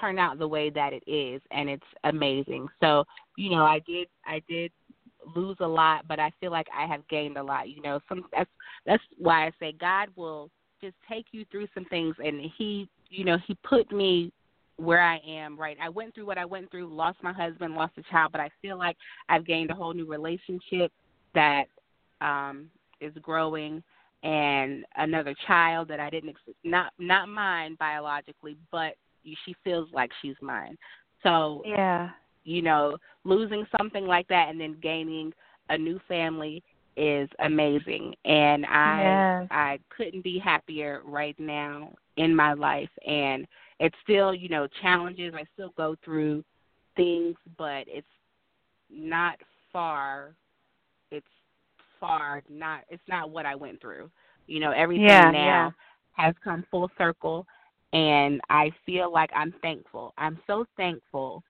turn 0.00 0.18
out 0.18 0.38
the 0.38 0.48
way 0.48 0.70
that 0.70 0.92
it 0.92 1.02
is, 1.06 1.40
and 1.50 1.68
it's 1.68 1.82
amazing. 2.04 2.68
So 2.80 3.04
you 3.36 3.50
know, 3.50 3.64
I 3.64 3.80
did, 3.80 4.08
I 4.26 4.40
did 4.48 4.70
lose 5.34 5.56
a 5.60 5.66
lot, 5.66 6.06
but 6.06 6.20
I 6.20 6.30
feel 6.40 6.50
like 6.50 6.66
I 6.76 6.86
have 6.86 7.06
gained 7.08 7.36
a 7.36 7.42
lot. 7.42 7.68
You 7.68 7.82
know, 7.82 8.00
some 8.08 8.24
that's 8.32 8.50
that's 8.86 9.02
why 9.18 9.46
I 9.46 9.52
say 9.58 9.72
God 9.72 10.08
will 10.16 10.50
just 10.80 10.96
take 11.08 11.26
you 11.32 11.44
through 11.50 11.66
some 11.74 11.86
things, 11.86 12.14
and 12.22 12.40
He, 12.56 12.88
you 13.14 13.24
know, 13.24 13.38
He 13.46 13.56
put 13.64 13.90
me 13.92 14.32
where 14.76 15.00
I 15.00 15.18
am. 15.26 15.58
Right, 15.58 15.76
I 15.80 15.88
went 15.88 16.14
through 16.14 16.26
what 16.26 16.38
I 16.38 16.44
went 16.44 16.70
through, 16.70 16.92
lost 16.92 17.18
my 17.22 17.32
husband, 17.32 17.74
lost 17.74 17.92
a 17.98 18.02
child, 18.10 18.32
but 18.32 18.40
I 18.40 18.50
feel 18.60 18.76
like 18.78 18.96
I've 19.28 19.46
gained 19.46 19.70
a 19.70 19.74
whole 19.74 19.94
new 19.94 20.06
relationship 20.06 20.92
that 21.34 21.64
um 22.20 22.68
is 23.00 23.12
growing 23.22 23.82
and 24.22 24.84
another 24.96 25.34
child 25.46 25.88
that 25.88 26.00
I 26.00 26.10
didn't 26.10 26.30
ex- 26.30 26.56
not 26.64 26.92
not 26.98 27.28
mine 27.28 27.76
biologically, 27.78 28.56
but 28.72 28.94
she 29.44 29.54
feels 29.62 29.88
like 29.92 30.10
she's 30.20 30.36
mine. 30.40 30.76
So 31.22 31.62
Yeah. 31.64 32.10
you 32.44 32.62
know, 32.62 32.96
losing 33.24 33.64
something 33.78 34.06
like 34.06 34.28
that 34.28 34.48
and 34.50 34.60
then 34.60 34.76
gaining 34.82 35.32
a 35.70 35.78
new 35.78 35.98
family 36.08 36.62
is 36.96 37.28
amazing. 37.40 38.14
And 38.24 38.66
I. 38.66 39.30
I 39.50 39.78
couldn't 39.96 40.24
be 40.24 40.38
happier 40.38 41.02
right 41.04 41.38
now 41.38 41.92
in 42.16 42.34
my 42.34 42.52
life 42.52 42.90
and 43.06 43.46
it's 43.80 43.96
still, 44.02 44.34
you 44.34 44.48
know, 44.48 44.66
challenges. 44.80 45.34
I 45.36 45.44
still 45.54 45.72
go 45.76 45.96
through 46.04 46.44
things, 46.96 47.36
but 47.58 47.84
it's 47.86 48.06
not 48.90 49.38
far 49.72 50.34
it's 51.10 51.26
far 52.00 52.42
not 52.48 52.82
it's 52.88 53.02
not 53.08 53.30
what 53.30 53.46
I 53.46 53.54
went 53.54 53.80
through. 53.80 54.10
You 54.46 54.60
know, 54.60 54.70
everything 54.72 55.06
Yeah, 55.06 55.30
now 55.32 55.74
has 56.12 56.34
come 56.42 56.64
full 56.70 56.90
circle 56.98 57.46
and 57.92 58.40
I 58.50 58.70
feel 58.84 59.12
like 59.12 59.30
I'm 59.34 59.52
thankful. 59.62 60.12
I'm 60.18 60.38
so 60.46 60.64
thankful 60.76 61.42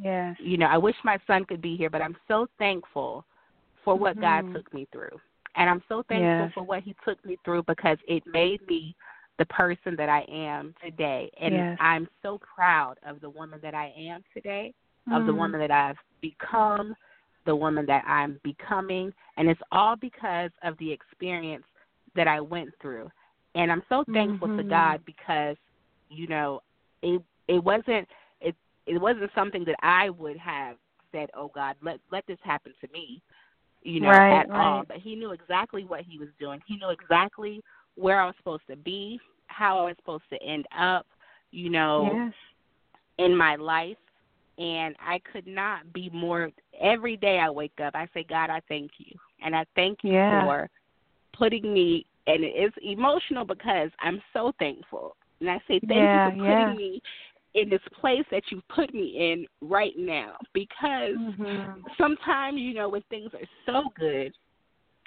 Yes. 0.00 0.36
you 0.38 0.56
know, 0.56 0.66
I 0.66 0.78
wish 0.78 0.96
my 1.04 1.18
son 1.26 1.44
could 1.44 1.60
be 1.60 1.76
here, 1.76 1.90
but 1.90 2.02
I'm 2.02 2.16
so 2.28 2.46
thankful 2.58 3.24
for 3.84 3.96
what 3.96 4.16
Mhm. 4.16 4.20
God 4.20 4.44
took 4.52 4.72
me 4.72 4.86
through. 4.92 5.20
And 5.56 5.68
I'm 5.68 5.82
so 5.88 6.02
thankful 6.08 6.46
Yes. 6.46 6.52
for 6.54 6.62
what 6.64 6.82
he 6.82 6.94
took 7.04 7.22
me 7.24 7.36
through 7.44 7.64
because 7.64 7.98
it 8.08 8.22
made 8.26 8.66
me 8.66 8.94
the 9.38 9.46
person 9.46 9.96
that 9.96 10.08
I 10.08 10.24
am 10.30 10.74
today. 10.82 11.30
And 11.40 11.54
Yes. 11.54 11.78
I'm 11.80 12.08
so 12.22 12.38
proud 12.38 12.98
of 13.06 13.20
the 13.20 13.30
woman 13.30 13.60
that 13.62 13.74
I 13.74 13.92
am 13.96 14.22
today, 14.34 14.72
of 15.12 15.24
the 15.26 15.32
Mm. 15.32 15.36
woman 15.38 15.60
that 15.60 15.70
I've 15.70 15.96
become, 16.20 16.94
the 17.46 17.56
woman 17.56 17.86
that 17.86 18.04
I'm 18.06 18.38
becoming, 18.44 19.12
and 19.36 19.48
it's 19.48 19.60
all 19.72 19.96
because 19.96 20.50
of 20.62 20.76
the 20.78 20.90
experience 20.92 21.64
that 22.14 22.28
I 22.28 22.40
went 22.40 22.70
through. 22.80 23.10
And 23.54 23.70
I'm 23.72 23.82
so 23.88 24.04
thankful 24.12 24.48
to 24.48 24.62
Mhm. 24.62 24.68
God 24.68 25.04
because 25.04 25.56
you 26.08 26.26
know, 26.28 26.60
it 27.02 27.22
it 27.48 27.62
wasn't 27.62 28.08
it 28.40 28.54
it 28.86 29.00
wasn't 29.00 29.30
something 29.34 29.64
that 29.64 29.76
I 29.82 30.10
would 30.10 30.36
have 30.38 30.76
said, 31.10 31.30
"Oh 31.34 31.50
God, 31.54 31.76
let 31.82 32.00
let 32.10 32.26
this 32.26 32.38
happen 32.42 32.74
to 32.80 32.88
me," 32.92 33.22
you 33.82 34.00
know, 34.00 34.08
Right, 34.08 34.30
at 34.30 34.46
all. 34.54 34.84
right. 34.84 34.88
But 34.88 34.98
He 34.98 35.16
knew 35.16 35.32
exactly 35.32 35.84
what 35.84 36.02
He 36.02 36.18
was 36.18 36.28
doing. 36.38 36.60
He 36.66 36.76
knew 36.76 36.90
exactly 36.90 37.60
where 37.96 38.20
I 38.20 38.26
was 38.26 38.34
supposed 38.38 38.66
to 38.68 38.76
be, 38.76 39.20
how 39.46 39.78
I 39.80 39.82
was 39.86 39.96
supposed 39.98 40.24
to 40.30 40.42
end 40.42 40.66
up, 40.76 41.06
you 41.50 41.70
know, 41.70 42.10
Yes. 42.12 42.34
in 43.18 43.36
my 43.36 43.56
life. 43.56 43.96
And 44.58 44.94
I 45.00 45.18
could 45.20 45.46
not 45.46 45.92
be 45.92 46.10
more. 46.10 46.50
Every 46.78 47.16
day 47.16 47.38
I 47.38 47.48
wake 47.50 47.80
up, 47.80 47.94
I 47.94 48.06
say, 48.12 48.22
God, 48.22 48.50
I 48.50 48.60
thank 48.68 48.92
you, 48.98 49.18
and 49.42 49.56
I 49.56 49.64
thank 49.74 50.04
you 50.04 50.12
Yeah. 50.12 50.44
for 50.44 50.70
putting 51.32 51.72
me 51.72 52.06
and 52.26 52.44
it's 52.44 52.76
emotional 52.82 53.44
because 53.44 53.90
I'm 54.00 54.22
so 54.32 54.52
thankful. 54.58 55.16
And 55.40 55.50
I 55.50 55.58
say 55.66 55.80
thank 55.80 55.90
yeah, 55.90 56.26
you 56.26 56.30
for 56.30 56.36
putting 56.36 56.46
yeah. 56.46 56.74
me 56.74 57.02
in 57.54 57.68
this 57.68 57.80
place 58.00 58.24
that 58.30 58.44
you've 58.50 58.66
put 58.68 58.94
me 58.94 59.32
in 59.32 59.46
right 59.68 59.92
now 59.98 60.36
because 60.54 61.16
mm-hmm. 61.18 61.82
sometimes, 61.98 62.58
you 62.58 62.74
know, 62.74 62.88
when 62.88 63.02
things 63.10 63.30
are 63.34 63.46
so 63.66 63.90
good 63.98 64.32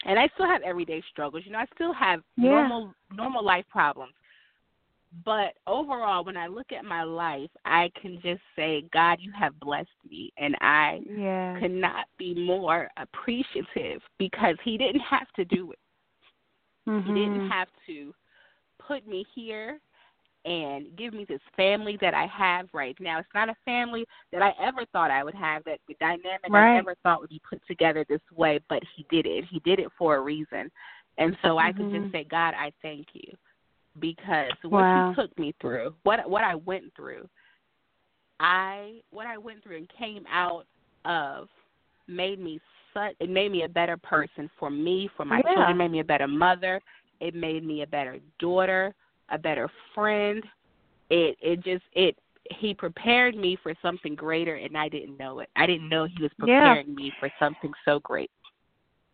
and 0.06 0.20
I 0.20 0.30
still 0.36 0.48
have 0.48 0.62
everyday 0.62 1.04
struggles, 1.12 1.44
you 1.46 1.52
know, 1.52 1.60
I 1.60 1.66
still 1.74 1.94
have 1.94 2.24
Yeah. 2.38 2.50
normal 2.50 2.94
normal 3.12 3.44
life 3.44 3.68
problems. 3.70 4.14
But 5.24 5.56
overall 5.66 6.24
when 6.24 6.36
I 6.36 6.48
look 6.48 6.72
at 6.72 6.84
my 6.84 7.04
life, 7.04 7.50
I 7.64 7.90
can 8.02 8.20
just 8.22 8.42
say, 8.56 8.82
God, 8.92 9.20
you 9.22 9.32
have 9.32 9.60
blessed 9.60 9.90
me 10.10 10.32
and 10.38 10.56
I 10.62 11.02
Yeah. 11.06 11.58
could 11.60 11.72
not 11.72 12.08
be 12.18 12.34
more 12.34 12.90
appreciative 12.98 14.02
because 14.18 14.58
he 14.64 14.78
didn't 14.78 15.02
have 15.02 15.32
to 15.34 15.46
do 15.46 15.72
it. 15.72 15.80
Mm-hmm. 16.88 17.08
He 17.08 17.20
didn't 17.20 17.50
have 17.50 17.70
to 17.88 18.14
put 18.78 19.08
me 19.08 19.26
here 19.34 19.80
and 20.46 20.96
give 20.96 21.14
me 21.14 21.26
this 21.28 21.42
family 21.58 21.98
that 22.02 22.14
I 22.14 22.28
have 22.28 22.68
right 22.72 22.96
now. 23.00 23.20
It's 23.20 23.28
not 23.34 23.50
a 23.50 23.56
family 23.66 24.06
that 24.32 24.42
I 24.42 24.54
ever 24.62 24.86
thought 24.94 25.12
I 25.12 25.24
would 25.24 25.36
have, 25.36 25.64
that 25.66 25.80
the 25.88 25.96
dynamic 26.00 26.50
Right. 26.50 26.74
I 26.74 26.76
never 26.76 26.96
thought 27.04 27.20
would 27.20 27.30
be 27.32 27.42
put 27.50 27.62
together 27.68 28.06
this 28.08 28.22
way, 28.34 28.60
but 28.70 28.84
he 28.96 29.06
did 29.10 29.26
it. 29.26 29.46
He 29.46 29.60
did 29.60 29.80
it 29.80 29.92
for 29.98 30.16
a 30.16 30.22
reason. 30.22 30.72
And 31.18 31.38
so 31.42 31.58
I 31.58 31.72
could 31.72 31.88
Mhm. 31.88 32.02
just 32.02 32.12
say, 32.12 32.24
God, 32.26 32.54
I 32.54 32.72
thank 32.82 33.08
you. 33.16 33.36
Because 34.00 34.52
what 34.64 34.72
Wow. 34.72 35.10
you 35.10 35.16
took 35.16 35.38
me 35.40 35.54
through, 35.54 35.96
what 36.04 36.30
what 36.30 36.44
I 36.44 36.56
went 36.56 36.94
through, 36.96 37.30
I 38.40 39.02
what 39.12 39.26
I 39.26 39.38
went 39.38 39.64
through 39.64 39.78
and 39.78 39.90
came 39.90 40.26
out 40.28 40.68
of 41.06 41.50
made 42.08 42.40
me 42.40 42.60
such 42.94 43.16
it 43.20 43.30
made 43.30 43.52
me 43.52 43.64
a 43.64 43.70
better 43.70 43.98
person 43.98 44.50
for 44.60 44.70
me, 44.70 45.08
for 45.16 45.26
my 45.26 45.40
Yeah. 45.40 45.54
children, 45.54 45.72
it 45.72 45.76
made 45.76 45.92
me 45.92 46.00
a 46.02 46.04
better 46.04 46.28
mother, 46.28 46.82
it 47.22 47.34
made 47.34 47.64
me 47.64 47.82
a 47.82 47.88
better 47.88 48.20
daughter, 48.40 48.94
a 49.30 49.38
better 49.38 49.70
friend. 49.94 50.44
It 51.10 51.38
it 51.42 51.64
just 51.64 51.84
it 51.94 52.18
he 52.52 52.74
prepared 52.74 53.36
me 53.36 53.58
for 53.62 53.74
something 53.82 54.14
greater 54.16 54.56
and 54.56 54.78
I 54.78 54.88
didn't 54.90 55.18
know 55.18 55.40
it. 55.40 55.50
I 55.56 55.66
didn't 55.66 55.90
know 55.90 56.06
he 56.06 56.22
was 56.22 56.32
Yeah. 56.38 56.62
preparing 56.62 56.94
me 56.94 57.12
for 57.20 57.30
something 57.40 57.72
so 57.86 58.00
great. 58.02 58.30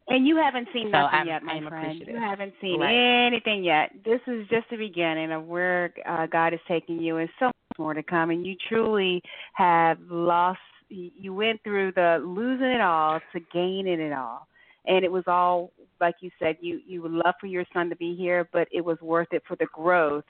And 0.10 0.28
you 0.28 0.36
haven't 0.36 0.68
seen 0.74 0.88
So 0.88 1.00
nothing 1.00 1.20
I'm- 1.20 1.28
yet, 1.28 1.44
my 1.44 1.54
I'm 1.54 1.68
friend. 1.70 2.04
You 2.06 2.18
haven't 2.18 2.54
seen 2.60 2.82
Right. 2.82 2.92
anything 2.94 3.64
yet. 3.64 3.92
This 4.04 4.20
is 4.28 4.46
just 4.50 4.70
the 4.70 4.76
beginning 4.76 5.32
of 5.32 5.48
where 5.48 5.94
uh, 6.06 6.26
God 6.26 6.54
is 6.54 6.60
taking 6.68 7.00
you, 7.00 7.18
and 7.18 7.30
so 7.40 7.46
much 7.46 7.80
more 7.80 7.94
to 7.94 8.04
come. 8.04 8.30
And 8.32 8.46
you 8.46 8.56
truly 8.68 9.22
have 9.54 10.00
lost. 10.10 10.60
You 10.90 11.34
went 11.34 11.64
through 11.64 11.94
the 11.94 12.22
losing 12.26 12.68
it 12.68 12.82
all 12.82 13.22
to 13.32 13.40
gaining 13.54 14.02
it 14.02 14.12
all, 14.12 14.48
and 14.86 15.06
it 15.06 15.12
was 15.12 15.26
all 15.28 15.72
like 16.02 16.16
you 16.20 16.32
said. 16.40 16.58
You 16.60 16.82
you 16.86 17.02
would 17.04 17.12
love 17.12 17.36
for 17.40 17.48
your 17.48 17.66
son 17.74 17.90
to 17.90 17.96
be 17.96 18.16
here, 18.16 18.50
but 18.52 18.68
it 18.72 18.84
was 18.84 18.98
worth 19.02 19.30
it 19.32 19.44
for 19.48 19.56
the 19.58 19.68
growth 19.74 20.26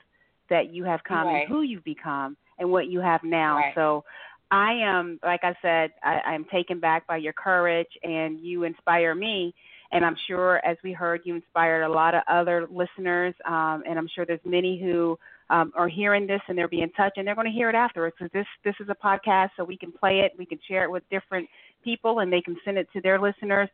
that 0.50 0.72
you 0.72 0.84
have 0.84 1.02
come 1.04 1.26
Right. 1.26 1.40
and 1.40 1.48
who 1.48 1.62
you've 1.62 1.84
become 1.84 2.36
and 2.58 2.70
what 2.70 2.86
you 2.86 3.00
have 3.00 3.24
now. 3.24 3.56
Right. 3.56 3.74
So 3.74 4.04
I 4.50 4.74
am, 4.74 5.18
like 5.24 5.40
I 5.44 5.54
said, 5.62 5.92
I, 6.02 6.20
I'm 6.26 6.44
taken 6.52 6.78
back 6.78 7.06
by 7.06 7.16
your 7.16 7.32
courage, 7.32 7.88
and 8.02 8.38
you 8.38 8.64
inspire 8.64 9.14
me. 9.14 9.54
And 9.92 10.04
I'm 10.04 10.16
sure, 10.26 10.64
as 10.64 10.76
we 10.84 10.92
heard, 10.92 11.22
you 11.24 11.34
inspired 11.34 11.82
a 11.84 11.88
lot 11.88 12.14
of 12.14 12.22
other 12.28 12.66
listeners. 12.70 13.34
Um, 13.46 13.82
and 13.88 13.98
I'm 13.98 14.08
sure 14.14 14.24
there's 14.26 14.40
many 14.44 14.80
who 14.80 15.18
um, 15.50 15.72
are 15.74 15.88
hearing 15.88 16.26
this 16.26 16.40
and 16.48 16.56
they'll 16.56 16.68
be 16.68 16.80
in 16.80 16.90
touch, 16.92 17.12
and 17.16 17.26
they're 17.26 17.34
going 17.34 17.46
to 17.46 17.52
hear 17.52 17.68
it 17.68 17.74
afterwards. 17.74 18.14
Because 18.18 18.32
this 18.32 18.46
this 18.64 18.74
is 18.80 18.88
a 18.88 19.06
podcast, 19.06 19.50
so 19.56 19.64
we 19.64 19.76
can 19.76 19.92
play 19.92 20.20
it, 20.20 20.32
we 20.38 20.46
can 20.46 20.58
share 20.68 20.84
it 20.84 20.90
with 20.90 21.02
different 21.10 21.48
people, 21.84 22.20
and 22.20 22.32
they 22.32 22.40
can 22.40 22.56
send 22.64 22.78
it 22.78 22.88
to 22.94 23.00
their 23.00 23.18
listeners. 23.18 23.68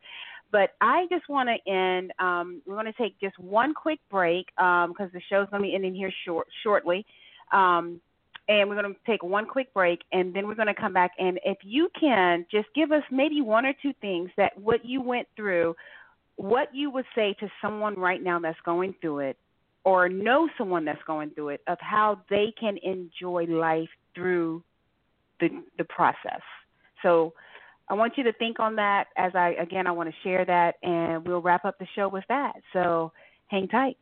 But 0.51 0.71
I 0.81 1.05
just 1.11 1.29
want 1.29 1.49
to 1.49 1.71
end. 1.71 2.11
Um, 2.19 2.61
we're 2.65 2.75
going 2.75 2.85
to 2.85 2.93
take 2.93 3.19
just 3.19 3.37
one 3.37 3.73
quick 3.73 3.99
break 4.09 4.47
because 4.57 5.09
the 5.13 5.21
show's 5.29 5.49
going 5.49 5.61
to 5.61 5.67
be 5.69 5.75
ending 5.75 5.93
here 5.93 6.11
short 6.25 6.47
shortly. 6.63 7.05
Um, 7.51 8.01
and 8.49 8.67
we're 8.67 8.81
going 8.81 8.93
to 8.93 8.99
take 9.05 9.23
one 9.23 9.45
quick 9.45 9.71
break 9.73 10.01
and 10.11 10.33
then 10.33 10.47
we're 10.47 10.55
going 10.55 10.67
to 10.67 10.73
come 10.73 10.91
back 10.91 11.11
and 11.19 11.39
if 11.45 11.57
you 11.63 11.87
can 11.97 12.45
just 12.51 12.67
give 12.75 12.91
us 12.91 13.03
maybe 13.11 13.41
one 13.41 13.65
or 13.65 13.73
two 13.81 13.93
things 14.01 14.29
that 14.35 14.57
what 14.57 14.83
you 14.83 15.01
went 15.01 15.27
through 15.35 15.75
what 16.35 16.73
you 16.73 16.89
would 16.89 17.05
say 17.15 17.35
to 17.39 17.47
someone 17.61 17.97
right 17.97 18.23
now 18.23 18.39
that's 18.39 18.59
going 18.65 18.93
through 18.99 19.19
it 19.19 19.37
or 19.83 20.09
know 20.09 20.49
someone 20.57 20.83
that's 20.83 21.03
going 21.05 21.29
through 21.31 21.49
it 21.49 21.61
of 21.67 21.77
how 21.79 22.19
they 22.29 22.53
can 22.59 22.77
enjoy 22.83 23.45
life 23.45 23.89
through 24.15 24.63
the 25.39 25.49
the 25.77 25.83
process 25.85 26.41
so 27.03 27.33
i 27.89 27.93
want 27.93 28.17
you 28.17 28.23
to 28.23 28.33
think 28.33 28.59
on 28.59 28.75
that 28.75 29.07
as 29.17 29.31
i 29.35 29.49
again 29.59 29.87
i 29.87 29.91
want 29.91 30.09
to 30.09 30.15
share 30.23 30.45
that 30.45 30.75
and 30.83 31.27
we'll 31.27 31.41
wrap 31.41 31.65
up 31.65 31.77
the 31.79 31.87
show 31.95 32.07
with 32.07 32.23
that. 32.29 32.53
So 32.73 33.11
hang 33.47 33.67
tight 33.67 33.97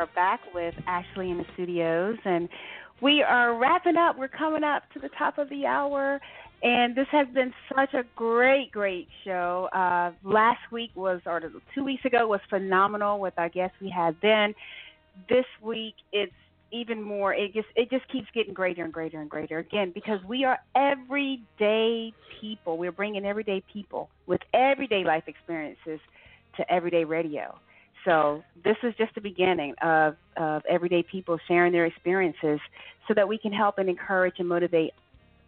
are 0.00 0.08
back 0.14 0.40
with 0.54 0.74
Ashley 0.86 1.30
in 1.30 1.36
the 1.36 1.44
studios, 1.52 2.16
and 2.24 2.48
we 3.02 3.22
are 3.22 3.54
wrapping 3.54 3.98
up. 3.98 4.16
We're 4.18 4.28
coming 4.28 4.64
up 4.64 4.82
to 4.94 4.98
the 4.98 5.10
top 5.18 5.36
of 5.36 5.50
the 5.50 5.66
hour, 5.66 6.18
and 6.62 6.96
this 6.96 7.06
has 7.12 7.28
been 7.34 7.52
such 7.76 7.92
a 7.92 8.04
great, 8.16 8.70
great 8.72 9.08
show. 9.24 9.68
Uh, 9.74 10.12
last 10.24 10.60
week 10.72 10.90
was, 10.94 11.20
or 11.26 11.42
two 11.74 11.84
weeks 11.84 12.02
ago, 12.06 12.26
was 12.26 12.40
phenomenal 12.48 13.20
with 13.20 13.34
our 13.36 13.50
guests 13.50 13.76
we 13.78 13.90
had 13.90 14.16
then. 14.22 14.54
This 15.28 15.44
week, 15.60 15.96
it's 16.14 16.32
even 16.72 17.02
more. 17.02 17.34
It 17.34 17.52
just, 17.52 17.68
it 17.76 17.90
just 17.90 18.10
keeps 18.10 18.28
getting 18.32 18.54
greater 18.54 18.82
and 18.82 18.92
greater 18.92 19.20
and 19.20 19.28
greater 19.28 19.58
again 19.58 19.92
because 19.92 20.20
we 20.26 20.44
are 20.44 20.60
everyday 20.74 22.14
people. 22.40 22.78
We're 22.78 22.90
bringing 22.90 23.26
everyday 23.26 23.62
people 23.70 24.08
with 24.26 24.40
everyday 24.54 25.04
life 25.04 25.24
experiences 25.26 26.00
to 26.56 26.72
everyday 26.72 27.04
radio. 27.04 27.58
So 28.04 28.42
this 28.64 28.76
is 28.82 28.94
just 28.96 29.14
the 29.14 29.20
beginning 29.20 29.74
of, 29.82 30.16
of 30.36 30.62
everyday 30.68 31.02
people 31.02 31.38
sharing 31.46 31.72
their 31.72 31.86
experiences 31.86 32.60
so 33.08 33.14
that 33.14 33.28
we 33.28 33.38
can 33.38 33.52
help 33.52 33.78
and 33.78 33.88
encourage 33.88 34.34
and 34.38 34.48
motivate 34.48 34.92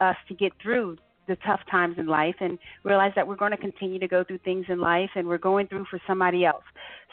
us 0.01 0.17
to 0.29 0.35
get 0.35 0.53
through 0.63 0.97
the 1.29 1.37
tough 1.47 1.61
times 1.71 1.97
in 1.99 2.07
life 2.07 2.35
and 2.41 2.59
realize 2.85 3.13
that 3.15 3.27
we're 3.27 3.37
going 3.37 3.53
to 3.53 3.57
continue 3.57 3.99
to 3.99 4.09
go 4.09 4.25
through 4.25 4.39
things 4.39 4.67
in 4.69 4.81
life 4.81 5.11
and 5.15 5.27
we're 5.27 5.39
going 5.39 5.67
through 5.69 5.87
for 5.89 6.01
somebody 6.07 6.45
else. 6.45 6.65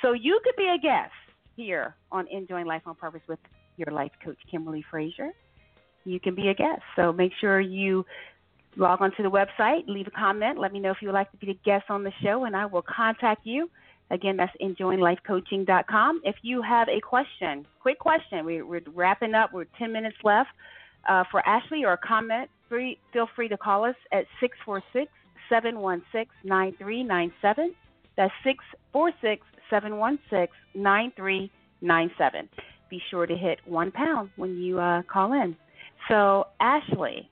So 0.02 0.14
you 0.14 0.40
could 0.44 0.56
be 0.56 0.68
a 0.68 0.80
guest 0.80 1.12
here 1.56 1.96
on 2.12 2.28
Enjoying 2.32 2.66
Life 2.66 2.82
on 2.86 2.96
Purpose 2.96 3.22
with 3.28 3.40
your 3.78 3.94
life 3.94 4.12
coach, 4.24 4.38
Kimberly 4.50 4.84
Frazier. 4.90 5.30
You 6.06 6.20
can 6.20 6.34
be 6.34 6.48
a 6.48 6.54
guest. 6.54 6.82
So 6.96 7.14
make 7.14 7.32
sure 7.40 7.60
you 7.60 8.06
log 8.78 9.02
onto 9.02 9.24
the 9.24 9.30
website, 9.30 9.88
leave 9.88 10.08
a 10.08 10.12
comment, 10.12 10.58
let 10.58 10.72
me 10.72 10.80
know 10.80 10.92
if 10.92 10.98
you 11.02 11.08
would 11.08 11.14
like 11.14 11.32
to 11.32 11.38
be 11.38 11.52
a 11.52 11.60
guest 11.66 11.86
on 11.90 12.04
the 12.04 12.12
show, 12.24 12.46
and 12.46 12.56
I 12.56 12.66
will 12.66 12.84
contact 12.84 13.46
you. 13.46 13.70
Again, 14.12 14.38
that's 14.38 14.56
enjoyinglifecoaching.com. 14.62 16.22
If 16.24 16.36
you 16.42 16.62
have 16.62 16.88
a 16.90 17.00
question, 17.00 17.66
quick 17.80 18.00
question, 18.00 18.46
we, 18.46 18.62
we're 18.62 18.82
wrapping 18.94 19.36
up. 19.36 19.54
We're 19.54 19.66
10 19.78 19.92
minutes 19.92 20.18
left 20.24 20.50
uh, 21.08 21.24
for 21.30 21.48
Ashley 21.48 21.84
or 21.84 21.94
a 21.94 21.98
comment. 21.98 22.50
Free, 22.68 22.98
feel 23.14 23.28
free 23.36 23.48
to 23.50 23.58
call 23.58 23.86
us 23.86 23.96
at 24.12 24.26
646 24.40 25.12
716 25.50 26.28
9397. 26.44 27.76
That's 28.18 28.34
646 28.44 29.46
716 29.70 30.48
9397. 30.76 32.50
Be 32.90 33.02
sure 33.12 33.28
to 33.28 33.36
hit 33.36 33.60
one 33.66 33.92
pound 33.92 34.32
when 34.36 34.58
you 34.58 34.80
uh, 34.80 35.04
call 35.04 35.34
in. 35.34 35.56
So, 36.08 36.48
Ashley, 36.60 37.30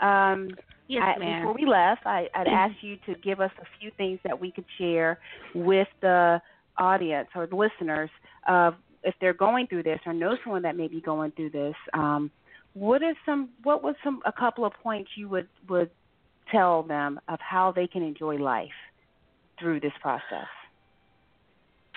um, 0.00 0.50
Yes, 0.88 1.02
I, 1.04 1.18
ma'am. 1.18 1.42
before 1.42 1.54
we 1.54 1.66
left, 1.66 2.06
I, 2.06 2.28
I'd 2.34 2.46
ask 2.48 2.74
you 2.80 2.96
to 3.06 3.14
give 3.20 3.40
us 3.40 3.50
a 3.60 3.66
few 3.78 3.90
things 3.96 4.18
that 4.24 4.38
we 4.38 4.50
could 4.50 4.64
share 4.78 5.18
with 5.54 5.88
the 6.00 6.40
audience 6.78 7.28
or 7.34 7.46
the 7.46 7.56
listeners 7.56 8.10
of 8.48 8.74
if 9.04 9.14
they're 9.20 9.34
going 9.34 9.66
through 9.66 9.82
this 9.84 10.00
or 10.06 10.12
know 10.12 10.36
someone 10.42 10.62
that 10.62 10.76
may 10.76 10.88
be 10.88 11.00
going 11.00 11.30
through 11.32 11.50
this. 11.50 11.74
Um, 11.94 12.30
what 12.74 13.02
is 13.02 13.16
some? 13.24 13.50
What 13.62 13.82
was 13.82 13.94
some? 14.02 14.20
A 14.26 14.32
couple 14.32 14.64
of 14.64 14.72
points 14.82 15.10
you 15.16 15.28
would 15.28 15.48
would 15.68 15.90
tell 16.50 16.82
them 16.82 17.20
of 17.28 17.38
how 17.40 17.72
they 17.72 17.86
can 17.86 18.02
enjoy 18.02 18.36
life 18.36 18.68
through 19.58 19.80
this 19.80 19.92
process. 20.00 20.48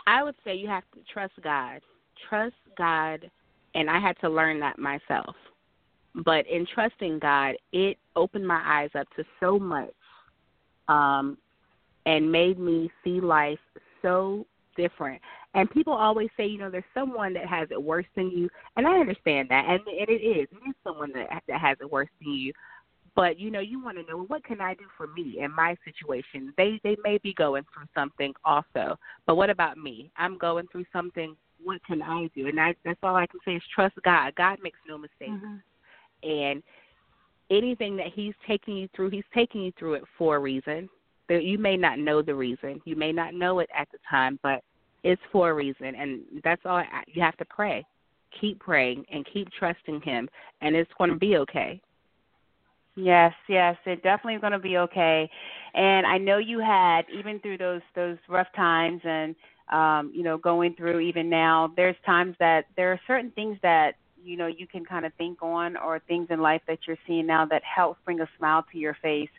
I 0.07 0.23
would 0.23 0.35
say 0.43 0.55
you 0.55 0.67
have 0.67 0.83
to 0.93 0.99
trust 1.11 1.33
God. 1.43 1.81
Trust 2.29 2.55
God, 2.77 3.29
and 3.75 3.89
I 3.89 3.99
had 3.99 4.19
to 4.21 4.29
learn 4.29 4.59
that 4.61 4.79
myself. 4.79 5.35
But 6.13 6.45
in 6.47 6.65
trusting 6.73 7.19
God, 7.19 7.55
it 7.71 7.97
opened 8.15 8.47
my 8.47 8.61
eyes 8.65 8.89
up 8.95 9.07
to 9.15 9.23
so 9.39 9.57
much, 9.57 9.93
um, 10.87 11.37
and 12.05 12.31
made 12.31 12.59
me 12.59 12.91
see 13.03 13.21
life 13.21 13.59
so 14.01 14.45
different. 14.75 15.21
And 15.53 15.69
people 15.69 15.93
always 15.93 16.29
say, 16.37 16.45
you 16.45 16.57
know, 16.57 16.69
there's 16.69 16.83
someone 16.93 17.33
that 17.33 17.45
has 17.45 17.67
it 17.71 17.81
worse 17.81 18.05
than 18.15 18.31
you, 18.31 18.49
and 18.77 18.87
I 18.87 18.99
understand 18.99 19.49
that, 19.49 19.65
and, 19.67 19.79
and 19.87 20.09
it 20.09 20.21
is. 20.21 20.47
It 20.51 20.69
is 20.69 20.75
someone 20.83 21.11
that 21.13 21.43
that 21.47 21.61
has 21.61 21.77
it 21.81 21.91
worse 21.91 22.09
than 22.21 22.33
you. 22.33 22.53
But 23.15 23.37
you 23.37 23.51
know, 23.51 23.59
you 23.59 23.83
want 23.83 23.97
to 23.97 24.03
know 24.03 24.17
well, 24.17 24.25
what 24.27 24.43
can 24.43 24.61
I 24.61 24.73
do 24.73 24.85
for 24.97 25.07
me 25.07 25.37
in 25.39 25.53
my 25.53 25.75
situation? 25.83 26.53
They 26.57 26.79
they 26.83 26.95
may 27.03 27.17
be 27.17 27.33
going 27.33 27.63
through 27.73 27.87
something 27.93 28.33
also, 28.45 28.97
but 29.25 29.35
what 29.35 29.49
about 29.49 29.77
me? 29.77 30.11
I'm 30.17 30.37
going 30.37 30.67
through 30.71 30.85
something. 30.93 31.35
What 31.63 31.83
can 31.85 32.01
I 32.01 32.27
do? 32.33 32.47
And 32.47 32.59
I, 32.59 32.73
that's 32.83 32.99
all 33.03 33.15
I 33.15 33.27
can 33.27 33.39
say 33.45 33.55
is 33.55 33.63
trust 33.75 33.95
God. 34.03 34.33
God 34.35 34.57
makes 34.63 34.79
no 34.87 34.97
mistakes, 34.97 35.31
mm-hmm. 35.31 35.57
And 36.23 36.61
anything 37.49 37.95
that 37.97 38.07
He's 38.13 38.33
taking 38.47 38.77
you 38.77 38.89
through, 38.95 39.09
He's 39.09 39.23
taking 39.33 39.61
you 39.61 39.71
through 39.77 39.95
it 39.95 40.03
for 40.17 40.35
a 40.35 40.39
reason. 40.39 40.89
That 41.29 41.43
you 41.43 41.57
may 41.57 41.77
not 41.77 41.97
know 41.97 42.21
the 42.21 42.35
reason. 42.35 42.81
You 42.83 42.95
may 42.95 43.11
not 43.11 43.33
know 43.33 43.59
it 43.59 43.69
at 43.77 43.87
the 43.91 43.99
time, 44.09 44.37
but 44.43 44.63
it's 45.03 45.21
for 45.31 45.49
a 45.49 45.53
reason, 45.53 45.95
and 45.95 46.21
that's 46.43 46.61
all. 46.65 46.83
You 47.07 47.21
have 47.21 47.37
to 47.37 47.45
pray. 47.45 47.85
Keep 48.39 48.59
praying 48.59 49.05
and 49.11 49.25
keep 49.31 49.49
trusting 49.57 50.01
Him, 50.01 50.27
and 50.61 50.75
it's 50.75 50.91
going 50.97 51.09
to 51.09 51.15
be 51.15 51.37
okay. 51.37 51.81
Yes, 52.95 53.33
yes, 53.47 53.77
it 53.85 54.03
definitely 54.03 54.35
is 54.35 54.41
going 54.41 54.51
to 54.51 54.59
be 54.59 54.77
okay. 54.77 55.29
And 55.73 56.05
I 56.05 56.17
know 56.17 56.37
you 56.37 56.59
had 56.59 57.03
even 57.17 57.39
through 57.39 57.57
those 57.57 57.81
those 57.95 58.17
rough 58.27 58.51
times 58.55 59.01
and 59.05 59.35
um 59.71 60.11
you 60.13 60.23
know 60.23 60.37
going 60.37 60.75
through 60.75 60.99
even 60.99 61.29
now 61.29 61.71
there's 61.77 61.95
times 62.05 62.35
that 62.39 62.65
there 62.75 62.91
are 62.91 62.99
certain 63.07 63.31
things 63.31 63.57
that 63.63 63.93
you 64.23 64.37
know 64.37 64.47
you 64.47 64.67
can 64.67 64.85
kind 64.85 65.05
of 65.05 65.13
think 65.17 65.41
on 65.41 65.77
or 65.77 65.99
things 65.99 66.27
in 66.29 66.41
life 66.41 66.61
that 66.67 66.79
you're 66.87 66.97
seeing 67.07 67.27
now 67.27 67.45
that 67.45 67.61
helps 67.63 67.99
bring 68.05 68.19
a 68.21 68.29
smile 68.37 68.65
to 68.71 68.77
your 68.77 68.95
face 69.01 69.29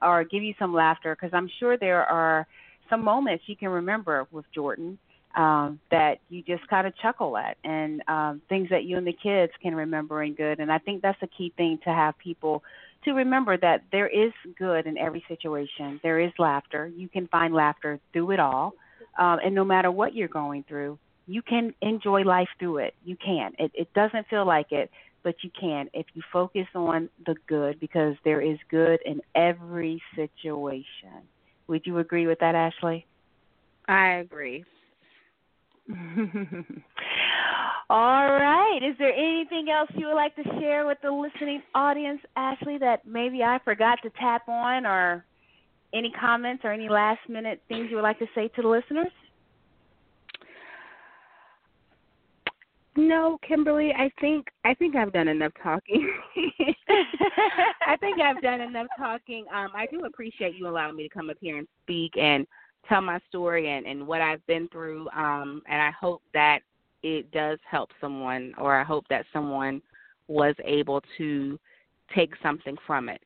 or 0.00 0.24
give 0.24 0.42
you 0.42 0.54
some 0.58 0.74
laughter 0.74 1.14
because 1.14 1.32
I'm 1.32 1.50
sure 1.60 1.76
there 1.76 2.04
are 2.04 2.46
some 2.90 3.04
moments 3.04 3.44
you 3.46 3.56
can 3.56 3.68
remember 3.68 4.26
with 4.30 4.44
Jordan 4.54 4.98
um, 5.34 5.80
that 5.90 6.18
you 6.28 6.42
just 6.42 6.66
kind 6.68 6.86
of 6.86 6.96
chuckle 6.98 7.36
at 7.36 7.56
and 7.64 8.02
um, 8.08 8.42
things 8.48 8.68
that 8.70 8.84
you 8.84 8.98
and 8.98 9.06
the 9.06 9.14
kids 9.14 9.52
can 9.62 9.74
remember 9.74 10.22
and 10.22 10.36
good. 10.36 10.60
And 10.60 10.70
I 10.70 10.78
think 10.78 11.02
that's 11.02 11.22
a 11.22 11.26
key 11.26 11.52
thing 11.56 11.78
to 11.84 11.90
have 11.90 12.18
people 12.18 12.62
to 13.04 13.12
remember 13.12 13.56
that 13.56 13.82
there 13.90 14.08
is 14.08 14.32
good 14.58 14.86
in 14.86 14.98
every 14.98 15.24
situation. 15.28 16.00
There 16.02 16.20
is 16.20 16.32
laughter. 16.38 16.90
You 16.94 17.08
can 17.08 17.26
find 17.28 17.54
laughter 17.54 17.98
through 18.12 18.32
it 18.32 18.40
all. 18.40 18.74
Um, 19.18 19.38
and 19.44 19.54
no 19.54 19.64
matter 19.64 19.90
what 19.90 20.14
you're 20.14 20.28
going 20.28 20.64
through, 20.68 20.98
you 21.26 21.42
can 21.42 21.74
enjoy 21.80 22.22
life 22.22 22.48
through 22.58 22.78
it. 22.78 22.94
You 23.04 23.16
can. 23.16 23.52
It, 23.58 23.72
it 23.74 23.92
doesn't 23.94 24.26
feel 24.28 24.46
like 24.46 24.72
it, 24.72 24.90
but 25.22 25.36
you 25.42 25.50
can 25.58 25.88
if 25.94 26.06
you 26.14 26.22
focus 26.32 26.66
on 26.74 27.08
the 27.26 27.36
good 27.48 27.78
because 27.80 28.14
there 28.24 28.40
is 28.40 28.58
good 28.70 29.00
in 29.04 29.20
every 29.34 30.02
situation. 30.16 31.28
Would 31.68 31.86
you 31.86 31.98
agree 31.98 32.26
with 32.26 32.40
that, 32.40 32.54
Ashley? 32.54 33.06
I 33.88 34.14
agree. 34.14 34.64
All 37.90 38.26
right. 38.26 38.80
Is 38.82 38.96
there 38.98 39.12
anything 39.12 39.68
else 39.68 39.90
you 39.94 40.06
would 40.06 40.14
like 40.14 40.34
to 40.36 40.44
share 40.60 40.86
with 40.86 40.98
the 41.02 41.10
listening 41.10 41.62
audience, 41.74 42.20
Ashley, 42.36 42.78
that 42.78 43.06
maybe 43.06 43.42
I 43.42 43.58
forgot 43.64 43.98
to 44.02 44.10
tap 44.18 44.48
on, 44.48 44.86
or 44.86 45.24
any 45.92 46.10
comments 46.10 46.64
or 46.64 46.72
any 46.72 46.88
last 46.88 47.20
minute 47.28 47.62
things 47.68 47.88
you 47.90 47.96
would 47.96 48.02
like 48.02 48.18
to 48.20 48.28
say 48.34 48.48
to 48.48 48.62
the 48.62 48.68
listeners? 48.68 49.12
No, 52.94 53.38
Kimberly, 53.46 53.92
I 53.96 54.10
think 54.20 54.48
I 54.64 54.74
think 54.74 54.96
I've 54.96 55.12
done 55.12 55.28
enough 55.28 55.52
talking. 55.62 56.12
I 57.86 57.96
think 57.98 58.20
I've 58.20 58.42
done 58.42 58.60
enough 58.60 58.88
talking. 58.98 59.46
Um, 59.52 59.70
I 59.74 59.86
do 59.86 60.04
appreciate 60.04 60.56
you 60.56 60.68
allowing 60.68 60.96
me 60.96 61.08
to 61.08 61.08
come 61.08 61.30
up 61.30 61.38
here 61.40 61.56
and 61.56 61.66
speak 61.82 62.12
and 62.18 62.46
tell 62.88 63.00
my 63.00 63.18
story 63.30 63.70
and, 63.70 63.86
and 63.86 64.06
what 64.06 64.20
I've 64.20 64.46
been 64.46 64.68
through. 64.68 65.08
Um, 65.10 65.62
and 65.68 65.80
I 65.80 65.90
hope 65.98 66.22
that 66.34 66.60
it 67.02 67.30
does 67.32 67.58
help 67.68 67.90
someone, 67.98 68.52
or 68.58 68.78
I 68.78 68.84
hope 68.84 69.06
that 69.08 69.24
someone 69.32 69.80
was 70.28 70.54
able 70.62 71.02
to 71.16 71.58
take 72.14 72.32
something 72.42 72.76
from 72.86 73.08
it. 73.08 73.22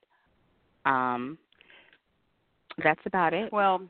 Um, 0.84 1.38
that's 2.84 3.00
about 3.04 3.34
it. 3.34 3.52
Well, 3.52 3.82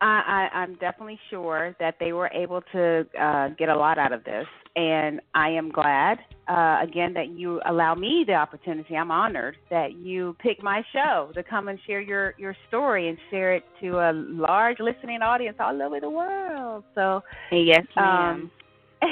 I, 0.00 0.48
I, 0.52 0.56
I'm 0.58 0.74
definitely 0.76 1.18
sure 1.28 1.76
that 1.78 1.96
they 2.00 2.12
were 2.12 2.28
able 2.28 2.62
to 2.72 3.06
uh, 3.20 3.48
get 3.58 3.68
a 3.68 3.76
lot 3.76 3.98
out 3.98 4.12
of 4.12 4.24
this, 4.24 4.46
and 4.76 5.20
I 5.34 5.50
am 5.50 5.70
glad 5.70 6.18
uh, 6.48 6.78
again 6.82 7.12
that 7.14 7.28
you 7.28 7.60
allow 7.66 7.94
me 7.94 8.24
the 8.26 8.34
opportunity. 8.34 8.96
I'm 8.96 9.10
honored 9.10 9.56
that 9.68 9.98
you 9.98 10.36
picked 10.40 10.62
my 10.62 10.82
show 10.92 11.30
to 11.34 11.42
come 11.42 11.68
and 11.68 11.78
share 11.86 12.00
your 12.00 12.34
your 12.38 12.56
story 12.68 13.08
and 13.08 13.18
share 13.30 13.54
it 13.54 13.64
to 13.82 13.98
a 13.98 14.12
large 14.12 14.78
listening 14.80 15.22
audience 15.22 15.58
all 15.60 15.80
over 15.82 16.00
the 16.00 16.10
world. 16.10 16.84
So 16.94 17.22
yes, 17.52 17.84
ma'am. 17.94 18.50
Um, 18.50 18.50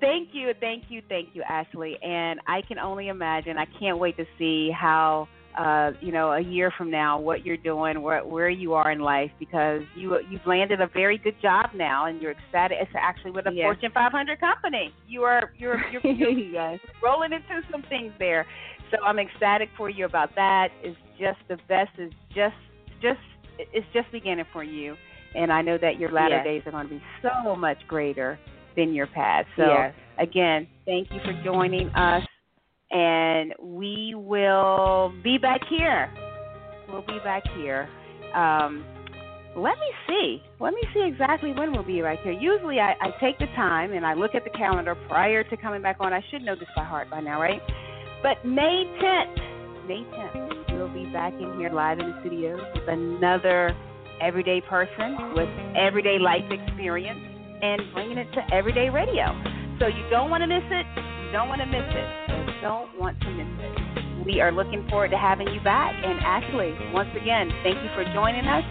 thank 0.00 0.30
you, 0.32 0.52
thank 0.60 0.84
you, 0.88 1.02
thank 1.08 1.30
you, 1.32 1.42
Ashley. 1.48 1.96
And 2.02 2.40
I 2.46 2.62
can 2.62 2.78
only 2.78 3.08
imagine. 3.08 3.58
I 3.58 3.66
can't 3.78 3.98
wait 3.98 4.16
to 4.16 4.24
see 4.38 4.70
how 4.70 5.28
uh, 5.58 5.90
you 6.00 6.12
know, 6.12 6.32
a 6.32 6.40
year 6.40 6.72
from 6.78 6.88
now, 6.88 7.18
what 7.18 7.44
you're 7.44 7.56
doing, 7.56 8.00
where 8.00 8.24
where 8.24 8.48
you 8.48 8.74
are 8.74 8.92
in 8.92 9.00
life, 9.00 9.30
because 9.40 9.82
you 9.96 10.16
you've 10.30 10.46
landed 10.46 10.80
a 10.80 10.86
very 10.86 11.18
good 11.18 11.34
job 11.42 11.70
now, 11.74 12.06
and 12.06 12.22
you're 12.22 12.30
excited. 12.30 12.78
It's 12.80 12.92
actually 12.96 13.32
with 13.32 13.46
a 13.46 13.52
yes. 13.52 13.64
Fortune 13.64 13.90
500 13.92 14.38
company. 14.38 14.94
You 15.08 15.24
are 15.24 15.52
you're 15.58 15.80
you're, 15.90 16.06
you're 16.14 16.30
yes. 16.30 16.78
rolling 17.02 17.32
into 17.32 17.60
some 17.72 17.82
things 17.88 18.12
there. 18.20 18.46
So 18.92 19.02
I'm 19.04 19.18
ecstatic 19.18 19.68
for 19.76 19.90
you 19.90 20.04
about 20.04 20.32
that. 20.36 20.68
It's 20.82 20.96
just 21.18 21.38
the 21.48 21.58
best. 21.68 21.90
Is 21.98 22.12
just 22.28 22.54
just 23.02 23.20
it's 23.58 23.86
just 23.92 24.12
beginning 24.12 24.46
for 24.52 24.62
you, 24.62 24.94
and 25.34 25.52
I 25.52 25.60
know 25.62 25.76
that 25.76 25.98
your 25.98 26.12
latter 26.12 26.36
yes. 26.36 26.44
days 26.44 26.62
are 26.66 26.70
going 26.70 26.88
to 26.88 26.94
be 26.94 27.02
so 27.20 27.56
much 27.56 27.78
greater 27.88 28.38
than 28.76 28.94
your 28.94 29.08
past. 29.08 29.48
So 29.56 29.90
again, 30.20 30.68
thank 30.86 31.08
you 31.10 31.18
for 31.24 31.32
joining 31.44 31.88
us 31.88 32.22
and 32.90 33.54
we 33.60 34.14
will 34.16 35.12
be 35.22 35.38
back 35.38 35.60
here. 35.68 36.10
We'll 36.88 37.02
be 37.02 37.18
back 37.22 37.42
here. 37.56 37.88
Um, 38.34 38.84
let 39.56 39.78
me 39.78 39.90
see. 40.06 40.42
Let 40.60 40.72
me 40.72 40.80
see 40.94 41.02
exactly 41.06 41.52
when 41.52 41.72
we'll 41.72 41.82
be 41.82 42.00
right 42.00 42.18
here. 42.22 42.32
Usually, 42.32 42.78
I, 42.78 42.92
I 43.00 43.10
take 43.20 43.38
the 43.38 43.46
time 43.56 43.92
and 43.92 44.06
I 44.06 44.14
look 44.14 44.34
at 44.34 44.44
the 44.44 44.50
calendar 44.50 44.94
prior 45.08 45.44
to 45.44 45.56
coming 45.56 45.82
back 45.82 45.96
on. 46.00 46.12
I 46.12 46.22
should 46.30 46.42
know 46.42 46.54
this 46.54 46.68
by 46.76 46.84
heart 46.84 47.10
by 47.10 47.20
now, 47.20 47.40
right? 47.40 47.60
But 48.22 48.44
May 48.46 48.84
10th, 49.02 49.86
May 49.86 50.04
10th, 50.04 50.78
we'll 50.78 50.92
be 50.92 51.10
back 51.12 51.34
in 51.34 51.58
here 51.58 51.70
live 51.70 51.98
in 51.98 52.10
the 52.10 52.20
studio 52.20 52.56
with 52.74 52.88
another 52.88 53.76
everyday 54.20 54.60
person 54.60 55.34
with 55.34 55.48
everyday 55.76 56.18
life 56.18 56.44
experience 56.50 57.20
and 57.62 57.80
bringing 57.94 58.18
it 58.18 58.28
to 58.32 58.54
everyday 58.54 58.88
radio. 58.88 59.26
So 59.78 59.86
you 59.86 60.08
don't 60.10 60.30
want 60.30 60.42
to 60.42 60.46
miss 60.46 60.64
it. 60.70 60.86
You 61.26 61.32
don't 61.32 61.48
want 61.48 61.60
to 61.60 61.66
miss 61.66 61.86
it 61.86 62.37
don't 62.60 62.98
want 62.98 63.20
to 63.20 63.30
miss 63.30 63.48
it. 63.60 64.26
We 64.26 64.40
are 64.40 64.52
looking 64.52 64.86
forward 64.88 65.10
to 65.10 65.18
having 65.18 65.48
you 65.48 65.60
back. 65.60 65.94
And 66.04 66.20
Ashley, 66.20 66.74
once 66.92 67.10
again, 67.16 67.50
thank 67.62 67.76
you 67.76 67.90
for 67.94 68.04
joining 68.12 68.46
us. 68.46 68.64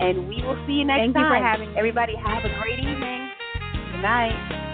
And 0.00 0.28
we 0.28 0.42
will 0.42 0.56
see 0.66 0.74
you 0.74 0.84
next 0.84 1.12
thank 1.12 1.14
time. 1.14 1.28
Thank 1.28 1.34
you 1.34 1.40
for 1.40 1.46
having 1.46 1.68
me. 1.72 1.78
Everybody 1.78 2.14
have 2.16 2.44
a 2.44 2.52
great 2.60 2.78
evening. 2.78 3.30
Good 3.92 4.02
night. 4.02 4.69